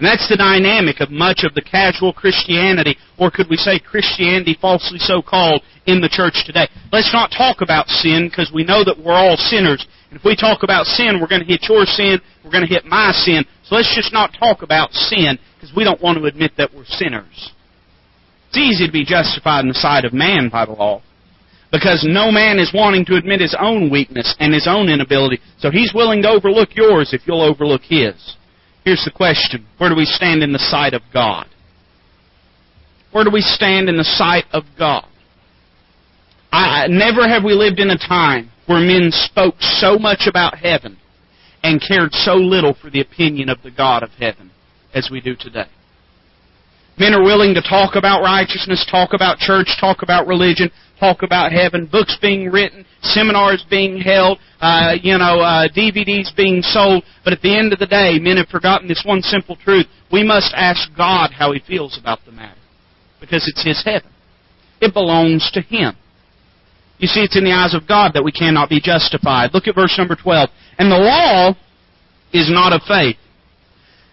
And 0.00 0.08
that's 0.08 0.32
the 0.32 0.40
dynamic 0.40 1.04
of 1.04 1.10
much 1.12 1.44
of 1.44 1.52
the 1.52 1.60
casual 1.60 2.14
Christianity, 2.14 2.96
or 3.20 3.30
could 3.30 3.52
we 3.52 3.60
say 3.60 3.78
Christianity 3.78 4.56
falsely 4.58 4.98
so 4.98 5.20
called, 5.20 5.60
in 5.84 6.00
the 6.00 6.08
church 6.08 6.44
today. 6.46 6.68
Let's 6.92 7.12
not 7.12 7.28
talk 7.36 7.60
about 7.60 7.88
sin 7.88 8.28
because 8.32 8.50
we 8.54 8.64
know 8.64 8.84
that 8.84 8.96
we're 8.96 9.12
all 9.12 9.36
sinners. 9.36 9.84
And 10.08 10.18
if 10.18 10.24
we 10.24 10.36
talk 10.36 10.62
about 10.62 10.86
sin, 10.86 11.20
we're 11.20 11.28
going 11.28 11.44
to 11.44 11.46
hit 11.46 11.68
your 11.68 11.84
sin, 11.84 12.20
we're 12.44 12.50
going 12.50 12.66
to 12.66 12.72
hit 12.72 12.84
my 12.84 13.12
sin. 13.12 13.44
So 13.64 13.76
let's 13.76 13.92
just 13.94 14.12
not 14.12 14.32
talk 14.38 14.62
about 14.62 14.92
sin 14.92 15.38
because 15.56 15.76
we 15.76 15.84
don't 15.84 16.00
want 16.00 16.16
to 16.16 16.24
admit 16.24 16.52
that 16.56 16.72
we're 16.72 16.88
sinners. 16.88 17.52
It's 18.48 18.56
easy 18.56 18.86
to 18.86 18.92
be 18.92 19.04
justified 19.04 19.62
in 19.62 19.68
the 19.68 19.74
sight 19.74 20.04
of 20.04 20.12
man 20.12 20.48
by 20.48 20.64
the 20.64 20.72
law 20.72 21.02
because 21.70 22.06
no 22.08 22.32
man 22.32 22.58
is 22.58 22.72
wanting 22.74 23.04
to 23.04 23.16
admit 23.16 23.40
his 23.40 23.56
own 23.60 23.90
weakness 23.90 24.34
and 24.40 24.52
his 24.52 24.66
own 24.66 24.88
inability. 24.88 25.40
So 25.58 25.70
he's 25.70 25.92
willing 25.94 26.22
to 26.22 26.30
overlook 26.30 26.70
yours 26.74 27.12
if 27.12 27.22
you'll 27.26 27.42
overlook 27.42 27.82
his. 27.82 28.36
Here's 28.84 29.04
the 29.04 29.10
question 29.10 29.66
Where 29.78 29.90
do 29.90 29.96
we 29.96 30.04
stand 30.04 30.42
in 30.42 30.52
the 30.52 30.58
sight 30.58 30.94
of 30.94 31.02
God? 31.12 31.46
Where 33.12 33.24
do 33.24 33.30
we 33.30 33.40
stand 33.40 33.88
in 33.88 33.96
the 33.96 34.04
sight 34.04 34.44
of 34.52 34.64
God? 34.78 35.06
I, 36.52 36.86
never 36.88 37.28
have 37.28 37.44
we 37.44 37.52
lived 37.52 37.78
in 37.78 37.90
a 37.90 37.98
time 37.98 38.50
where 38.66 38.80
men 38.80 39.10
spoke 39.10 39.56
so 39.60 39.98
much 39.98 40.26
about 40.28 40.58
heaven 40.58 40.96
and 41.62 41.82
cared 41.86 42.12
so 42.12 42.34
little 42.34 42.74
for 42.74 42.90
the 42.90 43.00
opinion 43.00 43.48
of 43.48 43.62
the 43.62 43.70
God 43.70 44.02
of 44.02 44.10
heaven 44.10 44.50
as 44.94 45.08
we 45.10 45.20
do 45.20 45.36
today. 45.36 45.68
Men 46.98 47.14
are 47.14 47.22
willing 47.22 47.54
to 47.54 47.62
talk 47.62 47.94
about 47.94 48.22
righteousness, 48.22 48.86
talk 48.90 49.12
about 49.12 49.38
church, 49.38 49.68
talk 49.80 50.02
about 50.02 50.26
religion, 50.26 50.70
talk 51.00 51.22
about 51.22 51.50
heaven, 51.50 51.88
books 51.90 52.16
being 52.20 52.50
written, 52.50 52.84
seminars 53.00 53.64
being 53.68 54.00
held, 54.00 54.38
uh, 54.60 54.92
you 55.02 55.16
know, 55.16 55.40
uh, 55.40 55.66
DVDs 55.74 56.36
being 56.36 56.60
sold. 56.62 57.02
But 57.24 57.32
at 57.32 57.40
the 57.40 57.56
end 57.56 57.72
of 57.72 57.78
the 57.78 57.86
day, 57.86 58.18
men 58.20 58.36
have 58.36 58.48
forgotten 58.48 58.86
this 58.86 59.02
one 59.04 59.22
simple 59.22 59.56
truth. 59.56 59.86
We 60.12 60.22
must 60.22 60.52
ask 60.54 60.94
God 60.96 61.30
how 61.32 61.52
He 61.52 61.60
feels 61.66 61.98
about 61.98 62.20
the 62.26 62.32
matter. 62.32 62.60
Because 63.20 63.48
it's 63.48 63.64
His 63.64 63.82
heaven. 63.84 64.10
It 64.80 64.92
belongs 64.92 65.50
to 65.54 65.62
Him. 65.62 65.96
You 66.98 67.08
see, 67.08 67.20
it's 67.20 67.36
in 67.36 67.44
the 67.44 67.52
eyes 67.52 67.74
of 67.74 67.88
God 67.88 68.12
that 68.14 68.22
we 68.22 68.30
cannot 68.30 68.68
be 68.68 68.80
justified. 68.80 69.50
Look 69.54 69.66
at 69.66 69.74
verse 69.74 69.96
number 69.96 70.16
12. 70.16 70.50
And 70.78 70.92
the 70.92 70.96
law 70.96 71.56
is 72.32 72.50
not 72.52 72.74
of 72.74 72.82
faith. 72.86 73.16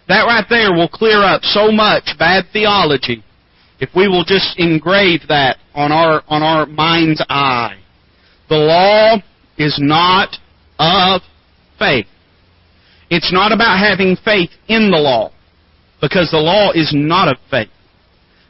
That 0.08 0.24
right 0.24 0.46
there 0.50 0.72
will 0.72 0.88
clear 0.88 1.22
up 1.22 1.44
so 1.44 1.70
much 1.70 2.16
bad 2.18 2.46
theology 2.54 3.24
if 3.80 3.90
we 3.96 4.08
will 4.08 4.24
just 4.24 4.60
engrave 4.60 5.22
that 5.28 5.58
on 5.74 5.92
our, 5.92 6.24
on 6.28 6.42
our 6.44 6.66
mind's 6.66 7.24
eye. 7.30 7.78
The 8.50 8.56
law 8.56 9.18
is 9.58 9.78
not 9.82 10.38
of 10.80 11.22
faith. 11.78 12.08
It's 13.10 13.32
not 13.32 13.52
about 13.52 13.80
having 13.80 14.16
faith 14.24 14.52
in 14.68 14.92
the 14.92 14.98
law. 14.98 15.32
because 16.02 16.30
the 16.32 16.38
law 16.38 16.72
is 16.74 16.92
not 16.94 17.28
of 17.28 17.38
faith. 17.50 17.70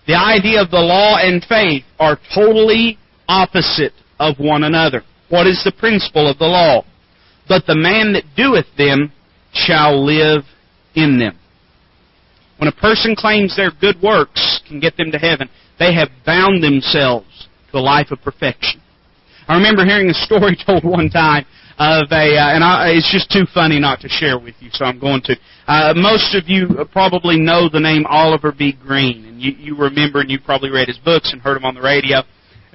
The 0.06 0.16
idea 0.16 0.62
of 0.62 0.72
the 0.72 0.80
law 0.80 1.18
and 1.18 1.44
faith 1.48 1.84
are 2.00 2.20
totally 2.34 2.98
opposite 3.28 3.94
of 4.20 4.40
one 4.40 4.64
another. 4.64 5.04
What 5.30 5.48
is 5.48 5.64
the 5.64 5.72
principle 5.72 6.30
of 6.30 6.38
the 6.38 6.46
law? 6.46 6.86
But 7.48 7.66
the 7.66 7.76
man 7.76 8.14
that 8.14 8.24
doeth 8.36 8.68
them 8.78 9.12
shall 9.54 10.04
live 10.04 10.44
in 10.96 11.20
them. 11.20 11.38
When 12.58 12.68
a 12.68 12.72
person 12.72 13.16
claims 13.16 13.56
their 13.56 13.72
good 13.72 14.02
works 14.02 14.62
can 14.68 14.80
get 14.80 14.98
them 14.98 15.12
to 15.12 15.18
heaven, 15.18 15.50
they 15.80 15.94
have 15.94 16.10
bound 16.26 16.64
themselves 16.64 17.48
to 17.72 17.78
a 17.78 17.80
life 17.80 18.12
of 18.12 18.22
perfection. 18.22 18.82
I 19.48 19.56
remember 19.56 19.86
hearing 19.86 20.10
a 20.10 20.14
story 20.14 20.58
told 20.66 20.84
one 20.84 21.10
time 21.10 21.46
of 21.78 22.12
a, 22.12 22.36
uh, 22.36 22.56
and 22.56 22.64
I, 22.64 22.90
it's 22.90 23.12
just 23.12 23.32
too 23.32 23.46
funny 23.54 23.80
not 23.80 24.02
to 24.02 24.10
share 24.10 24.40
with 24.40 24.56
you, 24.60 24.70
so 24.74 24.86
I'm 24.86 25.00
going 25.00 25.22
to. 25.26 25.36
Uh, 25.68 25.94
most 25.96 26.34
of 26.34 26.50
you 26.50 26.70
probably 26.92 27.40
know 27.40 27.70
the 27.70 27.80
name 27.80 28.06
Oliver 28.08 28.52
B. 28.52 28.74
Greene, 28.74 29.26
and 29.26 29.42
you, 29.42 29.52
you 29.52 29.78
remember 29.78 30.22
and 30.22 30.30
you 30.30 30.40
probably 30.40 30.72
read 30.72 30.88
his 30.88 30.98
books 30.98 31.32
and 31.32 31.42
heard 31.42 31.56
him 31.56 31.66
on 31.66 31.76
the 31.76 31.82
radio. 31.82 32.24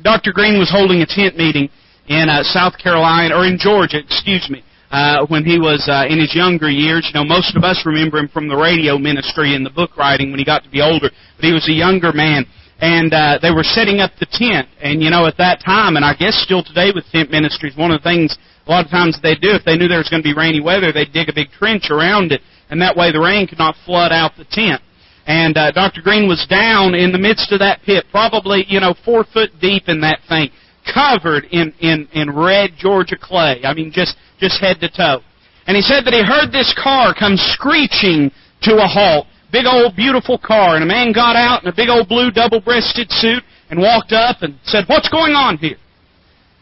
Dr. 0.02 0.32
Greene 0.32 0.58
was 0.58 0.70
holding 0.70 1.02
a 1.02 1.06
tent 1.06 1.36
meeting 1.36 1.68
in 2.08 2.28
uh, 2.28 2.42
South 2.42 2.78
Carolina, 2.78 3.36
or 3.36 3.44
in 3.46 3.58
Georgia, 3.58 3.98
excuse 3.98 4.48
me, 4.48 4.62
uh, 4.92 5.26
when 5.26 5.44
he 5.44 5.58
was 5.58 5.82
uh, 5.88 6.04
in 6.08 6.20
his 6.20 6.34
younger 6.34 6.70
years. 6.70 7.10
You 7.12 7.20
know, 7.20 7.26
most 7.26 7.56
of 7.56 7.64
us 7.64 7.82
remember 7.84 8.18
him 8.18 8.28
from 8.28 8.46
the 8.46 8.56
radio 8.56 8.98
ministry 8.98 9.56
and 9.56 9.66
the 9.66 9.70
book 9.70 9.96
writing 9.96 10.30
when 10.30 10.38
he 10.38 10.44
got 10.44 10.62
to 10.62 10.70
be 10.70 10.80
older, 10.80 11.10
but 11.10 11.44
he 11.44 11.52
was 11.52 11.68
a 11.68 11.72
younger 11.72 12.12
man 12.12 12.46
and 12.82 13.14
uh, 13.14 13.38
they 13.40 13.54
were 13.54 13.62
setting 13.62 14.00
up 14.00 14.10
the 14.18 14.26
tent. 14.26 14.68
And 14.82 15.00
you 15.00 15.08
know, 15.08 15.24
at 15.26 15.38
that 15.38 15.62
time, 15.64 15.96
and 15.96 16.04
I 16.04 16.14
guess 16.18 16.34
still 16.42 16.62
today 16.62 16.90
with 16.92 17.06
tent 17.10 17.30
ministries, 17.30 17.76
one 17.76 17.92
of 17.92 18.02
the 18.02 18.08
things 18.08 18.36
a 18.66 18.70
lot 18.70 18.84
of 18.84 18.90
times 18.90 19.18
they 19.22 19.34
do, 19.34 19.54
if 19.54 19.64
they 19.64 19.78
knew 19.78 19.86
there 19.88 20.02
was 20.02 20.10
going 20.10 20.22
to 20.22 20.28
be 20.28 20.34
rainy 20.34 20.60
weather, 20.60 20.92
they'd 20.92 21.12
dig 21.12 21.28
a 21.28 21.34
big 21.34 21.50
trench 21.50 21.90
around 21.90 22.32
it, 22.32 22.42
and 22.70 22.82
that 22.82 22.96
way 22.96 23.10
the 23.10 23.22
rain 23.22 23.46
could 23.46 23.58
not 23.58 23.74
flood 23.86 24.12
out 24.12 24.32
the 24.36 24.46
tent. 24.50 24.82
And 25.26 25.56
uh, 25.56 25.70
Dr. 25.70 26.02
Greene 26.02 26.26
was 26.26 26.44
down 26.50 26.94
in 26.94 27.12
the 27.12 27.18
midst 27.18 27.52
of 27.52 27.60
that 27.60 27.82
pit, 27.86 28.04
probably 28.10 28.66
you 28.66 28.80
know 28.80 28.94
four 29.04 29.24
foot 29.32 29.50
deep 29.60 29.84
in 29.86 30.00
that 30.02 30.18
thing, 30.28 30.50
covered 30.84 31.44
in 31.50 31.72
in 31.80 32.08
in 32.12 32.34
red 32.34 32.70
Georgia 32.76 33.16
clay. 33.16 33.60
I 33.64 33.74
mean, 33.74 33.92
just 33.92 34.16
just 34.38 34.60
head 34.60 34.80
to 34.80 34.88
toe. 34.88 35.20
And 35.66 35.76
he 35.76 35.82
said 35.82 36.04
that 36.04 36.12
he 36.12 36.22
heard 36.22 36.50
this 36.50 36.74
car 36.82 37.14
come 37.14 37.36
screeching 37.36 38.30
to 38.62 38.76
a 38.82 38.86
halt 38.86 39.26
big 39.52 39.66
old 39.66 39.94
beautiful 39.94 40.38
car, 40.38 40.74
and 40.74 40.82
a 40.82 40.86
man 40.86 41.12
got 41.12 41.36
out 41.36 41.62
in 41.62 41.68
a 41.68 41.74
big 41.74 41.88
old 41.88 42.08
blue 42.08 42.30
double-breasted 42.30 43.12
suit 43.12 43.44
and 43.70 43.78
walked 43.78 44.12
up 44.12 44.42
and 44.42 44.58
said, 44.64 44.84
"What's 44.88 45.08
going 45.08 45.34
on 45.34 45.58
here?" 45.58 45.76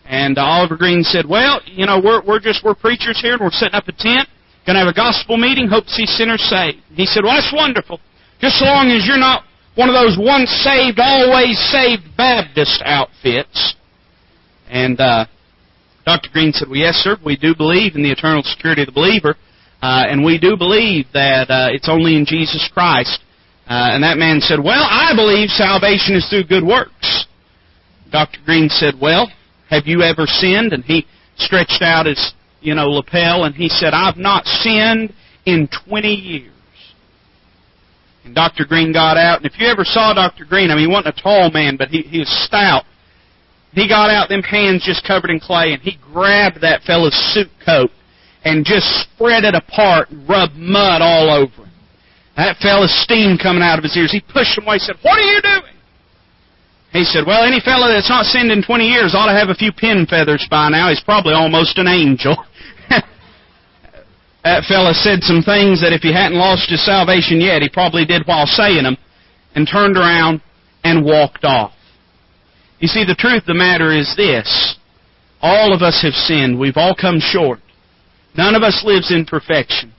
And 0.04 0.37
Oliver 0.37 0.76
Greene 0.76 1.04
said, 1.04 1.24
"Well, 1.24 1.61
you 1.66 1.87
know, 1.87 2.00
we're 2.02 2.20
we're 2.22 2.40
just 2.40 2.64
we're 2.64 2.74
preachers 2.74 3.20
here, 3.20 3.35
and 3.35 3.40
we're 3.40 3.50
setting 3.50 3.76
up 3.76 3.88
a 3.88 3.92
tent, 3.92 4.28
going 4.66 4.74
to 4.74 4.80
have 4.80 4.88
a 4.88 4.92
gospel 4.92 5.37
meeting, 5.37 5.68
hope 5.68 5.85
to 5.85 5.90
see 5.90 6.06
sinners 6.06 6.42
saved." 6.42 6.78
He 6.94 7.06
said, 7.06 7.22
"Well, 7.24 7.35
that's 7.35 7.52
wonderful, 7.54 8.00
just 8.40 8.59
so 8.59 8.66
long 8.66 8.90
as 8.90 9.06
you're 9.06 9.18
not 9.18 9.44
one 9.76 9.88
of 9.88 9.94
those 9.94 10.18
once 10.18 10.50
saved, 10.50 10.98
always 10.98 11.59
saved 11.70 12.02
Baptist 12.16 12.83
outfits." 12.85 13.76
And 14.70 15.00
uh, 15.00 15.26
Dr. 16.06 16.30
Greene 16.33 16.52
said, 16.52 16.68
"Well, 16.68 16.78
yes, 16.78 16.94
sir, 16.96 17.16
we 17.24 17.37
do 17.37 17.54
believe 17.54 17.96
in 17.96 18.02
the 18.02 18.11
eternal 18.11 18.42
security 18.42 18.83
of 18.83 18.87
the 18.87 18.92
believer." 18.92 19.37
Uh, 19.83 20.04
and 20.09 20.24
we 20.24 20.38
do 20.38 20.56
believe 20.56 21.06
that 21.14 21.48
uh, 21.48 21.68
it's 21.70 21.88
only 21.88 22.16
in 22.16 22.26
Jesus 22.26 22.68
Christ. 22.72 23.20
Uh, 23.66 23.94
and 23.94 24.02
that 24.02 24.18
man 24.18 24.40
said, 24.40 24.59
Well, 24.59 24.83
I 24.83 25.12
believe 25.14 25.48
salvation 25.48 26.16
is 26.16 26.28
through 26.28 26.44
good 26.44 26.66
works. 26.66 27.26
Dr. 28.11 28.38
Greene 28.44 28.68
said, 28.68 28.94
Well, 29.00 29.30
have 29.70 29.87
you 29.87 30.02
ever 30.02 30.26
sinned? 30.26 30.72
And 30.72 30.85
he 30.85 31.06
stretched 31.37 31.80
out 31.80 32.06
his, 32.06 32.35
you 32.61 32.74
know, 32.74 32.90
lapel 32.90 33.44
and 33.44 33.54
he 33.54 33.68
said, 33.68 33.94
I've 33.94 34.16
not 34.16 34.44
sinned 34.44 35.14
in 35.46 35.68
20 35.88 36.09
years. 36.09 36.52
And 38.24 38.35
Dr. 38.35 38.66
Greene 38.66 38.92
got 38.92 39.16
out, 39.16 39.38
and 39.38 39.46
if 39.46 39.59
you 39.59 39.66
ever 39.66 39.83
saw 39.83 40.12
Dr. 40.12 40.44
Greene, 40.44 40.70
I 40.70 40.74
mean, 40.74 40.90
he 40.90 40.92
wasn't 40.92 41.18
a 41.18 41.22
tall 41.22 41.50
man, 41.50 41.76
but 41.78 41.88
he, 41.88 42.02
he 42.02 42.18
was 42.18 42.28
stout. 42.44 42.85
He 43.72 43.88
got 43.88 44.11
out, 44.11 44.28
them 44.28 44.42
hands 44.42 44.85
just 44.85 45.06
covered 45.06 45.30
in 45.30 45.38
clay, 45.38 45.72
and 45.72 45.83
he 45.83 45.96
grabbed 46.12 46.61
that 46.62 46.83
fellow's 46.83 47.14
suit 47.33 47.50
coat 47.64 47.90
and 48.44 48.64
just 48.64 48.87
spread 49.02 49.44
it 49.44 49.54
apart 49.54 50.11
and 50.11 50.28
rubbed 50.28 50.56
mud 50.56 51.02
all 51.02 51.30
over 51.30 51.64
him. 51.64 51.70
That 52.37 52.56
fellow's 52.56 52.92
steam 53.04 53.38
coming 53.38 53.62
out 53.62 53.78
of 53.78 53.85
his 53.85 53.96
ears. 53.96 54.11
He 54.11 54.20
pushed 54.20 54.56
him 54.56 54.64
away 54.64 54.74
and 54.74 54.83
said, 54.83 54.96
What 55.02 55.18
are 55.18 55.28
you 55.28 55.40
doing? 55.42 55.74
He 56.92 57.04
said, 57.04 57.24
Well, 57.26 57.44
any 57.44 57.61
fellow 57.61 57.87
that's 57.87 58.09
not 58.09 58.24
sinned 58.26 58.50
in 58.50 58.62
20 58.62 58.85
years 58.85 59.14
ought 59.14 59.30
to 59.30 59.38
have 59.38 59.50
a 59.50 59.54
few 59.54 59.70
pin 59.72 60.06
feathers 60.09 60.46
by 60.50 60.68
now. 60.70 60.88
He's 60.88 61.04
probably 61.04 61.35
almost 61.35 61.78
an 61.78 61.87
angel. 61.87 62.35
that 64.42 64.64
fellow 64.64 64.92
said 64.92 65.22
some 65.22 65.42
things 65.42 65.80
that 65.83 65.92
if 65.92 66.02
he 66.02 66.12
hadn't 66.12 66.38
lost 66.38 66.70
his 66.70 66.85
salvation 66.85 67.40
yet, 67.40 67.62
he 67.62 67.68
probably 67.68 68.04
did 68.04 68.26
while 68.26 68.46
saying 68.46 68.83
them, 68.83 68.96
and 69.54 69.68
turned 69.70 69.96
around 69.96 70.40
and 70.83 71.04
walked 71.04 71.44
off. 71.44 71.72
You 72.80 72.88
see, 72.88 73.04
the 73.04 73.14
truth 73.14 73.42
of 73.42 73.46
the 73.46 73.54
matter 73.54 73.92
is 73.92 74.12
this. 74.16 74.76
All 75.42 75.72
of 75.72 75.82
us 75.82 76.00
have 76.02 76.14
sinned. 76.14 76.58
We've 76.58 76.76
all 76.76 76.94
come 76.94 77.20
short. 77.20 77.60
None 78.36 78.54
of 78.54 78.62
us 78.62 78.82
lives 78.84 79.12
in 79.12 79.26
perfection. 79.26 79.92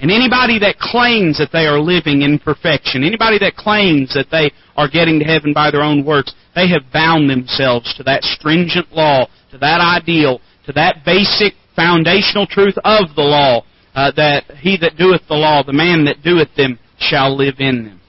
And 0.00 0.12
anybody 0.12 0.60
that 0.60 0.78
claims 0.78 1.38
that 1.38 1.50
they 1.52 1.66
are 1.66 1.80
living 1.80 2.22
in 2.22 2.38
perfection, 2.38 3.02
anybody 3.02 3.38
that 3.40 3.56
claims 3.56 4.14
that 4.14 4.30
they 4.30 4.52
are 4.76 4.88
getting 4.88 5.18
to 5.18 5.24
heaven 5.24 5.52
by 5.52 5.72
their 5.72 5.82
own 5.82 6.04
works, 6.04 6.32
they 6.54 6.68
have 6.68 6.92
bound 6.92 7.28
themselves 7.28 7.92
to 7.96 8.04
that 8.04 8.22
stringent 8.22 8.92
law, 8.92 9.26
to 9.50 9.58
that 9.58 9.80
ideal, 9.80 10.40
to 10.66 10.72
that 10.72 11.04
basic 11.04 11.54
foundational 11.74 12.46
truth 12.46 12.78
of 12.84 13.14
the 13.16 13.22
law, 13.22 13.64
uh, 13.96 14.12
that 14.14 14.44
he 14.58 14.76
that 14.76 14.96
doeth 14.96 15.22
the 15.28 15.34
law, 15.34 15.64
the 15.64 15.72
man 15.72 16.04
that 16.04 16.22
doeth 16.22 16.54
them, 16.56 16.78
shall 16.98 17.36
live 17.36 17.56
in 17.58 17.84
them. 17.84 18.00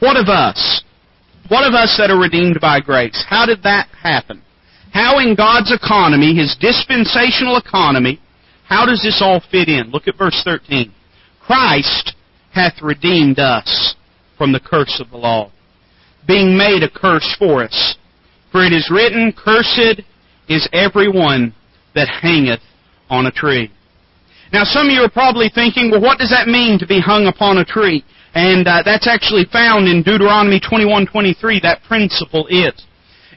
What 0.00 0.16
of 0.16 0.28
us? 0.28 0.82
What 1.48 1.66
of 1.66 1.74
us 1.74 1.94
that 1.98 2.10
are 2.10 2.18
redeemed 2.18 2.58
by 2.60 2.80
grace? 2.80 3.24
How 3.28 3.46
did 3.46 3.62
that 3.62 3.88
happen? 4.02 4.42
How 4.92 5.18
in 5.20 5.34
God's 5.34 5.72
economy, 5.72 6.34
His 6.34 6.56
dispensational 6.60 7.56
economy, 7.56 8.20
how 8.64 8.84
does 8.84 9.02
this 9.02 9.20
all 9.22 9.40
fit 9.50 9.68
in? 9.68 9.90
Look 9.90 10.08
at 10.08 10.18
verse 10.18 10.40
13. 10.44 10.92
Christ 11.40 12.14
hath 12.52 12.82
redeemed 12.82 13.38
us 13.38 13.94
from 14.36 14.52
the 14.52 14.60
curse 14.60 15.00
of 15.00 15.10
the 15.10 15.16
law, 15.16 15.52
being 16.26 16.56
made 16.56 16.82
a 16.82 16.90
curse 16.90 17.36
for 17.38 17.62
us. 17.62 17.96
For 18.50 18.64
it 18.64 18.72
is 18.72 18.90
written, 18.90 19.32
Cursed 19.32 20.02
is 20.48 20.68
every 20.72 21.08
one 21.08 21.54
that 21.94 22.08
hangeth 22.08 22.60
on 23.08 23.26
a 23.26 23.30
tree. 23.30 23.70
Now, 24.52 24.64
some 24.64 24.86
of 24.88 24.92
you 24.92 25.02
are 25.02 25.10
probably 25.10 25.50
thinking, 25.54 25.90
well, 25.90 26.00
what 26.00 26.18
does 26.18 26.30
that 26.30 26.48
mean 26.48 26.78
to 26.78 26.86
be 26.86 27.00
hung 27.00 27.26
upon 27.26 27.58
a 27.58 27.64
tree? 27.64 28.04
And 28.36 28.68
uh, 28.68 28.82
that's 28.84 29.08
actually 29.08 29.46
found 29.50 29.88
in 29.88 30.02
Deuteronomy 30.02 30.60
21:23. 30.60 31.62
That 31.62 31.80
principle 31.88 32.46
is. 32.48 32.76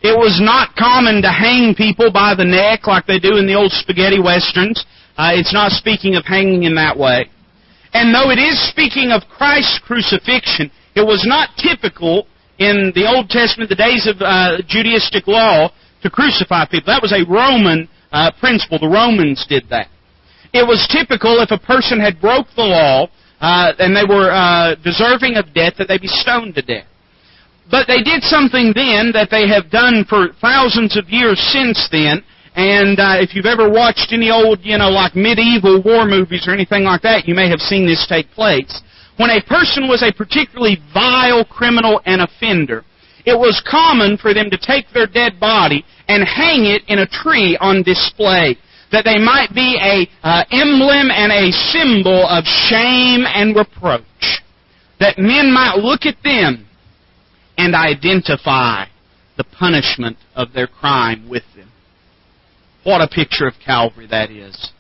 It 0.04 0.12
was 0.12 0.44
not 0.44 0.76
common 0.76 1.22
to 1.22 1.32
hang 1.32 1.74
people 1.74 2.12
by 2.12 2.36
the 2.36 2.44
neck 2.44 2.86
like 2.86 3.08
they 3.08 3.18
do 3.18 3.38
in 3.38 3.48
the 3.48 3.56
old 3.56 3.72
spaghetti 3.72 4.20
westerns. 4.20 4.84
Uh, 5.18 5.32
it's 5.36 5.54
not 5.54 5.72
speaking 5.72 6.16
of 6.16 6.26
hanging 6.26 6.64
in 6.64 6.76
that 6.76 6.98
way. 7.00 7.32
And 7.94 8.14
though 8.14 8.30
it 8.30 8.40
is 8.40 8.60
speaking 8.68 9.12
of 9.12 9.24
Christ's 9.32 9.80
crucifixion, 9.88 10.70
it 10.96 11.08
was 11.08 11.24
not 11.26 11.56
typical 11.56 12.28
in 12.60 12.92
the 12.94 13.08
Old 13.08 13.30
Testament, 13.30 13.70
the 13.70 13.80
days 13.80 14.06
of 14.06 14.20
uh, 14.20 14.60
Judaistic 14.68 15.28
law, 15.28 15.72
to 16.04 16.10
crucify 16.10 16.66
people. 16.66 16.92
That 16.92 17.02
was 17.02 17.16
a 17.16 17.24
Roman 17.24 17.88
uh, 18.12 18.32
principle. 18.40 18.80
The 18.80 18.92
Romans 18.92 19.46
did 19.48 19.64
that. 19.70 19.88
It 20.52 20.68
was 20.68 20.88
typical 20.92 21.40
if 21.40 21.52
a 21.52 21.58
person 21.58 22.00
had 22.00 22.20
broke 22.20 22.48
the 22.56 22.68
law 22.68 23.08
uh, 23.42 23.74
and 23.80 23.96
they 23.96 24.06
were 24.08 24.32
uh, 24.32 24.76
deserving 24.84 25.36
of 25.36 25.54
death 25.54 25.74
that 25.78 25.88
they 25.88 25.98
be 25.98 26.08
stoned 26.08 26.56
to 26.56 26.62
death. 26.62 26.88
But 27.70 27.88
they 27.88 28.02
did 28.02 28.24
something 28.24 28.74
then 28.74 29.12
that 29.14 29.30
they 29.30 29.48
have 29.48 29.70
done 29.70 30.06
for 30.10 30.30
thousands 30.42 30.98
of 30.98 31.10
years 31.10 31.40
since 31.54 31.88
then, 31.92 32.24
and 32.56 33.00
uh, 33.00 33.22
if 33.22 33.36
you've 33.36 33.46
ever 33.46 33.70
watched 33.70 34.10
any 34.12 34.32
old, 34.32 34.60
you 34.64 34.78
know, 34.78 34.90
like 34.90 35.16
medieval 35.16 35.82
war 35.82 36.06
movies 36.06 36.48
or 36.48 36.54
anything 36.54 36.84
like 36.84 37.02
that, 37.04 37.28
you 37.28 37.36
may 37.36 37.48
have 37.48 37.60
seen 37.60 37.86
this 37.86 38.06
take 38.10 38.30
place. 38.32 38.82
When 39.18 39.30
a 39.30 39.42
person 39.44 39.88
was 39.88 40.02
a 40.02 40.12
particularly 40.12 40.78
vile 40.94 41.46
criminal 41.46 42.02
and 42.06 42.22
offender, 42.22 42.84
it 43.26 43.38
was 43.38 43.62
common 43.70 44.18
for 44.18 44.34
them 44.34 44.50
to 44.50 44.58
take 44.58 44.86
their 44.94 45.08
dead 45.08 45.40
body 45.40 45.86
and 46.08 46.24
hang 46.28 46.66
it 46.66 46.82
in 46.88 47.00
a 47.00 47.08
tree 47.08 47.58
on 47.62 47.84
display, 47.84 48.58
that 48.92 49.06
they 49.06 49.20
might 49.20 49.50
be 49.54 49.78
a 49.82 50.08
uh, 50.26 50.44
emblem 50.52 51.12
and 51.12 51.32
a 51.32 51.52
symbol 51.52 52.26
of 52.28 52.44
shame 52.46 53.26
and 53.26 53.56
reproach, 53.56 54.42
that 55.00 55.18
men 55.18 55.52
might 55.54 55.78
look 55.78 56.06
at 56.06 56.16
them 56.24 56.66
and 57.58 57.76
identify 57.76 58.86
the 59.38 59.44
punishment 59.44 60.18
of 60.36 60.54
their 60.54 60.68
crime 60.68 61.30
with 61.30 61.44
them. 61.56 61.72
What 62.84 63.02
a 63.02 63.08
picture 63.08 63.48
of 63.48 63.54
Calvary 63.64 64.08
that 64.08 64.32
is. 64.32 64.72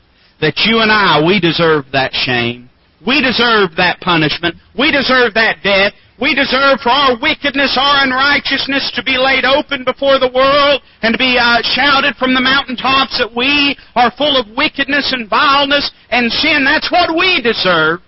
That 0.42 0.64
you 0.66 0.80
and 0.80 0.92
I, 0.92 1.24
we 1.26 1.40
deserve 1.40 1.86
that 1.92 2.12
shame. 2.14 2.70
We 3.06 3.22
deserve 3.22 3.76
that 3.78 4.00
punishment. 4.02 4.56
We 4.78 4.92
deserve 4.92 5.34
that 5.36 5.58
death. 5.64 5.94
We 6.20 6.36
deserve 6.36 6.82
for 6.84 6.90
our 6.90 7.18
wickedness, 7.22 7.78
our 7.80 8.04
unrighteousness 8.04 8.92
to 8.96 9.04
be 9.04 9.18
laid 9.18 9.46
open 9.46 9.86
before 9.86 10.20
the 10.20 10.32
world 10.34 10.82
and 11.02 11.14
to 11.14 11.18
be 11.18 11.38
uh, 11.40 11.64
shouted 11.64 12.16
from 12.18 12.34
the 12.34 12.42
mountaintops 12.42 13.18
that 13.20 13.32
we 13.34 13.78
are 13.96 14.12
full 14.18 14.36
of 14.36 14.46
wickedness 14.58 15.14
and 15.14 15.30
vileness 15.30 15.90
and 16.10 16.30
sin. 16.30 16.66
That's 16.66 16.92
what 16.92 17.16
we 17.18 17.42
deserve. 17.42 18.02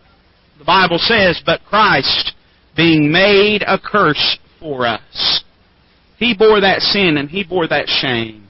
The 0.60 0.65
Bible 0.65 1.00
says, 1.00 1.41
but 1.45 1.63
Christ 1.63 2.34
being 2.76 3.10
made 3.10 3.63
a 3.65 3.80
curse 3.80 4.38
for 4.60 4.86
us. 4.86 5.43
He 6.17 6.36
bore 6.38 6.60
that 6.60 6.82
sin 6.82 7.15
and 7.17 7.30
He 7.30 7.45
bore 7.45 7.67
that 7.69 7.88
shame. 7.88 8.50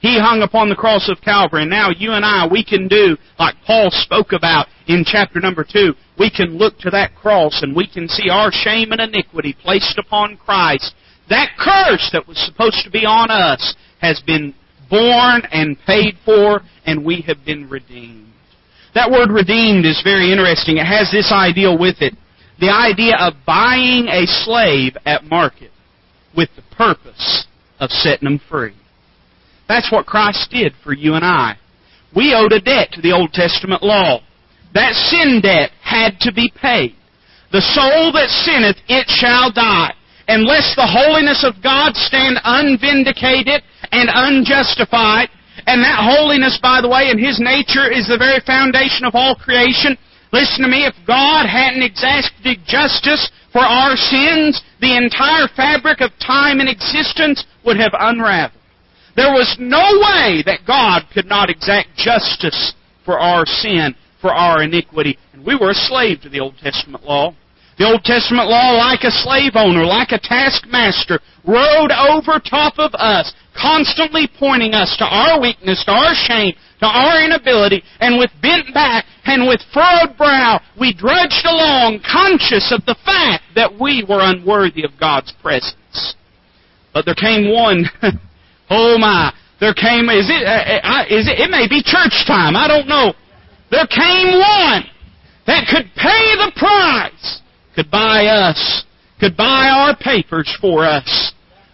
He 0.00 0.18
hung 0.18 0.40
upon 0.42 0.68
the 0.68 0.76
cross 0.76 1.08
of 1.10 1.20
Calvary, 1.20 1.62
and 1.62 1.70
now 1.70 1.90
you 1.90 2.12
and 2.12 2.24
I, 2.24 2.46
we 2.46 2.64
can 2.64 2.86
do 2.86 3.16
like 3.38 3.56
Paul 3.66 3.88
spoke 3.90 4.32
about 4.32 4.68
in 4.86 5.04
chapter 5.04 5.40
number 5.40 5.64
two. 5.64 5.94
We 6.18 6.30
can 6.30 6.56
look 6.56 6.78
to 6.78 6.90
that 6.90 7.14
cross 7.14 7.62
and 7.62 7.76
we 7.76 7.86
can 7.86 8.08
see 8.08 8.30
our 8.30 8.50
shame 8.50 8.92
and 8.92 9.00
iniquity 9.00 9.54
placed 9.62 9.98
upon 9.98 10.36
Christ. 10.38 10.94
That 11.28 11.50
curse 11.58 12.08
that 12.12 12.26
was 12.26 12.38
supposed 12.38 12.82
to 12.84 12.90
be 12.90 13.04
on 13.04 13.30
us 13.30 13.74
has 14.00 14.22
been 14.26 14.54
borne 14.88 15.42
and 15.50 15.76
paid 15.86 16.14
for, 16.24 16.60
and 16.86 17.04
we 17.04 17.22
have 17.22 17.44
been 17.44 17.68
redeemed. 17.68 18.32
That 18.94 19.10
word 19.10 19.30
redeemed 19.30 19.84
is 19.84 20.00
very 20.02 20.30
interesting. 20.30 20.78
It 20.78 20.86
has 20.86 21.10
this 21.10 21.32
idea 21.32 21.74
with 21.74 21.96
it. 22.00 22.14
The 22.60 22.70
idea 22.70 23.16
of 23.18 23.34
buying 23.44 24.08
a 24.08 24.24
slave 24.26 24.96
at 25.04 25.24
market 25.24 25.70
with 26.34 26.48
the 26.56 26.62
purpose 26.74 27.46
of 27.78 27.90
setting 27.90 28.24
them 28.24 28.40
free. 28.48 28.74
That's 29.68 29.92
what 29.92 30.06
Christ 30.06 30.48
did 30.50 30.72
for 30.82 30.94
you 30.94 31.14
and 31.14 31.24
I. 31.24 31.56
We 32.14 32.34
owed 32.34 32.52
a 32.52 32.60
debt 32.60 32.92
to 32.92 33.02
the 33.02 33.12
Old 33.12 33.32
Testament 33.32 33.82
law. 33.82 34.20
That 34.76 34.92
sin 35.08 35.40
debt 35.40 35.72
had 35.80 36.20
to 36.20 36.36
be 36.36 36.52
paid. 36.52 36.92
The 37.48 37.64
soul 37.64 38.12
that 38.12 38.28
sinneth, 38.28 38.76
it 38.92 39.08
shall 39.08 39.48
die. 39.48 39.96
Unless 40.28 40.76
the 40.76 40.84
holiness 40.84 41.48
of 41.48 41.64
God 41.64 41.96
stand 41.96 42.36
unvindicated 42.44 43.64
and 43.88 44.12
unjustified, 44.12 45.32
and 45.64 45.80
that 45.80 46.04
holiness, 46.04 46.60
by 46.60 46.84
the 46.84 46.92
way, 46.92 47.08
in 47.08 47.16
His 47.16 47.40
nature 47.40 47.88
is 47.88 48.04
the 48.04 48.20
very 48.20 48.44
foundation 48.44 49.08
of 49.08 49.16
all 49.16 49.32
creation. 49.32 49.96
Listen 50.28 50.68
to 50.68 50.68
me, 50.68 50.84
if 50.84 50.92
God 51.08 51.48
hadn't 51.48 51.80
exacted 51.80 52.60
justice 52.68 53.32
for 53.56 53.64
our 53.64 53.96
sins, 53.96 54.60
the 54.84 54.92
entire 54.92 55.48
fabric 55.56 56.04
of 56.04 56.12
time 56.20 56.60
and 56.60 56.68
existence 56.68 57.48
would 57.64 57.80
have 57.80 57.96
unraveled. 57.96 58.60
There 59.16 59.32
was 59.32 59.56
no 59.56 59.80
way 60.04 60.44
that 60.44 60.68
God 60.68 61.08
could 61.16 61.24
not 61.24 61.48
exact 61.48 61.96
justice 61.96 62.76
for 63.06 63.16
our 63.16 63.46
sin, 63.46 63.96
for 64.26 64.34
our 64.34 64.62
iniquity. 64.62 65.16
And 65.32 65.46
we 65.46 65.54
were 65.54 65.70
a 65.70 65.86
slave 65.86 66.20
to 66.22 66.28
the 66.28 66.40
Old 66.40 66.58
Testament 66.58 67.04
law. 67.04 67.32
The 67.78 67.86
Old 67.86 68.02
Testament 68.02 68.48
law, 68.48 68.72
like 68.72 69.04
a 69.04 69.10
slave 69.10 69.52
owner, 69.54 69.84
like 69.84 70.10
a 70.10 70.18
taskmaster, 70.18 71.20
rode 71.46 71.92
over 71.92 72.40
top 72.40 72.74
of 72.78 72.90
us, 72.94 73.32
constantly 73.54 74.28
pointing 74.38 74.72
us 74.74 74.96
to 74.98 75.04
our 75.04 75.40
weakness, 75.40 75.84
to 75.84 75.92
our 75.92 76.14
shame, 76.14 76.54
to 76.80 76.86
our 76.86 77.22
inability, 77.22 77.84
and 78.00 78.18
with 78.18 78.30
bent 78.42 78.72
back 78.74 79.04
and 79.26 79.46
with 79.46 79.60
furrowed 79.72 80.16
brow, 80.16 80.58
we 80.80 80.92
drudged 80.92 81.44
along, 81.44 82.00
conscious 82.00 82.72
of 82.72 82.84
the 82.86 82.96
fact 83.04 83.44
that 83.54 83.70
we 83.78 84.04
were 84.08 84.24
unworthy 84.24 84.82
of 84.82 84.98
God's 84.98 85.32
presence. 85.42 86.16
But 86.94 87.04
there 87.04 87.14
came 87.14 87.52
one 87.52 87.84
Oh 88.70 88.98
my! 88.98 89.32
There 89.60 89.74
came. 89.74 90.10
Is 90.10 90.26
it? 90.28 90.42
Uh, 90.42 90.82
uh 90.82 91.04
is 91.06 91.28
it? 91.28 91.38
It 91.38 91.50
may 91.50 91.68
be 91.68 91.82
church 91.82 92.26
time. 92.26 92.56
I 92.56 92.66
don't 92.66 92.88
know. 92.88 93.14
There 93.70 93.86
came 93.86 94.38
one 94.38 94.84
that 95.46 95.66
could 95.70 95.90
pay 95.96 96.24
the 96.38 96.52
price, 96.56 97.40
could 97.74 97.90
buy 97.90 98.26
us, 98.26 98.84
could 99.18 99.36
buy 99.36 99.68
our 99.68 99.96
papers 99.96 100.50
for 100.60 100.84
us. 100.84 101.32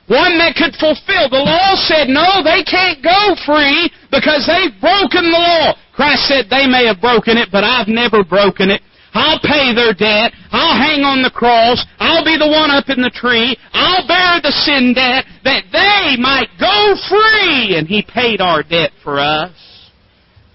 One 0.08 0.36
that 0.38 0.56
could 0.56 0.74
fulfill. 0.76 1.30
The 1.30 1.40
law 1.40 1.72
said, 1.76 2.08
no, 2.08 2.42
they 2.42 2.64
can't 2.64 3.00
go 3.02 3.36
free 3.46 3.88
because 4.10 4.44
they've 4.44 4.74
broken 4.80 5.30
the 5.30 5.38
law. 5.38 5.74
Christ 5.94 6.28
said, 6.28 6.50
they 6.50 6.66
may 6.66 6.86
have 6.86 7.00
broken 7.00 7.36
it, 7.36 7.48
but 7.52 7.64
I've 7.64 7.88
never 7.88 8.24
broken 8.24 8.68
it. 8.68 8.82
I'll 9.14 9.40
pay 9.40 9.74
their 9.74 9.92
debt. 9.92 10.32
I'll 10.50 10.76
hang 10.76 11.04
on 11.04 11.22
the 11.22 11.30
cross. 11.30 11.84
I'll 12.00 12.24
be 12.24 12.36
the 12.36 12.48
one 12.48 12.70
up 12.70 12.88
in 12.88 13.00
the 13.00 13.12
tree. 13.12 13.56
I'll 13.72 14.08
bear 14.08 14.40
the 14.40 14.52
sin 14.52 14.92
debt 14.96 15.24
that 15.44 15.68
they 15.70 16.20
might 16.20 16.48
go 16.58 16.96
free. 17.08 17.76
And 17.76 17.86
He 17.86 18.02
paid 18.02 18.40
our 18.40 18.62
debt 18.62 18.92
for 19.04 19.20
us. 19.20 19.52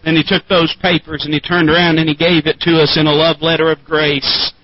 Then 0.08 0.16
He 0.16 0.24
took 0.24 0.48
those 0.48 0.72
papers 0.80 1.28
and 1.28 1.36
He 1.36 1.44
turned 1.44 1.68
around 1.68 2.00
and 2.00 2.08
He 2.08 2.16
gave 2.16 2.48
it 2.48 2.64
to 2.64 2.80
us 2.80 2.96
in 2.96 3.12
a 3.12 3.12
love 3.12 3.44
letter 3.44 3.68
of 3.70 3.84
grace. 3.84 4.56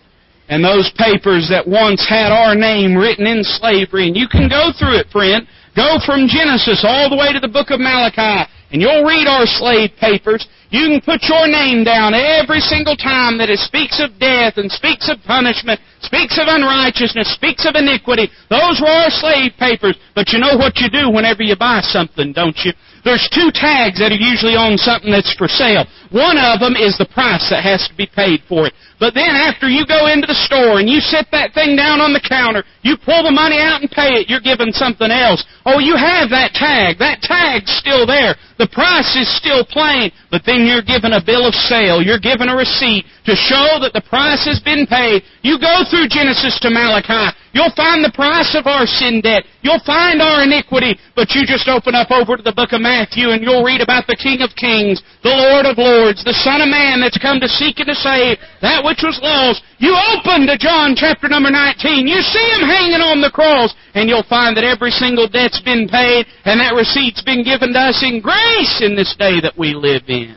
And 0.48 0.64
those 0.64 0.88
papers 0.96 1.52
that 1.52 1.68
once 1.68 2.00
had 2.08 2.32
our 2.32 2.56
name 2.56 2.96
written 2.96 3.28
in 3.28 3.44
slavery, 3.44 4.08
and 4.08 4.16
you 4.16 4.32
can 4.32 4.48
go 4.48 4.72
through 4.72 5.04
it, 5.04 5.12
friend. 5.12 5.44
Go 5.76 6.00
from 6.08 6.32
Genesis 6.32 6.88
all 6.88 7.12
the 7.12 7.20
way 7.20 7.36
to 7.36 7.44
the 7.44 7.52
book 7.52 7.76
of 7.76 7.84
Malachi, 7.84 8.48
and 8.72 8.80
you'll 8.80 9.04
read 9.04 9.28
our 9.28 9.44
slave 9.44 9.92
papers, 10.00 10.48
you 10.72 10.88
can 10.88 11.02
put 11.04 11.28
your 11.28 11.48
name 11.48 11.84
down 11.84 12.16
every 12.16 12.64
single 12.64 12.96
time 12.96 13.38
that 13.38 13.52
it 13.52 13.60
speaks 13.60 14.00
of 14.00 14.16
death 14.20 14.56
and 14.56 14.72
speaks 14.72 15.12
of 15.12 15.20
punishment, 15.28 15.80
speaks 16.14 16.38
of 16.38 16.46
unrighteousness, 16.46 17.34
speaks 17.34 17.66
of 17.66 17.74
iniquity. 17.74 18.30
Those 18.50 18.78
were 18.78 18.94
our 18.94 19.10
slave 19.10 19.58
papers. 19.58 19.98
But 20.14 20.30
you 20.30 20.38
know 20.38 20.54
what 20.54 20.78
you 20.78 20.86
do 20.86 21.10
whenever 21.10 21.42
you 21.42 21.58
buy 21.58 21.82
something, 21.82 22.34
don't 22.34 22.58
you? 22.62 22.72
There's 23.04 23.28
two 23.34 23.50
tags 23.50 23.98
that 23.98 24.14
are 24.14 24.22
usually 24.22 24.54
on 24.54 24.78
something 24.78 25.10
that's 25.10 25.34
for 25.36 25.50
sale. 25.50 25.90
One 26.14 26.38
of 26.38 26.62
them 26.62 26.78
is 26.78 26.96
the 27.02 27.10
price 27.10 27.50
that 27.50 27.66
has 27.66 27.90
to 27.90 27.96
be 27.98 28.06
paid 28.06 28.46
for 28.48 28.70
it. 28.70 28.74
But 29.02 29.18
then 29.18 29.34
after 29.34 29.68
you 29.68 29.84
go 29.90 30.08
into 30.08 30.30
the 30.30 30.38
store 30.48 30.80
and 30.80 30.88
you 30.88 31.02
set 31.02 31.28
that 31.34 31.52
thing 31.52 31.76
down 31.76 32.00
on 32.00 32.14
the 32.14 32.24
counter, 32.24 32.64
you 32.86 32.96
pull 32.96 33.26
the 33.26 33.34
money 33.34 33.60
out 33.60 33.82
and 33.82 33.92
pay 33.92 34.22
it, 34.22 34.30
you're 34.30 34.40
given 34.40 34.72
something 34.72 35.12
else. 35.12 35.44
Oh, 35.66 35.82
you 35.82 35.98
have 35.98 36.30
that 36.30 36.54
tag. 36.56 37.02
That 37.02 37.20
tag's 37.20 37.74
still 37.76 38.08
there. 38.08 38.40
The 38.58 38.70
price 38.70 39.16
is 39.16 39.26
still 39.38 39.66
plain, 39.66 40.12
but 40.30 40.44
then 40.46 40.66
you're 40.66 40.86
given 40.86 41.14
a 41.14 41.24
bill 41.24 41.48
of 41.48 41.54
sale. 41.54 42.02
You're 42.02 42.22
given 42.22 42.50
a 42.50 42.56
receipt 42.56 43.06
to 43.26 43.34
show 43.36 43.82
that 43.82 43.94
the 43.94 44.06
price 44.06 44.46
has 44.46 44.62
been 44.62 44.86
paid. 44.86 45.24
You 45.42 45.58
go 45.58 45.82
through 45.90 46.10
Genesis 46.10 46.60
to 46.62 46.70
Malachi. 46.70 47.34
You'll 47.54 47.74
find 47.78 48.02
the 48.02 48.10
price 48.18 48.58
of 48.58 48.66
our 48.66 48.90
sin 48.90 49.22
debt. 49.22 49.46
You'll 49.62 49.82
find 49.86 50.26
our 50.26 50.42
iniquity, 50.42 50.98
but 51.14 51.38
you 51.38 51.46
just 51.46 51.70
open 51.70 51.94
up 51.94 52.10
over 52.10 52.34
to 52.34 52.42
the 52.42 52.52
book 52.52 52.74
of 52.74 52.82
Matthew 52.82 53.30
and 53.30 53.46
you'll 53.46 53.62
read 53.62 53.78
about 53.78 54.10
the 54.10 54.18
King 54.18 54.42
of 54.42 54.58
Kings, 54.58 55.06
the 55.22 55.30
Lord 55.30 55.70
of 55.70 55.78
Lords, 55.78 56.26
the 56.26 56.34
Son 56.42 56.66
of 56.66 56.70
Man 56.74 56.98
that's 56.98 57.22
come 57.22 57.38
to 57.38 57.48
seek 57.48 57.78
and 57.78 57.94
to 57.94 57.98
save 58.02 58.42
that 58.66 58.82
which 58.82 59.06
was 59.06 59.22
lost. 59.22 59.62
You 59.78 59.94
open 59.94 60.50
to 60.50 60.58
John 60.58 60.98
chapter 60.98 61.30
number 61.30 61.54
19. 61.54 62.10
You 62.10 62.26
see 62.26 62.48
him 62.58 62.66
hanging 62.66 63.06
on 63.06 63.22
the 63.22 63.30
cross, 63.30 63.70
and 63.94 64.10
you'll 64.10 64.26
find 64.26 64.58
that 64.58 64.66
every 64.66 64.90
single 64.90 65.30
debt's 65.30 65.62
been 65.62 65.86
paid, 65.86 66.26
and 66.50 66.58
that 66.58 66.74
receipt's 66.74 67.22
been 67.22 67.46
given 67.46 67.70
to 67.78 67.94
us 67.94 68.02
in 68.02 68.18
grace 68.18 68.82
in 68.82 68.98
this 68.98 69.14
day 69.22 69.38
that 69.46 69.54
we 69.54 69.78
live 69.78 70.10
in. 70.10 70.34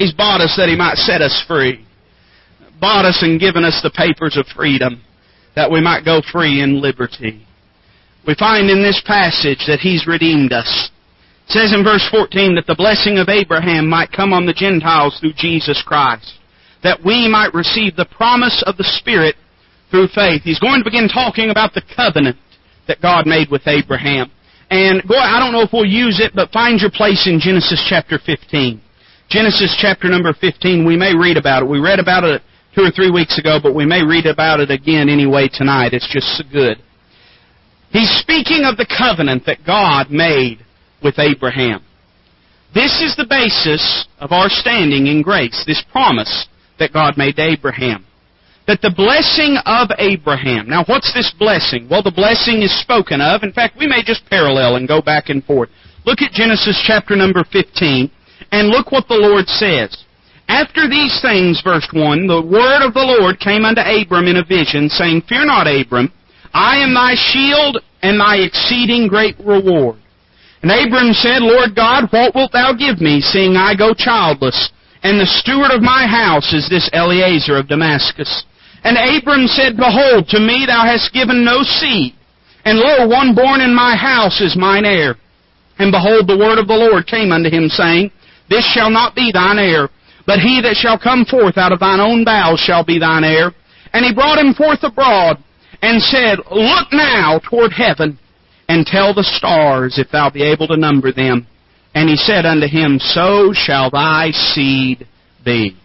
He's 0.00 0.16
bought 0.16 0.40
us 0.40 0.56
that 0.56 0.72
he 0.72 0.76
might 0.76 0.96
set 0.96 1.20
us 1.20 1.36
free. 1.44 1.84
Bought 2.80 3.04
us 3.04 3.20
and 3.20 3.38
given 3.38 3.62
us 3.62 3.78
the 3.84 3.92
papers 3.92 4.40
of 4.40 4.48
freedom, 4.56 5.04
that 5.54 5.70
we 5.70 5.80
might 5.80 6.04
go 6.04 6.22
free 6.32 6.62
in 6.62 6.80
liberty. 6.80 7.46
We 8.26 8.34
find 8.34 8.70
in 8.70 8.82
this 8.82 9.02
passage 9.04 9.64
that 9.66 9.80
he's 9.80 10.06
redeemed 10.06 10.52
us. 10.52 10.90
It 11.46 11.52
says 11.52 11.74
in 11.74 11.84
verse 11.84 12.06
14 12.10 12.54
that 12.54 12.66
the 12.66 12.74
blessing 12.74 13.18
of 13.18 13.28
Abraham 13.28 13.88
might 13.88 14.12
come 14.12 14.32
on 14.32 14.46
the 14.46 14.54
Gentiles 14.54 15.18
through 15.20 15.34
Jesus 15.34 15.82
Christ 15.84 16.38
that 16.82 16.98
we 17.04 17.28
might 17.28 17.54
receive 17.54 17.96
the 17.96 18.10
promise 18.10 18.62
of 18.66 18.76
the 18.76 18.86
Spirit 18.98 19.36
through 19.90 20.08
faith. 20.14 20.42
He's 20.42 20.58
going 20.58 20.80
to 20.80 20.84
begin 20.84 21.08
talking 21.08 21.50
about 21.50 21.74
the 21.74 21.82
covenant 21.94 22.36
that 22.88 23.00
God 23.00 23.26
made 23.26 23.50
with 23.50 23.66
Abraham. 23.66 24.30
And 24.70 25.02
go, 25.06 25.16
I 25.16 25.38
don't 25.38 25.52
know 25.52 25.62
if 25.62 25.72
we'll 25.72 25.86
use 25.86 26.18
it, 26.18 26.32
but 26.34 26.50
find 26.50 26.80
your 26.80 26.90
place 26.90 27.28
in 27.28 27.38
Genesis 27.38 27.84
chapter 27.88 28.18
15. 28.18 28.80
Genesis 29.28 29.76
chapter 29.80 30.08
number 30.08 30.32
15, 30.32 30.84
we 30.84 30.96
may 30.96 31.14
read 31.14 31.36
about 31.36 31.62
it. 31.62 31.68
We 31.68 31.78
read 31.78 32.00
about 32.00 32.24
it 32.24 32.42
two 32.74 32.82
or 32.82 32.90
three 32.90 33.10
weeks 33.10 33.38
ago, 33.38 33.58
but 33.62 33.74
we 33.74 33.86
may 33.86 34.02
read 34.02 34.26
about 34.26 34.60
it 34.60 34.70
again 34.70 35.08
anyway 35.08 35.48
tonight. 35.52 35.92
It's 35.92 36.08
just 36.12 36.26
so 36.36 36.44
good. 36.50 36.78
He's 37.90 38.10
speaking 38.20 38.64
of 38.64 38.76
the 38.76 38.88
covenant 38.88 39.44
that 39.46 39.66
God 39.66 40.10
made 40.10 40.64
with 41.02 41.18
Abraham. 41.18 41.84
This 42.74 43.02
is 43.02 43.14
the 43.16 43.28
basis 43.28 44.06
of 44.18 44.32
our 44.32 44.48
standing 44.48 45.06
in 45.06 45.20
grace, 45.20 45.62
this 45.66 45.84
promise 45.92 46.48
that 46.78 46.92
God 46.92 47.18
made 47.18 47.36
to 47.36 47.44
Abraham. 47.44 48.06
That 48.66 48.80
the 48.80 48.94
blessing 48.96 49.58
of 49.66 49.90
Abraham. 49.98 50.70
Now, 50.70 50.84
what's 50.86 51.12
this 51.12 51.34
blessing? 51.38 51.88
Well, 51.90 52.02
the 52.02 52.14
blessing 52.14 52.62
is 52.62 52.72
spoken 52.80 53.20
of. 53.20 53.42
In 53.42 53.52
fact, 53.52 53.76
we 53.78 53.86
may 53.86 54.02
just 54.02 54.24
parallel 54.30 54.76
and 54.76 54.88
go 54.88 55.02
back 55.02 55.28
and 55.28 55.44
forth. 55.44 55.68
Look 56.06 56.22
at 56.22 56.32
Genesis 56.32 56.80
chapter 56.86 57.14
number 57.14 57.44
15, 57.44 58.10
and 58.52 58.68
look 58.68 58.90
what 58.90 59.06
the 59.08 59.20
Lord 59.20 59.46
says. 59.48 60.04
After 60.48 60.88
these 60.88 61.20
things, 61.22 61.62
verse 61.62 61.88
1, 61.92 62.26
the 62.26 62.42
word 62.42 62.84
of 62.86 62.94
the 62.94 63.04
Lord 63.18 63.40
came 63.40 63.64
unto 63.64 63.80
Abram 63.80 64.26
in 64.26 64.36
a 64.36 64.44
vision, 64.44 64.88
saying, 64.88 65.22
Fear 65.28 65.46
not, 65.46 65.66
Abram, 65.66 66.12
I 66.52 66.78
am 66.78 66.94
thy 66.94 67.14
shield 67.14 67.78
and 68.02 68.20
thy 68.20 68.36
exceeding 68.36 69.08
great 69.08 69.38
reward. 69.38 69.96
And 70.62 70.70
Abram 70.70 71.12
said, 71.12 71.42
Lord 71.42 71.74
God, 71.74 72.08
what 72.10 72.34
wilt 72.34 72.52
thou 72.52 72.72
give 72.74 73.00
me, 73.00 73.20
seeing 73.20 73.56
I 73.56 73.74
go 73.74 73.94
childless? 73.94 74.70
and 75.02 75.18
the 75.18 75.26
steward 75.26 75.70
of 75.74 75.82
my 75.82 76.06
house 76.06 76.54
is 76.54 76.70
this 76.70 76.88
Eliezer 76.94 77.58
of 77.58 77.66
Damascus. 77.66 78.44
And 78.84 78.94
Abram 78.94 79.46
said, 79.46 79.76
Behold, 79.76 80.30
to 80.30 80.38
me 80.38 80.64
thou 80.66 80.86
hast 80.86 81.12
given 81.12 81.44
no 81.44 81.62
seed, 81.62 82.14
and 82.64 82.78
lo, 82.78 83.06
one 83.06 83.34
born 83.34 83.60
in 83.60 83.74
my 83.74 83.96
house 83.96 84.40
is 84.40 84.56
mine 84.56 84.84
heir. 84.84 85.16
And 85.78 85.90
behold, 85.90 86.26
the 86.26 86.38
word 86.38 86.58
of 86.58 86.68
the 86.68 86.78
Lord 86.78 87.06
came 87.06 87.32
unto 87.32 87.50
him, 87.50 87.68
saying, 87.68 88.10
This 88.48 88.64
shall 88.70 88.90
not 88.90 89.14
be 89.14 89.30
thine 89.32 89.58
heir, 89.58 89.90
but 90.26 90.38
he 90.38 90.60
that 90.62 90.76
shall 90.76 90.98
come 90.98 91.24
forth 91.24 91.58
out 91.58 91.72
of 91.72 91.80
thine 91.80 92.00
own 92.00 92.24
bowels 92.24 92.60
shall 92.60 92.84
be 92.84 92.98
thine 92.98 93.24
heir. 93.24 93.52
And 93.92 94.04
he 94.04 94.14
brought 94.14 94.38
him 94.38 94.54
forth 94.54 94.80
abroad, 94.82 95.38
and 95.82 96.00
said, 96.00 96.38
Look 96.50 96.88
now 96.92 97.40
toward 97.48 97.72
heaven, 97.72 98.18
and 98.68 98.86
tell 98.86 99.12
the 99.12 99.24
stars, 99.24 99.98
if 99.98 100.10
thou 100.10 100.30
be 100.30 100.42
able 100.42 100.68
to 100.68 100.76
number 100.76 101.12
them. 101.12 101.46
And 101.94 102.08
he 102.08 102.16
said 102.16 102.46
unto 102.46 102.66
him, 102.66 102.98
So 102.98 103.52
shall 103.52 103.90
thy 103.90 104.30
seed 104.30 105.06
be. 105.44 105.76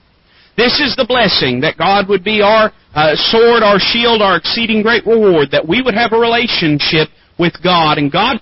This 0.55 0.79
is 0.79 0.95
the 0.95 1.05
blessing 1.05 1.61
that 1.61 1.77
God 1.77 2.07
would 2.07 2.23
be 2.23 2.41
our 2.41 2.71
uh, 2.95 3.13
sword, 3.15 3.61
our 3.61 3.77
shield, 3.77 4.21
our 4.21 4.37
exceeding 4.37 4.81
great 4.81 5.05
reward, 5.05 5.49
that 5.51 5.67
we 5.67 5.81
would 5.81 5.93
have 5.93 6.13
a 6.13 6.19
relationship 6.19 7.09
with 7.37 7.53
God. 7.61 7.97
And 7.97 8.11
God 8.11 8.41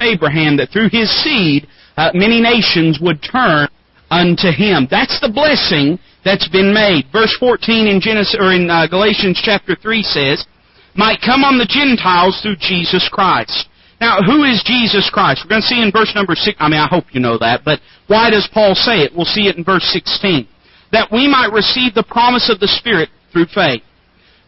Abraham 0.00 0.56
that 0.56 0.70
through 0.72 0.88
his 0.90 1.10
seed 1.22 1.66
uh, 1.96 2.10
many 2.14 2.40
nations 2.40 2.98
would 3.00 3.22
turn 3.22 3.68
unto 4.10 4.50
him. 4.50 4.88
That's 4.90 5.20
the 5.20 5.32
blessing 5.32 5.98
that's 6.24 6.48
been 6.48 6.72
made. 6.72 7.06
Verse 7.12 7.34
14 7.38 7.86
in 7.86 8.00
Genesis 8.00 8.36
or 8.38 8.52
in 8.52 8.70
uh, 8.70 8.86
Galatians 8.86 9.40
chapter 9.42 9.76
3 9.76 10.02
says, 10.02 10.46
"Might 10.94 11.20
come 11.20 11.44
on 11.44 11.58
the 11.58 11.68
Gentiles 11.68 12.40
through 12.42 12.56
Jesus 12.56 13.08
Christ." 13.08 13.68
Now, 14.00 14.20
who 14.20 14.44
is 14.44 14.62
Jesus 14.66 15.08
Christ? 15.08 15.42
We're 15.44 15.50
going 15.50 15.62
to 15.62 15.68
see 15.68 15.80
in 15.80 15.90
verse 15.90 16.12
number 16.14 16.34
6. 16.34 16.56
I 16.58 16.68
mean, 16.68 16.80
I 16.80 16.88
hope 16.88 17.04
you 17.12 17.20
know 17.20 17.38
that, 17.38 17.64
but 17.64 17.80
why 18.06 18.28
does 18.28 18.48
Paul 18.52 18.74
say 18.74 19.00
it? 19.00 19.12
We'll 19.14 19.24
see 19.24 19.48
it 19.48 19.56
in 19.56 19.64
verse 19.64 19.84
16. 19.92 20.46
That 20.92 21.10
we 21.10 21.28
might 21.28 21.52
receive 21.52 21.94
the 21.94 22.04
promise 22.04 22.50
of 22.50 22.60
the 22.60 22.68
Spirit 22.68 23.08
through 23.32 23.46
faith. 23.54 23.82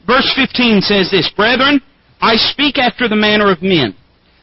Verse 0.07 0.31
15 0.37 0.81
says 0.83 1.11
this, 1.11 1.31
Brethren, 1.35 1.81
I 2.21 2.37
speak 2.37 2.79
after 2.79 3.09
the 3.09 3.17
manner 3.17 3.51
of 3.51 3.63
men. 3.63 3.95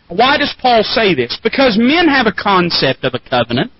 Why 0.09 0.37
does 0.37 0.53
Paul 0.61 0.83
say 0.83 1.15
this? 1.15 1.39
Because 1.43 1.77
men 1.79 2.07
have 2.07 2.27
a 2.27 2.33
concept 2.33 3.03
of 3.03 3.13
a 3.13 3.29
covenant. 3.29 3.71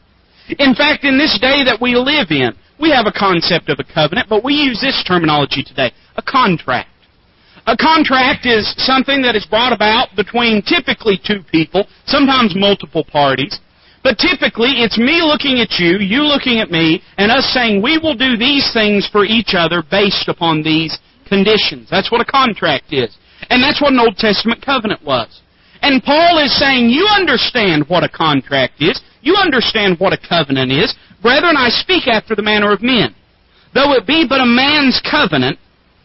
In 0.60 0.76
fact, 0.76 1.04
in 1.04 1.18
this 1.18 1.40
day 1.40 1.64
that 1.64 1.80
we 1.80 1.96
live 1.96 2.32
in, 2.32 2.54
we 2.80 2.92
have 2.92 3.06
a 3.08 3.16
concept 3.16 3.70
of 3.70 3.80
a 3.80 3.84
covenant, 3.84 4.28
but 4.30 4.44
we 4.44 4.54
use 4.54 4.82
this 4.82 5.04
terminology 5.08 5.64
today, 5.64 5.92
a 6.18 6.22
contract. 6.22 6.90
A 7.66 7.78
contract 7.78 8.46
is 8.46 8.74
something 8.78 9.22
that 9.22 9.36
is 9.36 9.46
brought 9.46 9.72
about 9.72 10.10
between 10.18 10.62
typically 10.62 11.16
two 11.16 11.44
people, 11.50 11.88
sometimes 12.06 12.56
multiple 12.56 13.06
parties, 13.06 13.60
but 14.04 14.18
typically 14.18 14.84
it's 14.84 14.98
me 14.98 15.24
looking 15.24 15.64
at 15.64 15.80
you, 15.80 15.98
you 16.00 16.24
looking 16.28 16.60
at 16.60 16.72
me, 16.72 17.02
and 17.18 17.32
us 17.32 17.46
saying 17.54 17.82
we 17.82 17.98
will 17.98 18.16
do 18.16 18.36
these 18.36 18.70
things 18.74 19.08
for 19.10 19.24
each 19.24 19.56
other 19.56 19.82
based 19.82 20.28
upon 20.28 20.62
these 20.62 21.00
conditions. 21.26 21.88
That's 21.90 22.12
what 22.12 22.20
a 22.20 22.26
contract 22.26 22.92
is. 22.92 23.16
And 23.50 23.64
that's 23.64 23.82
what 23.82 23.94
an 23.94 24.00
Old 24.00 24.18
Testament 24.18 24.62
covenant 24.62 25.04
was. 25.04 25.42
And 25.84 26.02
Paul 26.02 26.40
is 26.40 26.58
saying, 26.58 26.90
you 26.90 27.06
understand 27.12 27.84
what 27.90 28.06
a 28.06 28.10
contract 28.10 28.80
is. 28.80 29.02
You 29.22 29.36
understand 29.36 30.00
what 30.00 30.14
a 30.14 30.18
covenant 30.18 30.72
is. 30.72 30.96
Brethren, 31.22 31.56
I 31.58 31.68
speak 31.70 32.08
after 32.08 32.36
the 32.36 32.42
manner 32.42 32.72
of 32.72 32.82
men. 32.82 33.14
Though 33.74 33.92
it 33.92 34.08
be 34.08 34.26
but 34.28 34.40
a 34.40 34.46
man's 34.46 35.02
covenant, 35.04 35.60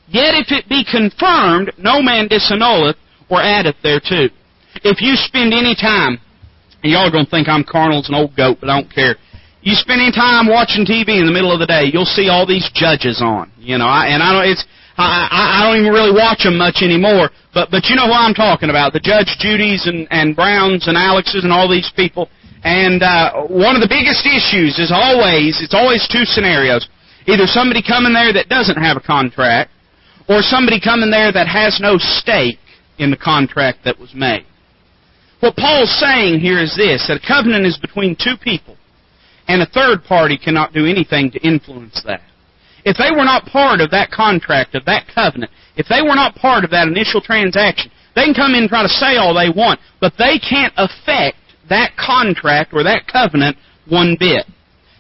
yet 0.09 0.35
if 0.35 0.51
it 0.51 0.69
be 0.69 0.83
confirmed, 0.83 1.71
no 1.79 2.03
man 2.03 2.29
disannulleth 2.29 2.97
or 3.31 3.41
addeth 3.41 3.77
thereto. 3.83 4.35
If 4.83 5.01
you 5.01 5.15
spend 5.15 5.55
any 5.55 5.77
time, 5.77 6.19
and 6.83 6.91
y'all 6.91 7.07
are 7.07 7.11
going 7.11 7.27
to 7.27 7.31
think 7.31 7.49
I'm 7.49 7.63
carnal 7.63 8.01
as 8.01 8.09
an 8.09 8.15
old 8.15 8.35
goat, 8.37 8.59
but 8.61 8.71
I 8.71 8.81
don't 8.81 8.93
care. 8.93 9.17
You 9.63 9.75
spend 9.75 10.01
any 10.01 10.13
time 10.13 10.47
watching 10.47 10.87
TV 10.87 11.19
in 11.19 11.27
the 11.27 11.33
middle 11.35 11.53
of 11.53 11.59
the 11.61 11.67
day, 11.67 11.91
you'll 11.93 12.07
see 12.07 12.29
all 12.29 12.47
these 12.47 12.71
judges 12.75 13.23
on. 13.23 13.53
You 13.59 13.79
know, 13.79 13.87
I, 13.87 14.07
and 14.11 14.23
I 14.23 14.33
don't. 14.33 14.51
It's 14.51 14.65
I, 14.99 15.63
I 15.63 15.67
don't 15.67 15.79
even 15.79 15.93
really 15.95 16.11
watch 16.11 16.43
them 16.43 16.59
much 16.59 16.83
anymore. 16.83 17.31
But 17.55 17.71
but 17.71 17.87
you 17.87 17.95
know 17.95 18.11
what 18.11 18.19
I'm 18.19 18.35
talking 18.35 18.69
about? 18.69 18.93
The 18.93 19.01
Judge 19.01 19.31
Judys 19.39 19.87
and 19.87 20.09
and 20.11 20.35
Browns 20.35 20.89
and 20.89 20.99
Alexes 20.99 21.45
and 21.45 21.53
all 21.53 21.71
these 21.71 21.91
people. 21.95 22.29
And 22.65 23.03
uh, 23.03 23.47
one 23.47 23.79
of 23.79 23.83
the 23.83 23.89
biggest 23.89 24.27
issues 24.27 24.83
is 24.83 24.91
always 24.91 25.63
it's 25.63 25.75
always 25.75 26.03
two 26.11 26.27
scenarios: 26.27 26.89
either 27.27 27.47
somebody 27.47 27.81
coming 27.81 28.13
there 28.13 28.33
that 28.33 28.49
doesn't 28.49 28.77
have 28.77 28.97
a 28.97 29.01
contract, 29.01 29.71
or 30.29 30.43
somebody 30.43 30.81
coming 30.81 31.11
there 31.11 31.31
that 31.31 31.47
has 31.47 31.79
no 31.81 31.95
stake 31.99 32.59
in 32.99 33.11
the 33.11 33.17
contract 33.17 33.85
that 33.85 33.99
was 33.99 34.13
made. 34.15 34.45
What 35.39 35.55
Paul's 35.55 35.95
saying 36.03 36.41
here 36.41 36.59
is 36.59 36.75
this: 36.75 37.07
that 37.07 37.23
a 37.23 37.27
covenant 37.27 37.67
is 37.67 37.79
between 37.79 38.17
two 38.19 38.35
people, 38.43 38.77
and 39.47 39.63
a 39.63 39.67
third 39.67 40.03
party 40.03 40.37
cannot 40.37 40.73
do 40.73 40.87
anything 40.87 41.31
to 41.31 41.39
influence 41.47 42.03
that. 42.05 42.23
If 42.89 42.97
they 42.97 43.11
were 43.11 43.27
not 43.27 43.45
part 43.45 43.83
of 43.83 43.91
that 43.91 44.11
contract, 44.11 44.75
of 44.75 44.87
that 44.87 45.05
covenant, 45.15 45.53
if 45.77 45.87
they 45.89 46.01
were 46.01 46.17
not 46.17 46.35
part 46.37 46.65
of 46.65 46.71
that 46.71 46.89
initial 46.89 47.21
transaction, 47.21 47.91
they 48.17 48.25
can 48.25 48.33
come 48.33 48.55
in 48.55 48.65
and 48.65 48.69
try 48.69 48.83
to 48.83 48.89
say 48.89 49.19
all 49.19 49.35
they 49.35 49.51
want, 49.51 49.79
but 50.01 50.15
they 50.17 50.39
can't 50.39 50.73
affect 50.79 51.37
that 51.69 51.93
contract 52.01 52.73
or 52.73 52.83
that 52.83 53.07
covenant 53.07 53.59
one 53.91 54.17
bit. 54.19 54.47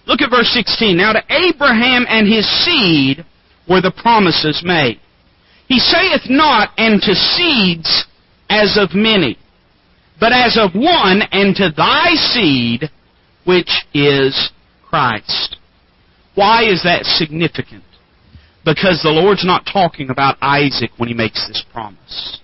Look 0.06 0.20
at 0.20 0.28
verse 0.28 0.52
16. 0.52 0.98
Now 0.98 1.14
to 1.14 1.24
Abraham 1.32 2.04
and 2.10 2.28
his 2.28 2.44
seed 2.62 3.24
were 3.66 3.80
the 3.80 3.96
promises 4.02 4.60
made. 4.62 5.00
He 5.66 5.78
saith 5.78 6.28
not, 6.28 6.72
and 6.76 7.00
to 7.00 7.14
seeds 7.14 8.04
as 8.50 8.76
of 8.76 8.94
many, 8.94 9.38
but 10.20 10.32
as 10.34 10.58
of 10.60 10.74
one, 10.74 11.22
and 11.32 11.56
to 11.56 11.72
thy 11.74 12.14
seed, 12.16 12.90
which 13.46 13.70
is 13.94 14.50
Christ. 14.84 15.56
Why 16.38 16.62
is 16.70 16.84
that 16.84 17.02
significant? 17.02 17.82
Because 18.64 19.02
the 19.02 19.10
Lord's 19.10 19.44
not 19.44 19.66
talking 19.66 20.08
about 20.08 20.38
Isaac 20.40 20.92
when 20.96 21.08
he 21.08 21.14
makes 21.14 21.44
this 21.48 21.64
promise. 21.72 22.38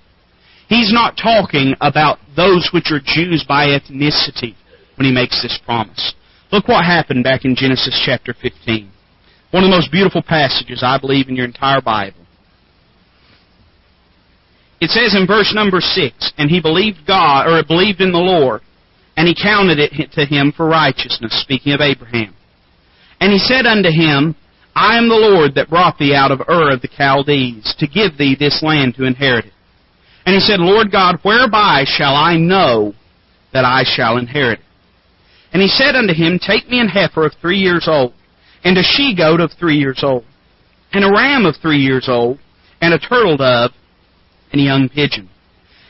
He's 0.68 0.92
not 0.92 1.16
talking 1.16 1.76
about 1.80 2.18
those 2.34 2.70
which 2.74 2.90
are 2.90 2.98
Jews 2.98 3.44
by 3.46 3.66
ethnicity 3.66 4.56
when 4.96 5.06
he 5.06 5.12
makes 5.12 5.40
this 5.40 5.60
promise. 5.64 6.12
Look 6.50 6.66
what 6.66 6.84
happened 6.84 7.22
back 7.22 7.44
in 7.44 7.54
Genesis 7.54 8.02
chapter 8.04 8.34
15. 8.34 8.90
One 9.52 9.62
of 9.62 9.70
the 9.70 9.76
most 9.76 9.92
beautiful 9.92 10.22
passages, 10.22 10.82
I 10.82 10.98
believe, 10.98 11.28
in 11.28 11.36
your 11.36 11.46
entire 11.46 11.80
Bible. 11.80 12.26
It 14.80 14.90
says 14.90 15.14
in 15.14 15.24
verse 15.24 15.52
number 15.54 15.80
6, 15.80 16.32
And 16.36 16.50
he 16.50 16.60
believed 16.60 17.06
God, 17.06 17.46
or 17.46 17.62
believed 17.62 18.00
in 18.00 18.10
the 18.10 18.18
Lord, 18.18 18.60
and 19.16 19.28
he 19.28 19.36
counted 19.40 19.78
it 19.78 20.10
to 20.18 20.26
him 20.26 20.50
for 20.50 20.66
righteousness, 20.66 21.40
speaking 21.40 21.72
of 21.74 21.80
Abraham. 21.80 22.34
And 23.20 23.32
he 23.32 23.38
said 23.38 23.66
unto 23.66 23.90
him, 23.90 24.34
I 24.74 24.98
am 24.98 25.08
the 25.08 25.14
Lord 25.14 25.54
that 25.54 25.70
brought 25.70 25.98
thee 25.98 26.14
out 26.14 26.32
of 26.32 26.40
Ur 26.48 26.72
of 26.72 26.82
the 26.82 26.88
Chaldees, 26.88 27.74
to 27.78 27.86
give 27.86 28.18
thee 28.18 28.36
this 28.38 28.62
land 28.62 28.96
to 28.96 29.04
inherit 29.04 29.46
it. 29.46 29.52
And 30.26 30.34
he 30.34 30.40
said, 30.40 30.58
Lord 30.58 30.90
God, 30.90 31.20
whereby 31.22 31.84
shall 31.86 32.14
I 32.14 32.36
know 32.36 32.94
that 33.52 33.64
I 33.64 33.84
shall 33.84 34.16
inherit 34.16 34.58
it? 34.58 34.64
And 35.52 35.62
he 35.62 35.68
said 35.68 35.94
unto 35.94 36.12
him, 36.12 36.40
Take 36.40 36.68
me 36.68 36.80
an 36.80 36.88
heifer 36.88 37.24
of 37.24 37.34
three 37.40 37.58
years 37.58 37.86
old, 37.86 38.12
and 38.64 38.76
a 38.76 38.82
she 38.82 39.14
goat 39.16 39.40
of 39.40 39.52
three 39.52 39.76
years 39.76 40.00
old, 40.02 40.24
and 40.92 41.04
a 41.04 41.12
ram 41.12 41.46
of 41.46 41.56
three 41.62 41.78
years 41.78 42.08
old, 42.08 42.38
and 42.80 42.92
a 42.92 42.98
turtle 42.98 43.36
dove, 43.36 43.70
and 44.50 44.60
a 44.60 44.64
young 44.64 44.88
pigeon. 44.88 45.28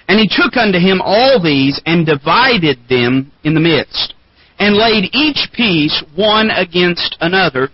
And 0.09 0.21
he 0.21 0.29
took 0.29 0.59
unto 0.59 0.79
him 0.79 1.01
all 1.01 1.43
these, 1.43 1.81
and 1.87 2.05
divided 2.05 2.79
them 2.91 3.33
in 3.45 3.55
the 3.55 3.61
midst 3.61 4.15
and 4.59 4.77
laid 4.77 5.11
each 5.13 5.49
piece 5.53 6.03
one 6.17 6.51
against 6.51 7.17
another, 7.21 7.71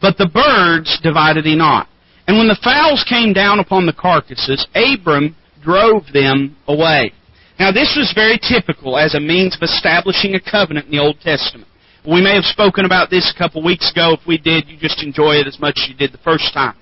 but 0.00 0.18
the 0.18 0.28
birds 0.28 0.98
divided 1.02 1.44
he 1.44 1.56
not. 1.56 1.88
And 2.26 2.38
when 2.38 2.48
the 2.48 2.58
fowls 2.62 3.04
came 3.08 3.32
down 3.32 3.60
upon 3.60 3.86
the 3.86 3.92
carcasses, 3.92 4.66
Abram 4.74 5.36
drove 5.62 6.04
them 6.12 6.56
away. 6.66 7.12
Now 7.58 7.72
this 7.72 7.94
was 7.96 8.12
very 8.14 8.38
typical 8.38 8.98
as 8.98 9.14
a 9.14 9.20
means 9.20 9.56
of 9.56 9.62
establishing 9.62 10.34
a 10.34 10.40
covenant 10.40 10.86
in 10.86 10.92
the 10.92 11.02
Old 11.02 11.20
Testament. 11.20 11.68
We 12.06 12.20
may 12.20 12.34
have 12.34 12.44
spoken 12.44 12.84
about 12.84 13.10
this 13.10 13.32
a 13.34 13.38
couple 13.38 13.64
weeks 13.64 13.90
ago. 13.90 14.12
If 14.12 14.26
we 14.26 14.38
did, 14.38 14.68
you 14.68 14.76
just 14.78 15.02
enjoy 15.02 15.36
it 15.36 15.46
as 15.46 15.58
much 15.58 15.74
as 15.82 15.88
you 15.88 15.96
did 15.96 16.12
the 16.12 16.22
first 16.22 16.52
time. 16.54 16.76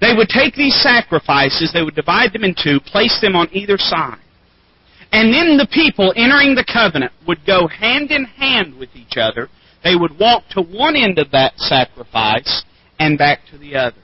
They 0.00 0.14
would 0.14 0.28
take 0.28 0.54
these 0.54 0.74
sacrifices, 0.82 1.70
they 1.72 1.82
would 1.82 1.94
divide 1.94 2.32
them 2.32 2.44
in 2.44 2.56
two, 2.60 2.80
place 2.80 3.18
them 3.22 3.36
on 3.36 3.48
either 3.52 3.78
side. 3.78 4.18
And 5.12 5.32
then 5.32 5.58
the 5.58 5.68
people 5.70 6.12
entering 6.16 6.54
the 6.54 6.64
covenant 6.64 7.12
would 7.28 7.46
go 7.46 7.68
hand 7.68 8.10
in 8.10 8.24
hand 8.24 8.78
with 8.78 8.88
each 8.94 9.16
other. 9.16 9.48
They 9.84 9.94
would 9.94 10.18
walk 10.18 10.44
to 10.50 10.62
one 10.62 10.96
end 10.96 11.18
of 11.18 11.30
that 11.32 11.58
sacrifice 11.58 12.64
and 12.98 13.18
back 13.18 13.40
to 13.50 13.58
the 13.58 13.76
other. 13.76 13.96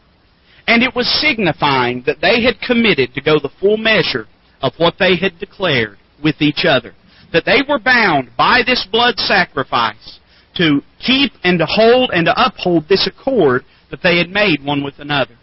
And 0.66 0.82
it 0.82 0.94
was 0.94 1.08
signifying 1.20 2.02
that 2.04 2.20
they 2.20 2.42
had 2.42 2.60
committed 2.60 3.14
to 3.14 3.22
go 3.22 3.38
the 3.38 3.50
full 3.58 3.78
measure 3.78 4.26
of 4.60 4.74
what 4.76 4.94
they 4.98 5.16
had 5.16 5.38
declared 5.38 5.96
with 6.22 6.42
each 6.42 6.64
other. 6.68 6.94
That 7.32 7.46
they 7.46 7.60
were 7.66 7.78
bound 7.78 8.30
by 8.36 8.60
this 8.66 8.86
blood 8.90 9.18
sacrifice 9.18 10.20
to 10.56 10.82
keep 10.98 11.32
and 11.42 11.58
to 11.58 11.66
hold 11.66 12.10
and 12.12 12.26
to 12.26 12.34
uphold 12.36 12.88
this 12.88 13.06
accord 13.06 13.64
that 13.90 14.02
they 14.02 14.18
had 14.18 14.28
made 14.28 14.62
one 14.62 14.84
with 14.84 14.98
another. 14.98 15.36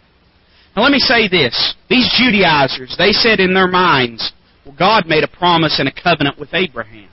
Now 0.76 0.82
let 0.82 0.92
me 0.92 0.98
say 0.98 1.26
this. 1.26 1.74
These 1.88 2.12
Judaizers, 2.18 2.94
they 2.98 3.12
said 3.12 3.40
in 3.40 3.54
their 3.54 3.68
minds, 3.68 4.32
well, 4.66 4.74
God 4.76 5.06
made 5.06 5.24
a 5.24 5.28
promise 5.28 5.78
and 5.78 5.88
a 5.88 6.02
covenant 6.02 6.38
with 6.38 6.52
Abraham. 6.52 7.08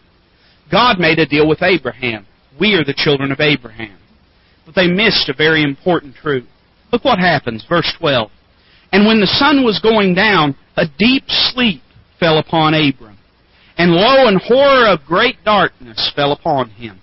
God 0.72 0.99
made 0.99 1.20
a 1.20 1.26
deal 1.26 1.47
with 1.47 1.62
Abraham. 1.62 2.26
We 2.60 2.74
are 2.74 2.84
the 2.84 2.95
children 2.95 3.32
of 3.32 3.39
Abraham. 3.39 3.97
But 4.66 4.76
they 4.76 4.88
missed 4.88 5.30
a 5.30 5.34
very 5.34 5.64
important 5.64 6.16
truth. 6.16 6.47
Look 6.91 7.06
what 7.06 7.20
happens, 7.20 7.66
verse 7.70 7.91
12. 7.99 8.32
And 8.91 9.06
when 9.06 9.20
the 9.20 9.28
sun 9.28 9.64
was 9.64 9.80
going 9.80 10.16
down, 10.16 10.56
a 10.78 10.86
deep 10.97 11.24
sleep 11.28 11.82
fell 12.20 12.39
upon 12.39 12.74
Abram. 12.74 13.18
And 13.78 13.91
lo, 13.91 14.28
an 14.28 14.39
horror 14.43 14.88
of 14.88 15.06
great 15.06 15.38
darkness 15.43 16.12
fell 16.16 16.32
upon 16.32 16.70
him. 16.70 16.99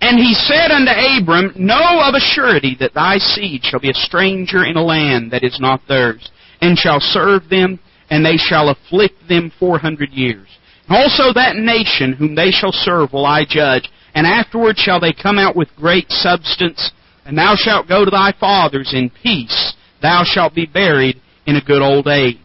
And 0.00 0.18
he 0.18 0.34
said 0.34 0.70
unto 0.70 0.90
Abram, 0.90 1.52
Know 1.56 2.00
of 2.02 2.14
a 2.14 2.20
surety 2.20 2.76
that 2.80 2.94
thy 2.94 3.18
seed 3.18 3.62
shall 3.64 3.80
be 3.80 3.90
a 3.90 3.94
stranger 3.94 4.64
in 4.64 4.76
a 4.76 4.82
land 4.82 5.30
that 5.32 5.44
is 5.44 5.58
not 5.60 5.82
theirs, 5.88 6.30
and 6.60 6.78
shall 6.78 7.00
serve 7.00 7.48
them, 7.50 7.78
and 8.10 8.24
they 8.24 8.36
shall 8.36 8.68
afflict 8.68 9.14
them 9.28 9.52
four 9.58 9.78
hundred 9.78 10.10
years. 10.10 10.48
And 10.88 10.96
also 10.96 11.32
that 11.32 11.56
nation 11.56 12.12
whom 12.12 12.34
they 12.34 12.50
shall 12.50 12.72
serve 12.72 13.12
will 13.12 13.26
I 13.26 13.44
judge, 13.48 13.88
and 14.14 14.26
afterward 14.26 14.76
shall 14.76 15.00
they 15.00 15.12
come 15.12 15.38
out 15.38 15.56
with 15.56 15.68
great 15.76 16.10
substance, 16.10 16.90
and 17.24 17.38
thou 17.38 17.54
shalt 17.56 17.88
go 17.88 18.04
to 18.04 18.10
thy 18.10 18.32
fathers 18.38 18.92
in 18.92 19.10
peace, 19.22 19.74
thou 20.02 20.24
shalt 20.24 20.54
be 20.54 20.66
buried 20.66 21.20
in 21.46 21.56
a 21.56 21.64
good 21.64 21.82
old 21.82 22.08
age. 22.08 22.36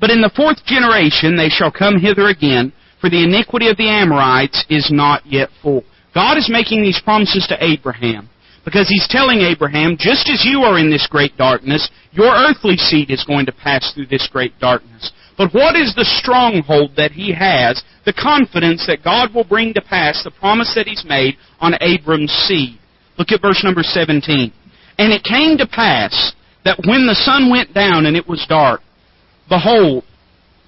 But 0.00 0.10
in 0.10 0.20
the 0.20 0.32
fourth 0.34 0.64
generation 0.64 1.36
they 1.36 1.48
shall 1.48 1.70
come 1.70 2.00
hither 2.00 2.28
again, 2.28 2.72
for 3.00 3.08
the 3.08 3.22
iniquity 3.22 3.68
of 3.68 3.76
the 3.76 3.88
Amorites 3.88 4.64
is 4.68 4.90
not 4.90 5.24
yet 5.24 5.48
full. 5.62 5.84
God 6.14 6.36
is 6.36 6.50
making 6.50 6.82
these 6.82 7.00
promises 7.00 7.46
to 7.48 7.64
Abraham 7.64 8.28
because 8.64 8.88
he's 8.88 9.08
telling 9.08 9.40
Abraham, 9.40 9.96
just 9.98 10.28
as 10.30 10.44
you 10.44 10.60
are 10.60 10.78
in 10.78 10.90
this 10.90 11.06
great 11.10 11.36
darkness, 11.36 11.90
your 12.12 12.32
earthly 12.32 12.76
seed 12.76 13.10
is 13.10 13.24
going 13.24 13.46
to 13.46 13.52
pass 13.52 13.92
through 13.92 14.06
this 14.06 14.28
great 14.30 14.58
darkness. 14.58 15.12
But 15.36 15.52
what 15.52 15.74
is 15.74 15.94
the 15.94 16.04
stronghold 16.04 16.92
that 16.96 17.10
he 17.10 17.32
has, 17.32 17.82
the 18.04 18.12
confidence 18.12 18.86
that 18.86 19.02
God 19.02 19.34
will 19.34 19.44
bring 19.44 19.74
to 19.74 19.80
pass 19.80 20.22
the 20.22 20.30
promise 20.30 20.72
that 20.76 20.86
he's 20.86 21.04
made 21.06 21.36
on 21.60 21.74
Abram's 21.80 22.30
seed? 22.46 22.78
Look 23.18 23.32
at 23.32 23.42
verse 23.42 23.62
number 23.64 23.82
17. 23.82 24.52
And 24.98 25.12
it 25.12 25.24
came 25.24 25.56
to 25.58 25.66
pass 25.66 26.32
that 26.64 26.78
when 26.86 27.06
the 27.06 27.14
sun 27.14 27.50
went 27.50 27.74
down 27.74 28.06
and 28.06 28.16
it 28.16 28.28
was 28.28 28.46
dark, 28.48 28.80
behold, 29.48 30.04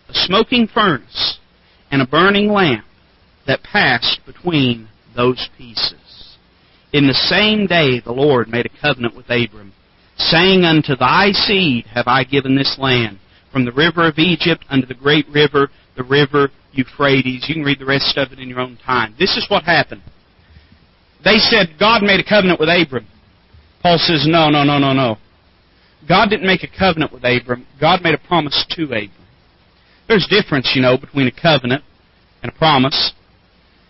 a 0.08 0.14
smoking 0.14 0.66
furnace 0.66 1.38
and 1.90 2.02
a 2.02 2.06
burning 2.06 2.48
lamp 2.48 2.84
that 3.46 3.62
passed 3.62 4.20
between 4.26 4.88
those 5.14 5.48
pieces. 5.56 6.03
In 6.94 7.08
the 7.08 7.26
same 7.26 7.66
day 7.66 7.98
the 7.98 8.12
Lord 8.12 8.48
made 8.48 8.66
a 8.66 8.80
covenant 8.80 9.16
with 9.16 9.26
Abram, 9.28 9.72
saying, 10.16 10.64
Unto 10.64 10.94
thy 10.94 11.32
seed 11.32 11.86
have 11.86 12.06
I 12.06 12.22
given 12.22 12.54
this 12.54 12.78
land, 12.78 13.18
from 13.52 13.64
the 13.64 13.72
river 13.72 14.06
of 14.06 14.16
Egypt 14.16 14.64
unto 14.70 14.86
the 14.86 14.94
great 14.94 15.28
river, 15.28 15.70
the 15.96 16.04
river 16.04 16.50
Euphrates. 16.70 17.46
You 17.48 17.54
can 17.56 17.64
read 17.64 17.80
the 17.80 17.84
rest 17.84 18.16
of 18.16 18.30
it 18.30 18.38
in 18.38 18.48
your 18.48 18.60
own 18.60 18.78
time. 18.86 19.16
This 19.18 19.36
is 19.36 19.44
what 19.48 19.64
happened. 19.64 20.02
They 21.24 21.38
said 21.38 21.74
God 21.80 22.04
made 22.04 22.20
a 22.20 22.28
covenant 22.28 22.60
with 22.60 22.68
Abram. 22.68 23.08
Paul 23.82 23.98
says, 23.98 24.24
No, 24.28 24.48
no, 24.48 24.62
no, 24.62 24.78
no, 24.78 24.92
no. 24.92 25.16
God 26.08 26.30
didn't 26.30 26.46
make 26.46 26.62
a 26.62 26.78
covenant 26.78 27.12
with 27.12 27.24
Abram. 27.24 27.66
God 27.80 28.02
made 28.02 28.14
a 28.14 28.18
promise 28.18 28.64
to 28.70 28.84
Abram. 28.84 29.10
There's 30.06 30.28
a 30.30 30.42
difference, 30.42 30.70
you 30.76 30.82
know, 30.82 30.96
between 30.96 31.26
a 31.26 31.32
covenant 31.32 31.82
and 32.44 32.52
a 32.52 32.54
promise. 32.54 33.12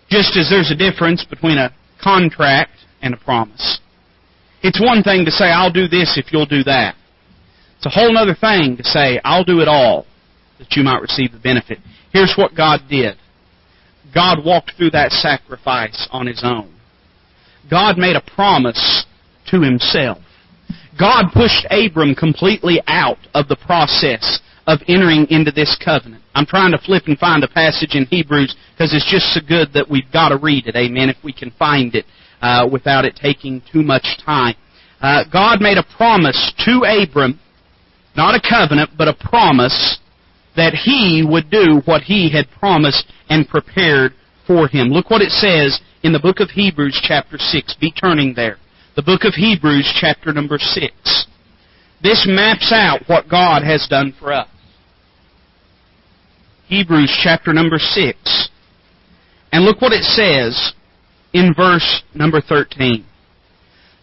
Just 0.08 0.38
as 0.38 0.48
there's 0.48 0.70
a 0.70 0.74
difference 0.74 1.22
between 1.28 1.58
a 1.58 1.74
contract 2.02 2.70
and 3.04 3.14
a 3.14 3.16
promise. 3.18 3.78
It's 4.62 4.80
one 4.80 5.02
thing 5.02 5.26
to 5.26 5.30
say, 5.30 5.44
I'll 5.44 5.70
do 5.70 5.86
this 5.86 6.16
if 6.16 6.32
you'll 6.32 6.46
do 6.46 6.64
that. 6.64 6.96
It's 7.76 7.86
a 7.86 7.90
whole 7.90 8.16
other 8.16 8.34
thing 8.34 8.78
to 8.78 8.84
say, 8.84 9.20
I'll 9.22 9.44
do 9.44 9.60
it 9.60 9.68
all 9.68 10.06
that 10.58 10.72
you 10.72 10.82
might 10.82 11.02
receive 11.02 11.32
the 11.32 11.38
benefit. 11.38 11.78
Here's 12.12 12.34
what 12.36 12.56
God 12.56 12.80
did. 12.88 13.16
God 14.14 14.44
walked 14.44 14.72
through 14.76 14.90
that 14.92 15.12
sacrifice 15.12 16.08
on 16.10 16.26
His 16.26 16.40
own. 16.42 16.74
God 17.70 17.98
made 17.98 18.16
a 18.16 18.22
promise 18.34 19.04
to 19.48 19.60
Himself. 19.60 20.18
God 20.98 21.26
pushed 21.34 21.66
Abram 21.70 22.14
completely 22.14 22.80
out 22.86 23.18
of 23.34 23.48
the 23.48 23.56
process 23.56 24.40
of 24.66 24.78
entering 24.88 25.26
into 25.28 25.50
this 25.50 25.76
covenant. 25.84 26.22
I'm 26.34 26.46
trying 26.46 26.72
to 26.72 26.78
flip 26.78 27.04
and 27.06 27.18
find 27.18 27.44
a 27.44 27.48
passage 27.48 27.94
in 27.94 28.06
Hebrews 28.06 28.56
because 28.72 28.94
it's 28.94 29.10
just 29.10 29.34
so 29.34 29.40
good 29.46 29.74
that 29.74 29.90
we've 29.90 30.10
got 30.12 30.30
to 30.30 30.38
read 30.38 30.66
it. 30.66 30.76
Amen. 30.76 31.10
If 31.10 31.16
we 31.22 31.32
can 31.32 31.50
find 31.58 31.94
it 31.94 32.06
uh, 32.44 32.68
without 32.70 33.06
it 33.06 33.16
taking 33.16 33.62
too 33.72 33.82
much 33.82 34.18
time. 34.22 34.54
Uh, 35.00 35.24
God 35.32 35.62
made 35.62 35.78
a 35.78 35.96
promise 35.96 36.52
to 36.66 36.84
Abram, 36.84 37.40
not 38.14 38.34
a 38.34 38.48
covenant, 38.48 38.90
but 38.98 39.08
a 39.08 39.14
promise 39.14 39.98
that 40.54 40.74
he 40.74 41.24
would 41.26 41.50
do 41.50 41.80
what 41.86 42.02
he 42.02 42.30
had 42.30 42.44
promised 42.58 43.10
and 43.30 43.48
prepared 43.48 44.12
for 44.46 44.68
him. 44.68 44.88
Look 44.88 45.08
what 45.08 45.22
it 45.22 45.30
says 45.30 45.80
in 46.02 46.12
the 46.12 46.18
book 46.18 46.38
of 46.38 46.50
Hebrews, 46.50 47.00
chapter 47.02 47.38
6. 47.38 47.76
Be 47.80 47.90
turning 47.90 48.34
there. 48.34 48.58
The 48.94 49.02
book 49.02 49.24
of 49.24 49.32
Hebrews, 49.32 49.90
chapter 49.98 50.30
number 50.30 50.58
6. 50.58 51.26
This 52.02 52.26
maps 52.28 52.70
out 52.74 53.00
what 53.06 53.30
God 53.30 53.62
has 53.64 53.86
done 53.88 54.14
for 54.18 54.34
us. 54.34 54.48
Hebrews 56.66 57.18
chapter 57.22 57.54
number 57.54 57.78
6. 57.78 58.48
And 59.50 59.64
look 59.64 59.80
what 59.80 59.92
it 59.92 60.02
says 60.02 60.74
in 61.34 61.52
verse 61.54 62.02
number 62.14 62.40
13. 62.40 63.04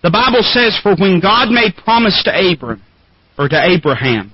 The 0.04 0.12
Bible 0.12 0.44
says, 0.44 0.78
For 0.84 0.96
when 0.96 1.20
God 1.20 1.50
made 1.50 1.76
promise 1.84 2.22
to 2.26 2.32
Abram, 2.32 2.84
or 3.40 3.48
to 3.48 3.60
Abraham, 3.64 4.34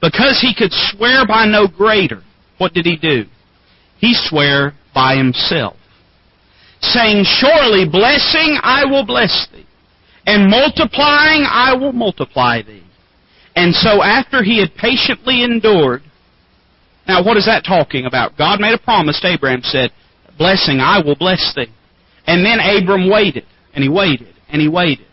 because 0.00 0.38
he 0.40 0.54
could 0.54 0.70
swear 0.72 1.26
by 1.26 1.46
no 1.46 1.66
greater, 1.66 2.22
what 2.58 2.72
did 2.72 2.86
he 2.86 2.96
do? 2.96 3.24
He 3.98 4.12
swore 4.14 4.74
by 4.94 5.16
himself, 5.16 5.76
saying, 6.80 7.24
Surely 7.24 7.88
blessing 7.88 8.58
I 8.62 8.84
will 8.84 9.04
bless 9.04 9.48
thee, 9.52 9.66
and 10.26 10.50
multiplying 10.50 11.44
I 11.48 11.74
will 11.74 11.92
multiply 11.92 12.62
thee. 12.62 12.84
And 13.56 13.74
so 13.74 14.02
after 14.02 14.42
he 14.42 14.60
had 14.60 14.74
patiently 14.74 15.42
endured, 15.42 16.02
now, 17.08 17.24
what 17.24 17.36
is 17.36 17.46
that 17.46 17.64
talking 17.66 18.06
about? 18.06 18.38
God 18.38 18.60
made 18.60 18.72
a 18.72 18.78
promise 18.78 19.18
to 19.20 19.32
Abraham, 19.32 19.62
said, 19.62 19.90
Blessing, 20.38 20.78
I 20.78 21.00
will 21.04 21.16
bless 21.16 21.52
thee. 21.56 21.66
And 22.30 22.46
then 22.46 22.60
Abram 22.60 23.10
waited, 23.10 23.44
and 23.74 23.82
he 23.82 23.90
waited, 23.90 24.36
and 24.50 24.62
he 24.62 24.68
waited. 24.68 25.06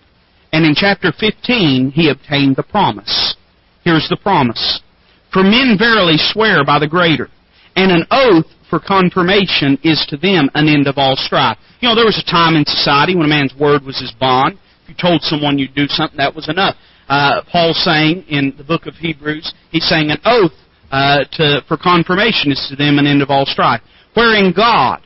And 0.53 0.63
in 0.63 0.75
chapter 0.75 1.11
15, 1.11 1.89
he 1.89 2.11
obtained 2.11 2.55
the 2.55 2.61
promise. 2.61 3.35
Here's 3.83 4.07
the 4.07 4.17
promise. 4.17 4.81
For 5.33 5.41
men 5.41 5.77
verily 5.79 6.17
swear 6.17 6.63
by 6.63 6.77
the 6.77 6.87
greater, 6.87 7.27
and 7.75 7.91
an 7.91 8.05
oath 8.11 8.45
for 8.69 8.79
confirmation 8.79 9.79
is 9.83 10.05
to 10.09 10.17
them 10.17 10.51
an 10.53 10.69
end 10.69 10.85
of 10.85 10.99
all 10.99 11.15
strife. 11.15 11.57
You 11.79 11.89
know, 11.89 11.95
there 11.95 12.05
was 12.05 12.21
a 12.21 12.31
time 12.31 12.55
in 12.55 12.65
society 12.65 13.15
when 13.15 13.25
a 13.25 13.29
man's 13.29 13.55
word 13.59 13.81
was 13.81 13.99
his 13.99 14.13
bond. 14.19 14.59
If 14.83 14.89
you 14.89 14.95
told 15.01 15.23
someone 15.23 15.57
you'd 15.57 15.73
do 15.73 15.87
something, 15.87 16.17
that 16.17 16.35
was 16.35 16.49
enough. 16.49 16.75
Uh, 17.09 17.41
Paul's 17.51 17.83
saying 17.83 18.25
in 18.29 18.53
the 18.59 18.63
book 18.63 18.85
of 18.85 18.93
Hebrews, 18.93 19.55
he's 19.71 19.89
saying 19.89 20.11
an 20.11 20.21
oath 20.23 20.53
uh, 20.91 21.23
to, 21.31 21.61
for 21.67 21.77
confirmation 21.77 22.51
is 22.51 22.67
to 22.69 22.75
them 22.75 22.99
an 22.99 23.07
end 23.07 23.23
of 23.23 23.31
all 23.31 23.47
strife. 23.47 23.81
Wherein 24.13 24.53
God, 24.55 25.01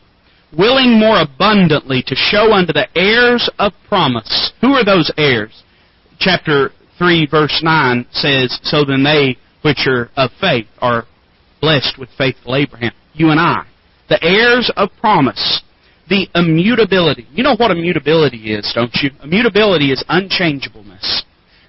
willing 0.57 0.99
more 0.99 1.21
abundantly 1.21 2.03
to 2.07 2.15
show 2.15 2.53
unto 2.53 2.73
the 2.73 2.87
heirs 2.95 3.49
of 3.59 3.73
promise. 3.87 4.51
Who 4.61 4.73
are 4.73 4.85
those 4.85 5.11
heirs? 5.17 5.63
Chapter 6.19 6.71
3 6.97 7.27
verse 7.29 7.61
9 7.63 8.05
says, 8.11 8.59
So 8.63 8.85
then 8.85 9.03
they 9.03 9.37
which 9.61 9.87
are 9.87 10.09
of 10.17 10.31
faith 10.39 10.67
are 10.79 11.05
blessed 11.61 11.97
with 11.99 12.09
faithful 12.17 12.55
Abraham. 12.55 12.91
You 13.13 13.29
and 13.29 13.39
I. 13.39 13.65
The 14.09 14.23
heirs 14.23 14.71
of 14.75 14.89
promise. 14.99 15.61
The 16.09 16.27
immutability. 16.35 17.27
You 17.31 17.43
know 17.43 17.55
what 17.55 17.71
immutability 17.71 18.53
is, 18.53 18.71
don't 18.75 18.93
you? 19.01 19.11
Immutability 19.23 19.91
is 19.91 20.03
unchangeableness. 20.09 21.23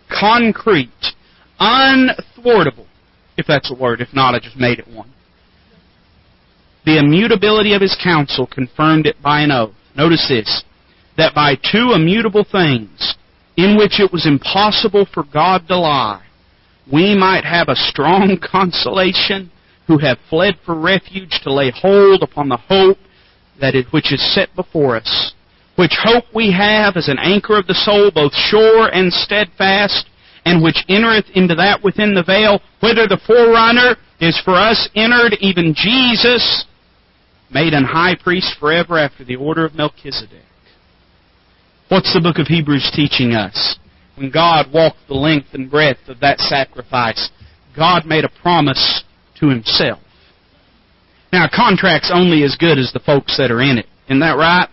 Concrete. 0.09 0.91
Unthwartable 1.61 2.87
if 3.37 3.47
that's 3.47 3.71
a 3.71 3.75
word. 3.75 4.01
If 4.01 4.09
not, 4.13 4.35
I 4.35 4.41
just 4.41 4.57
made 4.57 4.79
it 4.79 4.89
one. 4.89 5.13
The 6.85 6.99
immutability 6.99 7.75
of 7.75 7.83
his 7.83 7.97
counsel 8.03 8.47
confirmed 8.47 9.07
it 9.07 9.21
by 9.23 9.43
an 9.43 9.53
oath. 9.53 9.75
Notice 9.97 10.27
this 10.29 10.65
that 11.17 11.35
by 11.35 11.55
two 11.55 11.93
immutable 11.95 12.45
things, 12.51 13.17
in 13.57 13.77
which 13.77 14.01
it 14.01 14.11
was 14.13 14.27
impossible 14.27 15.07
for 15.13 15.25
God 15.25 15.69
to 15.69 15.77
lie, 15.77 16.25
we 16.91 17.15
might 17.15 17.45
have 17.45 17.69
a 17.69 17.77
strong 17.77 18.39
consolation 18.53 19.51
who 19.87 19.99
have 19.99 20.19
fled 20.31 20.55
for 20.65 20.75
refuge 20.75 21.41
to 21.43 21.53
lay 21.53 21.71
hold 21.71 22.23
upon 22.23 22.49
the 22.49 22.57
hope 22.57 22.99
that 23.61 23.75
it, 23.75 23.87
which 23.93 24.13
is 24.13 24.35
set 24.35 24.55
before 24.57 24.97
us. 24.97 25.35
Which 25.77 25.97
hope 26.03 26.25
we 26.35 26.51
have 26.53 26.97
as 26.97 27.09
an 27.09 27.19
anchor 27.19 27.59
of 27.59 27.67
the 27.67 27.75
soul, 27.75 28.11
both 28.11 28.33
sure 28.35 28.89
and 28.89 29.13
steadfast, 29.13 30.07
and 30.45 30.63
which 30.63 30.85
entereth 30.89 31.27
into 31.35 31.55
that 31.55 31.85
within 31.85 32.15
the 32.15 32.25
veil, 32.25 32.61
whither 32.81 33.07
the 33.07 33.21
forerunner 33.27 33.97
is 34.21 34.41
for 34.45 34.55
us 34.55 34.89
entered, 34.95 35.37
even 35.41 35.75
Jesus, 35.75 36.65
made 37.53 37.75
an 37.75 37.85
high 37.85 38.15
priest 38.15 38.57
forever 38.59 38.99
after 38.99 39.25
the 39.25 39.37
order 39.37 39.65
of 39.65 39.75
Melchizedek. 39.75 40.45
What's 41.89 42.15
the 42.15 42.21
book 42.21 42.39
of 42.39 42.47
Hebrews 42.47 42.91
teaching 42.95 43.33
us? 43.33 43.79
When 44.17 44.31
God 44.31 44.73
walked 44.73 44.99
the 45.09 45.15
length 45.15 45.49
and 45.53 45.71
breadth 45.71 46.09
of 46.09 46.21
that 46.21 46.39
sacrifice, 46.39 47.31
God 47.77 48.07
made 48.07 48.25
a 48.25 48.31
promise 48.43 49.05
to 49.41 49.49
Himself. 49.49 50.01
Now, 51.33 51.47
a 51.47 51.51
contract's 51.51 52.11
only 52.13 52.45
as 52.45 52.57
good 52.57 52.79
as 52.79 52.93
the 52.93 53.01
folks 53.01 53.37
that 53.39 53.51
are 53.51 53.63
in 53.63 53.79
it. 53.79 53.87
Isn't 54.07 54.21
that 54.21 54.37
right? 54.37 54.69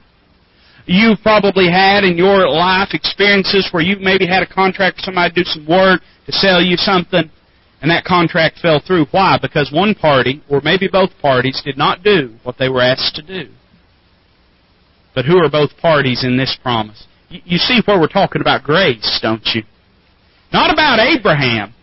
You've 0.86 1.20
probably 1.22 1.70
had 1.70 2.04
in 2.04 2.18
your 2.18 2.50
life 2.50 2.90
experiences 2.94 3.70
where 3.72 3.84
you 3.84 3.98
maybe 4.00 4.26
had 4.26 4.44
a 4.44 4.48
contract 4.48 4.98
with 4.98 5.06
somebody 5.06 5.34
to 5.34 5.44
do 5.44 5.46
some 5.46 5.68
work, 5.68 6.02
to 6.26 6.32
sell 6.32 6.62
you 6.62 6.76
something, 6.78 7.30
and 7.82 7.90
that 7.92 8.04
contract 8.04 8.60
fell 8.60 8.82
through. 8.86 9.06
Why? 9.12 9.38
Because 9.42 9.72
one 9.72 9.96
party, 9.96 10.42
or 10.50 10.62
maybe 10.62 10.88
both 10.88 11.12
parties, 11.22 11.62
did 11.64 11.78
not 11.78 12.04
do 12.04 12.36
what 12.44 12.58
they 12.58 12.70
were 12.70 12.82
asked 12.82 13.16
to 13.16 13.22
do. 13.22 13.52
But 15.16 15.26
who 15.26 15.38
are 15.38 15.50
both 15.50 15.78
parties 15.78 16.24
in 16.24 16.38
this 16.38 16.58
promise? 16.62 17.08
You 17.30 17.58
see 17.58 17.82
where 17.86 18.00
we're 18.00 18.08
talking 18.08 18.42
about 18.42 18.64
grace, 18.64 19.20
don't 19.22 19.46
you? 19.54 19.64
Not 20.52 20.74
about 20.74 21.00
Abraham. 21.00 21.74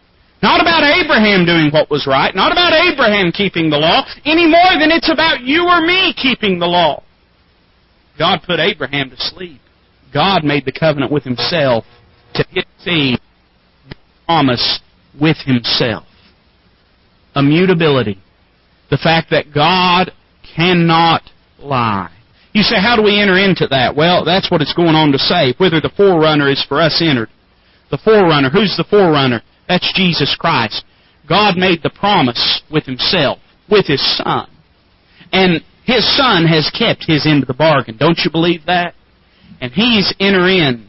Not 0.42 0.60
about 0.60 0.84
Abraham 0.84 1.46
doing 1.46 1.70
what 1.72 1.90
was 1.90 2.06
right. 2.06 2.34
Not 2.34 2.52
about 2.52 2.72
Abraham 2.72 3.32
keeping 3.32 3.70
the 3.70 3.78
law, 3.78 4.04
any 4.24 4.46
more 4.46 4.78
than 4.78 4.90
it's 4.90 5.10
about 5.10 5.40
you 5.40 5.66
or 5.66 5.80
me 5.80 6.14
keeping 6.14 6.58
the 6.58 6.66
law. 6.66 7.02
God 8.18 8.40
put 8.46 8.60
Abraham 8.60 9.10
to 9.10 9.16
sleep. 9.16 9.60
God 10.12 10.44
made 10.44 10.64
the 10.64 10.72
covenant 10.72 11.12
with 11.12 11.24
himself 11.24 11.84
to 12.34 12.44
his 12.50 12.64
seed, 12.78 13.18
promise 14.26 14.80
with 15.20 15.36
himself. 15.44 16.04
Immutability. 17.34 18.18
The 18.90 18.98
fact 18.98 19.30
that 19.30 19.52
God 19.52 20.12
cannot 20.54 21.22
lie. 21.58 22.12
You 22.52 22.62
say, 22.62 22.76
how 22.80 22.96
do 22.96 23.02
we 23.02 23.20
enter 23.20 23.36
into 23.36 23.66
that? 23.68 23.94
Well, 23.94 24.24
that's 24.24 24.50
what 24.50 24.62
it's 24.62 24.72
going 24.72 24.94
on 24.94 25.12
to 25.12 25.18
say. 25.18 25.54
Whether 25.58 25.80
the 25.80 25.92
forerunner 25.94 26.48
is 26.50 26.64
for 26.66 26.80
us 26.80 27.02
entered. 27.04 27.28
The 27.90 27.98
forerunner. 27.98 28.48
Who's 28.48 28.74
the 28.76 28.86
forerunner? 28.88 29.42
That's 29.68 29.92
Jesus 29.94 30.34
Christ. 30.38 30.84
God 31.28 31.56
made 31.56 31.82
the 31.82 31.90
promise 31.90 32.62
with 32.70 32.84
Himself, 32.84 33.38
with 33.68 33.86
His 33.86 34.00
Son. 34.16 34.48
And 35.32 35.62
His 35.84 36.16
Son 36.16 36.46
has 36.46 36.70
kept 36.70 37.04
His 37.06 37.26
end 37.26 37.42
of 37.42 37.48
the 37.48 37.54
bargain. 37.54 37.96
Don't 37.98 38.20
you 38.24 38.30
believe 38.30 38.64
that? 38.66 38.94
And 39.60 39.72
He's 39.72 40.14
enter 40.18 40.48
in, 40.48 40.88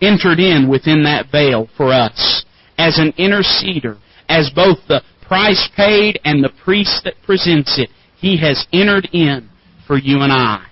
entered 0.00 0.40
in 0.40 0.68
within 0.68 1.04
that 1.04 1.26
veil 1.30 1.68
for 1.76 1.92
us 1.92 2.43
as 2.78 2.98
an 2.98 3.12
interceder, 3.18 3.98
as 4.28 4.50
both 4.54 4.78
the 4.88 5.02
price 5.26 5.68
paid 5.76 6.20
and 6.24 6.42
the 6.42 6.52
priest 6.64 7.02
that 7.04 7.14
presents 7.24 7.78
it. 7.78 7.90
He 8.16 8.38
has 8.38 8.66
entered 8.72 9.08
in 9.12 9.48
for 9.86 9.98
you 9.98 10.20
and 10.20 10.32
I. 10.32 10.66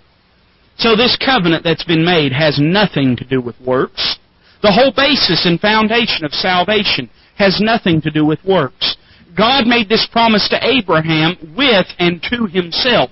So 0.79 0.97
this 0.97 1.17
covenant 1.17 1.65
that's 1.65 1.85
been 1.85 2.05
made 2.05 2.33
has 2.33 2.59
nothing 2.61 3.17
to 3.17 3.25
do 3.25 3.41
with 3.41 3.61
works. 3.61 4.19
The 4.63 4.73
whole 4.73 4.93
basis 4.95 5.45
and 5.47 5.61
foundation 5.61 6.25
of 6.25 6.33
salvation 6.33 7.11
has 7.37 7.61
nothing 7.61 8.01
to 8.03 8.11
do 8.11 8.25
with 8.25 8.39
works. 8.45 8.97
God 9.37 9.67
made 9.67 9.89
this 9.89 10.07
promise 10.11 10.49
to 10.51 10.59
Abraham 10.61 11.37
with 11.57 11.87
and 11.99 12.23
to 12.31 12.47
himself. 12.47 13.11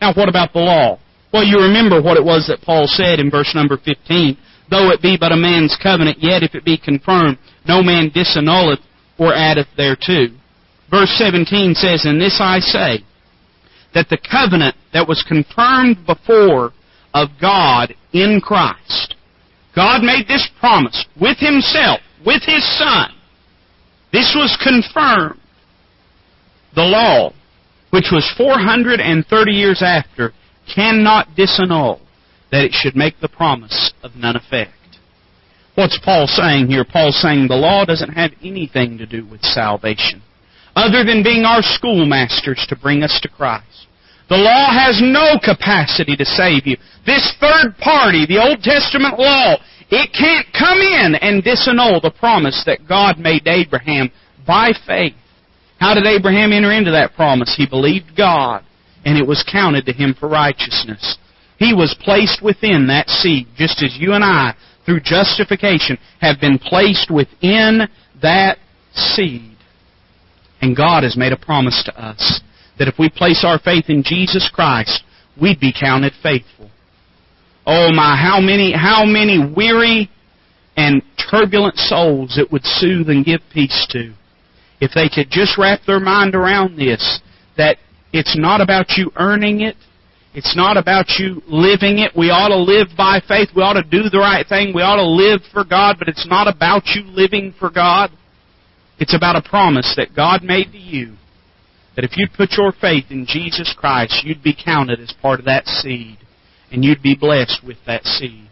Now 0.00 0.12
what 0.14 0.28
about 0.28 0.52
the 0.52 0.60
law? 0.60 0.98
Well, 1.32 1.44
you 1.44 1.58
remember 1.58 2.00
what 2.02 2.16
it 2.16 2.24
was 2.24 2.46
that 2.48 2.62
Paul 2.62 2.86
said 2.86 3.18
in 3.18 3.30
verse 3.30 3.54
number 3.54 3.76
15. 3.76 4.36
Though 4.70 4.90
it 4.90 5.02
be 5.02 5.16
but 5.18 5.32
a 5.32 5.36
man's 5.36 5.76
covenant, 5.82 6.18
yet 6.20 6.42
if 6.42 6.54
it 6.54 6.64
be 6.64 6.78
confirmed, 6.78 7.38
no 7.66 7.82
man 7.82 8.10
disannulleth 8.10 8.82
or 9.18 9.34
addeth 9.34 9.68
thereto. 9.76 10.28
Verse 10.90 11.10
17 11.16 11.74
says, 11.74 12.04
And 12.04 12.20
this 12.20 12.38
I 12.40 12.58
say, 12.58 13.04
that 13.94 14.08
the 14.10 14.18
covenant 14.18 14.76
that 14.92 15.08
was 15.08 15.24
confirmed 15.26 16.04
before 16.06 16.72
of 17.14 17.28
God 17.40 17.94
in 18.12 18.40
Christ, 18.42 19.14
God 19.74 20.02
made 20.02 20.26
this 20.28 20.48
promise 20.58 21.06
with 21.20 21.38
Himself, 21.38 22.00
with 22.26 22.42
His 22.44 22.64
Son. 22.78 23.10
This 24.12 24.34
was 24.36 24.58
confirmed. 24.62 25.40
The 26.74 26.82
law, 26.82 27.32
which 27.90 28.10
was 28.10 28.32
430 28.36 29.52
years 29.52 29.80
after, 29.82 30.32
cannot 30.72 31.28
disannul 31.36 32.00
that 32.50 32.64
it 32.64 32.72
should 32.72 32.96
make 32.96 33.20
the 33.20 33.28
promise 33.28 33.92
of 34.02 34.16
none 34.16 34.36
effect. 34.36 34.72
What's 35.74 35.98
Paul 36.04 36.26
saying 36.28 36.68
here? 36.68 36.84
Paul's 36.84 37.20
saying 37.20 37.48
the 37.48 37.56
law 37.56 37.84
doesn't 37.84 38.14
have 38.14 38.30
anything 38.42 38.96
to 38.98 39.06
do 39.06 39.26
with 39.26 39.42
salvation, 39.42 40.22
other 40.76 41.04
than 41.04 41.24
being 41.24 41.44
our 41.44 41.62
schoolmasters 41.62 42.64
to 42.68 42.76
bring 42.76 43.02
us 43.02 43.18
to 43.22 43.28
Christ. 43.28 43.88
The 44.28 44.36
law 44.36 44.70
has 44.72 45.00
no 45.02 45.38
capacity 45.42 46.16
to 46.16 46.24
save 46.24 46.66
you. 46.66 46.76
This 47.04 47.34
third 47.40 47.76
party, 47.78 48.24
the 48.24 48.40
Old 48.40 48.62
Testament 48.62 49.18
law, 49.18 49.56
it 49.90 50.12
can't 50.12 50.46
come 50.56 50.78
in 50.78 51.16
and 51.16 51.44
disannul 51.44 52.00
the 52.00 52.14
promise 52.18 52.62
that 52.66 52.88
God 52.88 53.18
made 53.18 53.44
to 53.44 53.52
Abraham 53.52 54.10
by 54.46 54.72
faith. 54.86 55.14
How 55.78 55.92
did 55.92 56.06
Abraham 56.06 56.52
enter 56.52 56.72
into 56.72 56.92
that 56.92 57.14
promise? 57.14 57.54
He 57.54 57.66
believed 57.66 58.16
God, 58.16 58.64
and 59.04 59.18
it 59.18 59.26
was 59.26 59.44
counted 59.50 59.84
to 59.86 59.92
him 59.92 60.14
for 60.18 60.28
righteousness. 60.28 61.18
He 61.58 61.74
was 61.74 61.96
placed 62.00 62.42
within 62.42 62.86
that 62.86 63.08
seed, 63.08 63.48
just 63.56 63.82
as 63.82 63.96
you 63.98 64.12
and 64.12 64.24
I, 64.24 64.54
through 64.84 65.00
justification, 65.00 65.98
have 66.20 66.40
been 66.40 66.58
placed 66.58 67.10
within 67.10 67.88
that 68.22 68.58
seed. 68.92 69.56
And 70.60 70.76
God 70.76 71.02
has 71.02 71.16
made 71.16 71.32
a 71.32 71.36
promise 71.36 71.82
to 71.84 72.00
us 72.00 72.40
that 72.78 72.88
if 72.88 72.94
we 72.98 73.08
place 73.08 73.44
our 73.44 73.58
faith 73.58 73.86
in 73.88 74.02
Jesus 74.02 74.50
Christ, 74.52 75.04
we'd 75.40 75.60
be 75.60 75.72
counted 75.72 76.12
faithful. 76.22 76.70
Oh 77.66 77.90
my, 77.92 78.16
how 78.16 78.40
many, 78.40 78.72
how 78.72 79.04
many 79.04 79.52
weary 79.54 80.10
and 80.76 81.02
turbulent 81.30 81.76
souls 81.76 82.38
it 82.38 82.50
would 82.52 82.64
soothe 82.64 83.08
and 83.08 83.24
give 83.24 83.40
peace 83.52 83.86
to 83.90 84.12
if 84.80 84.90
they 84.94 85.08
could 85.08 85.30
just 85.30 85.56
wrap 85.56 85.80
their 85.86 86.00
mind 86.00 86.34
around 86.34 86.76
this, 86.76 87.20
that 87.56 87.78
it's 88.12 88.36
not 88.36 88.60
about 88.60 88.90
you 88.96 89.10
earning 89.16 89.62
it, 89.62 89.76
it's 90.34 90.56
not 90.56 90.76
about 90.76 91.06
you 91.18 91.40
living 91.46 91.98
it. 91.98 92.10
We 92.16 92.30
ought 92.30 92.48
to 92.48 92.56
live 92.56 92.88
by 92.96 93.20
faith. 93.26 93.50
We 93.54 93.62
ought 93.62 93.74
to 93.74 93.84
do 93.84 94.10
the 94.10 94.18
right 94.18 94.46
thing. 94.46 94.74
We 94.74 94.82
ought 94.82 94.96
to 94.96 95.06
live 95.06 95.40
for 95.52 95.64
God, 95.64 95.96
but 95.98 96.08
it's 96.08 96.26
not 96.28 96.48
about 96.48 96.82
you 96.86 97.02
living 97.04 97.54
for 97.58 97.70
God. 97.70 98.10
It's 98.98 99.14
about 99.14 99.36
a 99.36 99.48
promise 99.48 99.94
that 99.96 100.14
God 100.14 100.42
made 100.42 100.72
to 100.72 100.78
you 100.78 101.14
that 101.94 102.04
if 102.04 102.16
you'd 102.16 102.32
put 102.32 102.52
your 102.58 102.72
faith 102.72 103.04
in 103.10 103.26
Jesus 103.26 103.74
Christ, 103.78 104.22
you'd 104.24 104.42
be 104.42 104.56
counted 104.56 105.00
as 105.00 105.14
part 105.22 105.38
of 105.38 105.46
that 105.46 105.66
seed, 105.66 106.18
and 106.72 106.84
you'd 106.84 107.02
be 107.02 107.14
blessed 107.14 107.62
with 107.64 107.76
that 107.86 108.04
seed. 108.04 108.48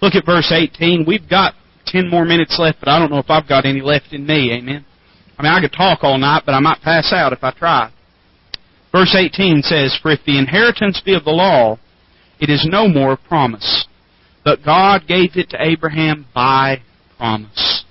Look 0.00 0.14
at 0.14 0.24
verse 0.24 0.52
18. 0.52 1.04
We've 1.06 1.28
got 1.28 1.54
10 1.86 2.08
more 2.08 2.24
minutes 2.24 2.56
left, 2.58 2.78
but 2.78 2.88
I 2.88 2.98
don't 2.98 3.10
know 3.10 3.18
if 3.18 3.30
I've 3.30 3.48
got 3.48 3.64
any 3.64 3.80
left 3.80 4.12
in 4.12 4.24
me. 4.24 4.52
Amen. 4.52 4.84
I 5.38 5.42
mean, 5.42 5.52
I 5.52 5.60
could 5.60 5.72
talk 5.72 6.00
all 6.02 6.18
night, 6.18 6.44
but 6.46 6.52
I 6.52 6.60
might 6.60 6.80
pass 6.82 7.12
out 7.12 7.32
if 7.32 7.42
I 7.42 7.50
try. 7.50 7.90
Verse 8.92 9.14
18 9.14 9.62
says, 9.62 9.98
For 10.00 10.10
if 10.10 10.20
the 10.24 10.38
inheritance 10.38 11.00
be 11.04 11.14
of 11.14 11.24
the 11.24 11.30
law, 11.30 11.78
it 12.40 12.50
is 12.50 12.66
no 12.70 12.88
more 12.88 13.12
a 13.12 13.16
promise. 13.16 13.86
But 14.44 14.64
God 14.64 15.06
gave 15.08 15.36
it 15.36 15.50
to 15.50 15.58
Abraham 15.60 16.26
by 16.34 16.80
promise. 17.18 17.84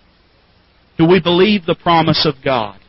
Do 0.98 1.06
we 1.08 1.20
believe 1.20 1.66
the 1.66 1.76
promise 1.76 2.26
of 2.26 2.36
God? 2.44 2.80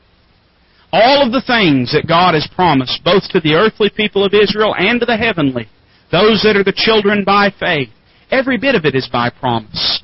All 0.93 1.27
of 1.27 1.33
the 1.33 1.43
things 1.47 1.93
that 1.93 2.07
God 2.07 2.35
has 2.35 2.49
promised, 2.55 3.03
both 3.05 3.25
to 3.31 3.41
the 3.41 3.55
earthly 3.55 3.91
people 3.91 4.25
of 4.25 4.33
Israel 4.35 4.75
and 4.79 5.01
to 5.01 5.07
the 5.07 5.17
heavenly, 5.17 5.69
those 6.13 6.43
that 6.43 6.57
are 6.57 6.65
the 6.65 6.73
children 6.73 7.25
by 7.25 7.51
faith, 7.59 7.89
every 8.31 8.57
bit 8.57 8.77
of 8.77 8.85
it 8.85 8.95
is 8.95 9.09
by 9.13 9.29
promise. 9.29 10.01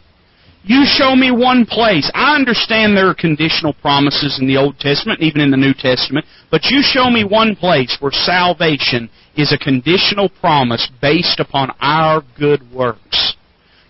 You 0.64 0.84
show 0.84 1.16
me 1.16 1.32
one 1.32 1.66
place. 1.66 2.08
I 2.14 2.36
understand 2.36 2.96
there 2.96 3.08
are 3.08 3.14
conditional 3.14 3.72
promises 3.72 4.38
in 4.40 4.46
the 4.46 4.56
Old 4.56 4.78
Testament, 4.78 5.20
even 5.20 5.40
in 5.40 5.50
the 5.50 5.56
New 5.56 5.74
Testament, 5.74 6.24
but 6.52 6.66
you 6.66 6.82
show 6.82 7.10
me 7.10 7.24
one 7.24 7.56
place 7.56 7.96
where 7.98 8.12
salvation 8.12 9.10
is 9.36 9.52
a 9.52 9.58
conditional 9.58 10.28
promise 10.28 10.88
based 11.00 11.40
upon 11.40 11.74
our 11.80 12.22
good 12.38 12.62
works. 12.72 13.34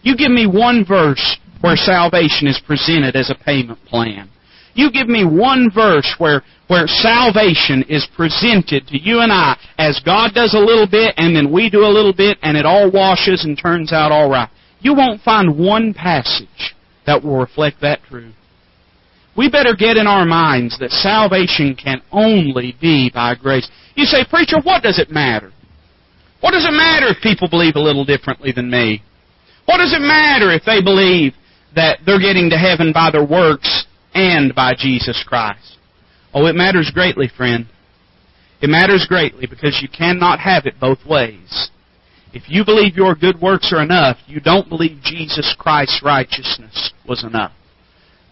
You 0.02 0.16
give 0.16 0.30
me 0.30 0.46
one 0.46 0.84
verse 0.86 1.36
where 1.60 1.76
salvation 1.76 2.48
is 2.48 2.60
presented 2.66 3.16
as 3.16 3.28
a 3.28 3.44
payment 3.44 3.84
plan. 3.84 4.30
You 4.74 4.90
give 4.90 5.08
me 5.08 5.26
one 5.26 5.70
verse 5.72 6.14
where, 6.16 6.42
where 6.68 6.86
salvation 6.86 7.84
is 7.88 8.08
presented 8.16 8.86
to 8.88 8.98
you 8.98 9.20
and 9.20 9.30
I 9.30 9.58
as 9.76 10.00
God 10.04 10.32
does 10.34 10.54
a 10.54 10.58
little 10.58 10.88
bit 10.88 11.14
and 11.18 11.36
then 11.36 11.52
we 11.52 11.68
do 11.68 11.80
a 11.80 11.92
little 11.92 12.14
bit 12.14 12.38
and 12.42 12.56
it 12.56 12.64
all 12.64 12.90
washes 12.90 13.44
and 13.44 13.58
turns 13.58 13.92
out 13.92 14.10
all 14.10 14.30
right. 14.30 14.48
You 14.82 14.94
won't 14.94 15.22
find 15.22 15.58
one 15.58 15.94
passage 15.94 16.74
that 17.06 17.22
will 17.22 17.38
reflect 17.38 17.80
that 17.80 18.02
truth. 18.04 18.34
We 19.36 19.48
better 19.48 19.74
get 19.74 19.96
in 19.96 20.06
our 20.06 20.26
minds 20.26 20.78
that 20.78 20.90
salvation 20.90 21.74
can 21.74 22.02
only 22.12 22.76
be 22.80 23.10
by 23.12 23.34
grace. 23.34 23.68
You 23.94 24.04
say, 24.04 24.24
Preacher, 24.28 24.60
what 24.62 24.82
does 24.82 24.98
it 24.98 25.10
matter? 25.10 25.52
What 26.40 26.50
does 26.50 26.66
it 26.66 26.72
matter 26.72 27.06
if 27.08 27.22
people 27.22 27.48
believe 27.48 27.76
a 27.76 27.80
little 27.80 28.04
differently 28.04 28.52
than 28.52 28.70
me? 28.70 29.02
What 29.64 29.78
does 29.78 29.94
it 29.94 30.02
matter 30.02 30.52
if 30.52 30.64
they 30.66 30.82
believe 30.82 31.32
that 31.74 32.00
they're 32.04 32.20
getting 32.20 32.50
to 32.50 32.58
heaven 32.58 32.92
by 32.92 33.10
their 33.10 33.24
works 33.24 33.86
and 34.14 34.54
by 34.54 34.74
Jesus 34.76 35.24
Christ. 35.26 35.78
Oh, 36.34 36.46
it 36.46 36.54
matters 36.54 36.90
greatly, 36.92 37.30
friend. 37.34 37.66
It 38.60 38.68
matters 38.68 39.06
greatly 39.08 39.46
because 39.46 39.80
you 39.82 39.88
cannot 39.88 40.38
have 40.40 40.66
it 40.66 40.78
both 40.80 41.04
ways. 41.06 41.70
If 42.32 42.44
you 42.48 42.64
believe 42.64 42.96
your 42.96 43.14
good 43.14 43.40
works 43.40 43.72
are 43.72 43.82
enough, 43.82 44.16
you 44.26 44.40
don't 44.40 44.68
believe 44.68 45.02
Jesus 45.02 45.54
Christ's 45.58 46.02
righteousness 46.02 46.92
was 47.06 47.24
enough. 47.24 47.52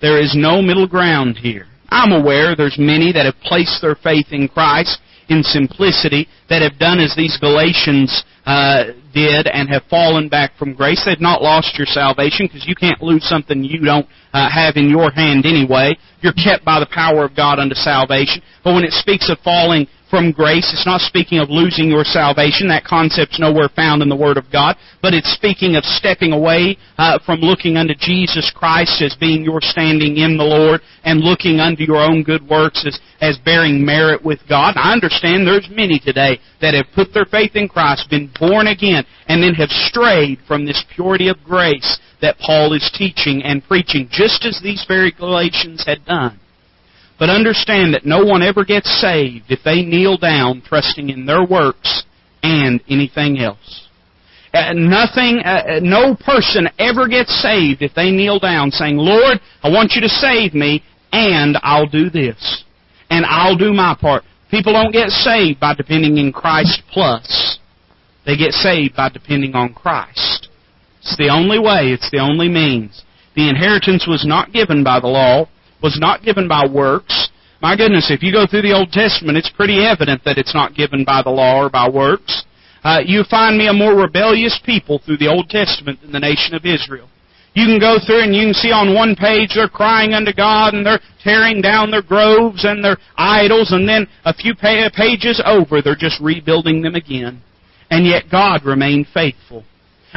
There 0.01 0.21
is 0.21 0.35
no 0.35 0.63
middle 0.63 0.89
ground 0.89 1.37
here. 1.37 1.67
I'm 1.91 2.13
aware 2.13 2.57
there's 2.57 2.79
many 2.79 3.13
that 3.13 3.27
have 3.27 3.35
placed 3.43 3.83
their 3.83 3.97
faith 3.97 4.29
in 4.31 4.49
Christ 4.49 4.99
in 5.29 5.43
simplicity 5.43 6.27
that 6.49 6.63
have 6.63 6.79
done 6.79 6.99
as 6.99 7.15
these 7.17 7.37
Galatians 7.39 8.25
uh, 8.47 8.85
did 9.15 9.47
and 9.47 9.69
have 9.69 9.83
fallen 9.91 10.29
back 10.29 10.57
from 10.59 10.75
grace. 10.75 11.03
They've 11.05 11.21
not 11.21 11.43
lost 11.43 11.79
your 11.79 11.87
salvation 11.87 12.47
because 12.47 12.67
you 12.67 12.75
can't 12.75 13.03
lose 13.03 13.25
something 13.29 13.63
you 13.63 13.85
don't 13.85 14.07
uh, 14.33 14.51
have 14.51 14.77
in 14.77 14.89
your 14.89 15.11
hand 15.11 15.47
anyway. 15.47 15.97
You're 16.21 16.33
kept 16.33 16.65
by 16.65 16.81
the 16.81 16.91
power 16.93 17.25
of 17.25 17.37
God 17.37 17.59
unto 17.59 17.75
salvation. 17.75 18.43
But 18.65 18.75
when 18.75 18.85
it 18.85 18.93
speaks 18.93 19.31
of 19.31 19.39
falling 19.45 19.87
from 20.11 20.33
grace. 20.33 20.69
It's 20.75 20.85
not 20.85 21.01
speaking 21.01 21.39
of 21.39 21.49
losing 21.49 21.89
your 21.89 22.05
salvation. 22.05 22.69
That 22.69 22.85
concept's 22.85 23.39
nowhere 23.39 23.71
found 23.75 24.03
in 24.03 24.09
the 24.09 24.17
Word 24.17 24.37
of 24.37 24.51
God. 24.51 24.77
But 25.01 25.15
it's 25.15 25.33
speaking 25.33 25.77
of 25.77 25.85
stepping 25.85 26.33
away 26.33 26.77
uh, 26.99 27.21
from 27.25 27.41
looking 27.41 27.77
unto 27.77 27.95
Jesus 27.95 28.53
Christ 28.55 29.01
as 29.01 29.17
being 29.19 29.45
your 29.45 29.61
standing 29.63 30.19
in 30.19 30.37
the 30.37 30.45
Lord 30.45 30.81
and 31.05 31.21
looking 31.21 31.61
unto 31.61 31.85
your 31.85 32.03
own 32.03 32.25
good 32.25 32.47
works 32.47 32.85
as, 32.87 32.99
as 33.21 33.39
bearing 33.39 33.85
merit 33.85 34.25
with 34.25 34.41
God. 34.49 34.75
I 34.77 34.93
understand 34.93 35.47
there's 35.47 35.69
many 35.71 36.01
today 36.01 36.41
that 36.61 36.75
have 36.75 36.87
put 36.95 37.15
their 37.15 37.25
faith 37.25 37.55
in 37.55 37.69
Christ, 37.69 38.11
been 38.11 38.31
born 38.39 38.67
again, 38.67 39.05
and 39.29 39.43
then 39.43 39.55
have 39.55 39.71
strayed 39.71 40.41
from 40.47 40.67
this 40.67 40.85
purity 40.95 41.29
of 41.29 41.39
grace 41.45 41.99
that 42.21 42.39
Paul 42.39 42.75
is 42.75 42.91
teaching 42.93 43.43
and 43.45 43.65
preaching, 43.65 44.09
just 44.11 44.45
as 44.45 44.61
these 44.63 44.85
very 44.87 45.13
Galatians 45.13 45.85
had 45.87 46.05
done. 46.05 46.39
But 47.21 47.29
understand 47.29 47.93
that 47.93 48.07
no 48.07 48.25
one 48.25 48.43
ever 48.43 48.65
gets 48.65 48.89
saved 48.99 49.45
if 49.51 49.61
they 49.63 49.83
kneel 49.83 50.17
down 50.17 50.63
trusting 50.63 51.11
in 51.11 51.27
their 51.27 51.45
works 51.45 52.05
and 52.43 52.81
anything 52.89 53.39
else. 53.39 53.89
Uh, 54.55 54.73
nothing, 54.73 55.43
uh, 55.45 55.77
uh, 55.77 55.81
no 55.83 56.17
person 56.17 56.67
ever 56.79 57.07
gets 57.07 57.31
saved 57.43 57.83
if 57.83 57.95
they 57.95 58.11
kneel 58.11 58.39
down 58.39 58.71
saying, 58.71 58.97
Lord, 58.97 59.39
I 59.63 59.69
want 59.69 59.93
you 59.93 60.01
to 60.01 60.09
save 60.09 60.55
me, 60.55 60.83
and 61.13 61.59
I'll 61.63 61.87
do 61.87 62.09
this. 62.09 62.65
And 63.11 63.27
I'll 63.27 63.57
do 63.57 63.75
my 63.75 63.95
part. 64.01 64.25
People 64.51 64.73
don't 64.73 64.91
get 64.91 65.11
saved 65.11 65.61
by 65.61 65.75
depending 65.75 66.17
in 66.17 66.33
Christ 66.33 66.83
plus. 66.91 67.59
They 68.25 68.37
get 68.37 68.53
saved 68.53 68.97
by 68.97 69.11
depending 69.11 69.55
on 69.55 69.75
Christ. 69.75 70.49
It's 71.01 71.17
the 71.19 71.29
only 71.29 71.59
way, 71.59 71.93
it's 71.93 72.11
the 72.11 72.19
only 72.19 72.49
means. 72.49 73.05
The 73.37 73.49
inheritance 73.49 74.07
was 74.09 74.27
not 74.27 74.53
given 74.53 74.83
by 74.83 75.01
the 75.01 75.07
law, 75.07 75.47
was 75.83 75.99
not 76.01 76.23
given 76.23 76.49
by 76.49 76.67
works. 76.67 77.29
My 77.61 77.77
goodness, 77.77 78.11
if 78.11 78.23
you 78.23 78.33
go 78.33 78.47
through 78.47 78.63
the 78.63 78.73
Old 78.73 78.91
Testament, 78.91 79.37
it's 79.37 79.51
pretty 79.51 79.85
evident 79.85 80.23
that 80.25 80.39
it's 80.39 80.55
not 80.55 80.75
given 80.75 81.05
by 81.05 81.23
the 81.23 81.31
law 81.31 81.63
or 81.63 81.71
by 81.71 81.89
works. 81.89 82.45
Uh, 82.83 83.01
you 83.05 83.25
find 83.29 83.59
me 83.59 83.69
a 83.69 83.73
more 83.73 83.95
rebellious 83.95 84.59
people 84.65 84.99
through 85.05 85.19
the 85.19 85.29
Old 85.29 85.51
Testament 85.51 86.01
than 86.01 86.13
the 86.13 86.21
nation 86.21 86.55
of 86.55 86.65
Israel. 86.65 87.09
You 87.53 87.67
can 87.67 87.81
go 87.81 87.99
through 87.99 88.23
and 88.23 88.35
you 88.35 88.47
can 88.47 88.55
see 88.55 88.71
on 88.71 88.95
one 88.95 89.17
page 89.17 89.51
they're 89.55 89.69
crying 89.69 90.15
unto 90.15 90.33
God 90.33 90.73
and 90.73 90.87
they're 90.87 91.01
tearing 91.23 91.61
down 91.61 91.91
their 91.91 92.03
groves 92.03 92.65
and 92.65 92.83
their 92.83 92.97
idols, 93.17 93.73
and 93.73 93.89
then 93.89 94.07
a 94.25 94.33
few 94.33 94.55
pages 94.55 95.43
over 95.45 95.83
they're 95.83 95.97
just 95.97 96.21
rebuilding 96.21 96.81
them 96.81 96.95
again. 96.95 97.43
And 97.91 98.07
yet 98.07 98.31
God 98.31 98.65
remained 98.65 99.09
faithful. 99.13 99.65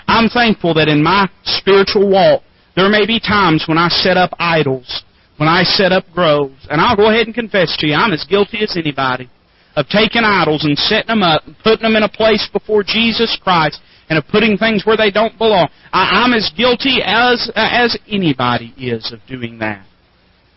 I'm 0.08 0.30
thankful 0.30 0.76
that 0.76 0.88
in 0.88 1.04
my 1.04 1.28
spiritual 1.44 2.10
walk 2.10 2.44
there 2.76 2.90
may 2.90 3.06
be 3.06 3.20
times 3.20 3.66
when 3.68 3.78
I 3.78 3.90
set 3.90 4.16
up 4.16 4.32
idols 4.40 5.04
when 5.38 5.50
I 5.50 5.64
set 5.64 5.92
up 5.92 6.06
groves, 6.14 6.68
and 6.70 6.80
I'll 6.80 6.96
go 6.96 7.10
ahead 7.10 7.26
and 7.26 7.36
confess 7.36 7.76
to 7.78 7.88
you, 7.88 7.96
I'm 7.96 8.14
as 8.14 8.26
guilty 8.30 8.60
as 8.60 8.78
anybody 8.78 9.30
of 9.76 9.88
taking 9.88 10.24
idols 10.24 10.66
and 10.66 10.78
setting 10.78 11.08
them 11.08 11.24
up 11.24 11.46
and 11.46 11.56
putting 11.64 11.84
them 11.84 11.96
in 11.96 12.04
a 12.04 12.10
place 12.10 12.48
before 12.54 12.84
Jesus 12.84 13.38
Christ 13.42 13.82
and 14.10 14.20
of 14.20 14.28
putting 14.28 14.58
things 14.58 14.86
where 14.86 14.98
they 14.98 15.10
don't 15.10 15.38
belong. 15.38 15.70
I, 15.92 16.24
am 16.24 16.34
as 16.34 16.52
guilty 16.56 17.00
as 17.04 17.52
as 17.56 17.98
anybody 18.08 18.74
is 18.78 19.12
of 19.12 19.20
doing 19.28 19.58
that. 19.60 19.86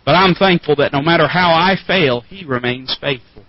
But 0.05 0.13
I'm 0.13 0.35
thankful 0.35 0.77
that 0.77 0.93
no 0.93 1.03
matter 1.03 1.27
how 1.27 1.51
I 1.51 1.77
fail, 1.87 2.21
He 2.21 2.45
remains 2.45 2.97
faithful. 3.01 3.45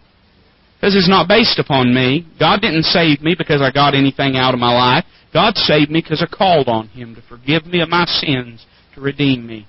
Because 0.76 0.96
it's 0.96 1.10
not 1.10 1.28
based 1.28 1.60
upon 1.60 1.94
me. 1.94 2.28
God 2.40 2.62
didn't 2.62 2.84
save 2.84 3.22
me 3.22 3.36
because 3.38 3.62
I 3.62 3.72
got 3.72 3.96
anything 3.96 4.38
out 4.38 4.54
of 4.54 4.60
my 4.60 4.74
life. 4.74 5.06
God 5.34 5.56
saved 5.58 5.92
me 5.92 6.02
because 6.02 6.24
I 6.24 6.36
called 6.36 6.68
on 6.68 6.88
Him 6.90 7.16
to 7.16 7.22
forgive 7.24 7.66
me 7.66 7.82
of 7.82 7.90
my 7.90 8.06
sins, 8.06 8.66
to 8.96 9.02
redeem 9.02 9.46
me. 9.46 9.68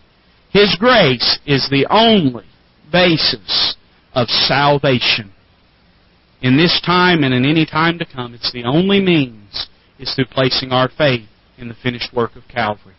His 0.51 0.77
grace 0.79 1.39
is 1.47 1.69
the 1.71 1.87
only 1.91 2.47
basis 2.91 3.77
of 4.15 4.29
salvation. 4.29 5.33
In 6.41 6.57
this 6.57 6.81
time 6.85 7.25
and 7.25 7.35
in 7.35 7.45
any 7.45 7.67
time 7.67 7.99
to 7.99 8.07
come, 8.07 8.35
it's 8.35 8.53
the 8.53 8.65
only 8.65 9.01
means 9.01 9.69
is 9.99 10.15
through 10.15 10.27
placing 10.27 10.73
our 10.73 10.89
faith 10.89 11.29
in 11.59 11.69
the 11.69 11.75
finished 11.75 12.15
work 12.15 12.37
of 12.37 12.47
Calvary. 12.49 12.95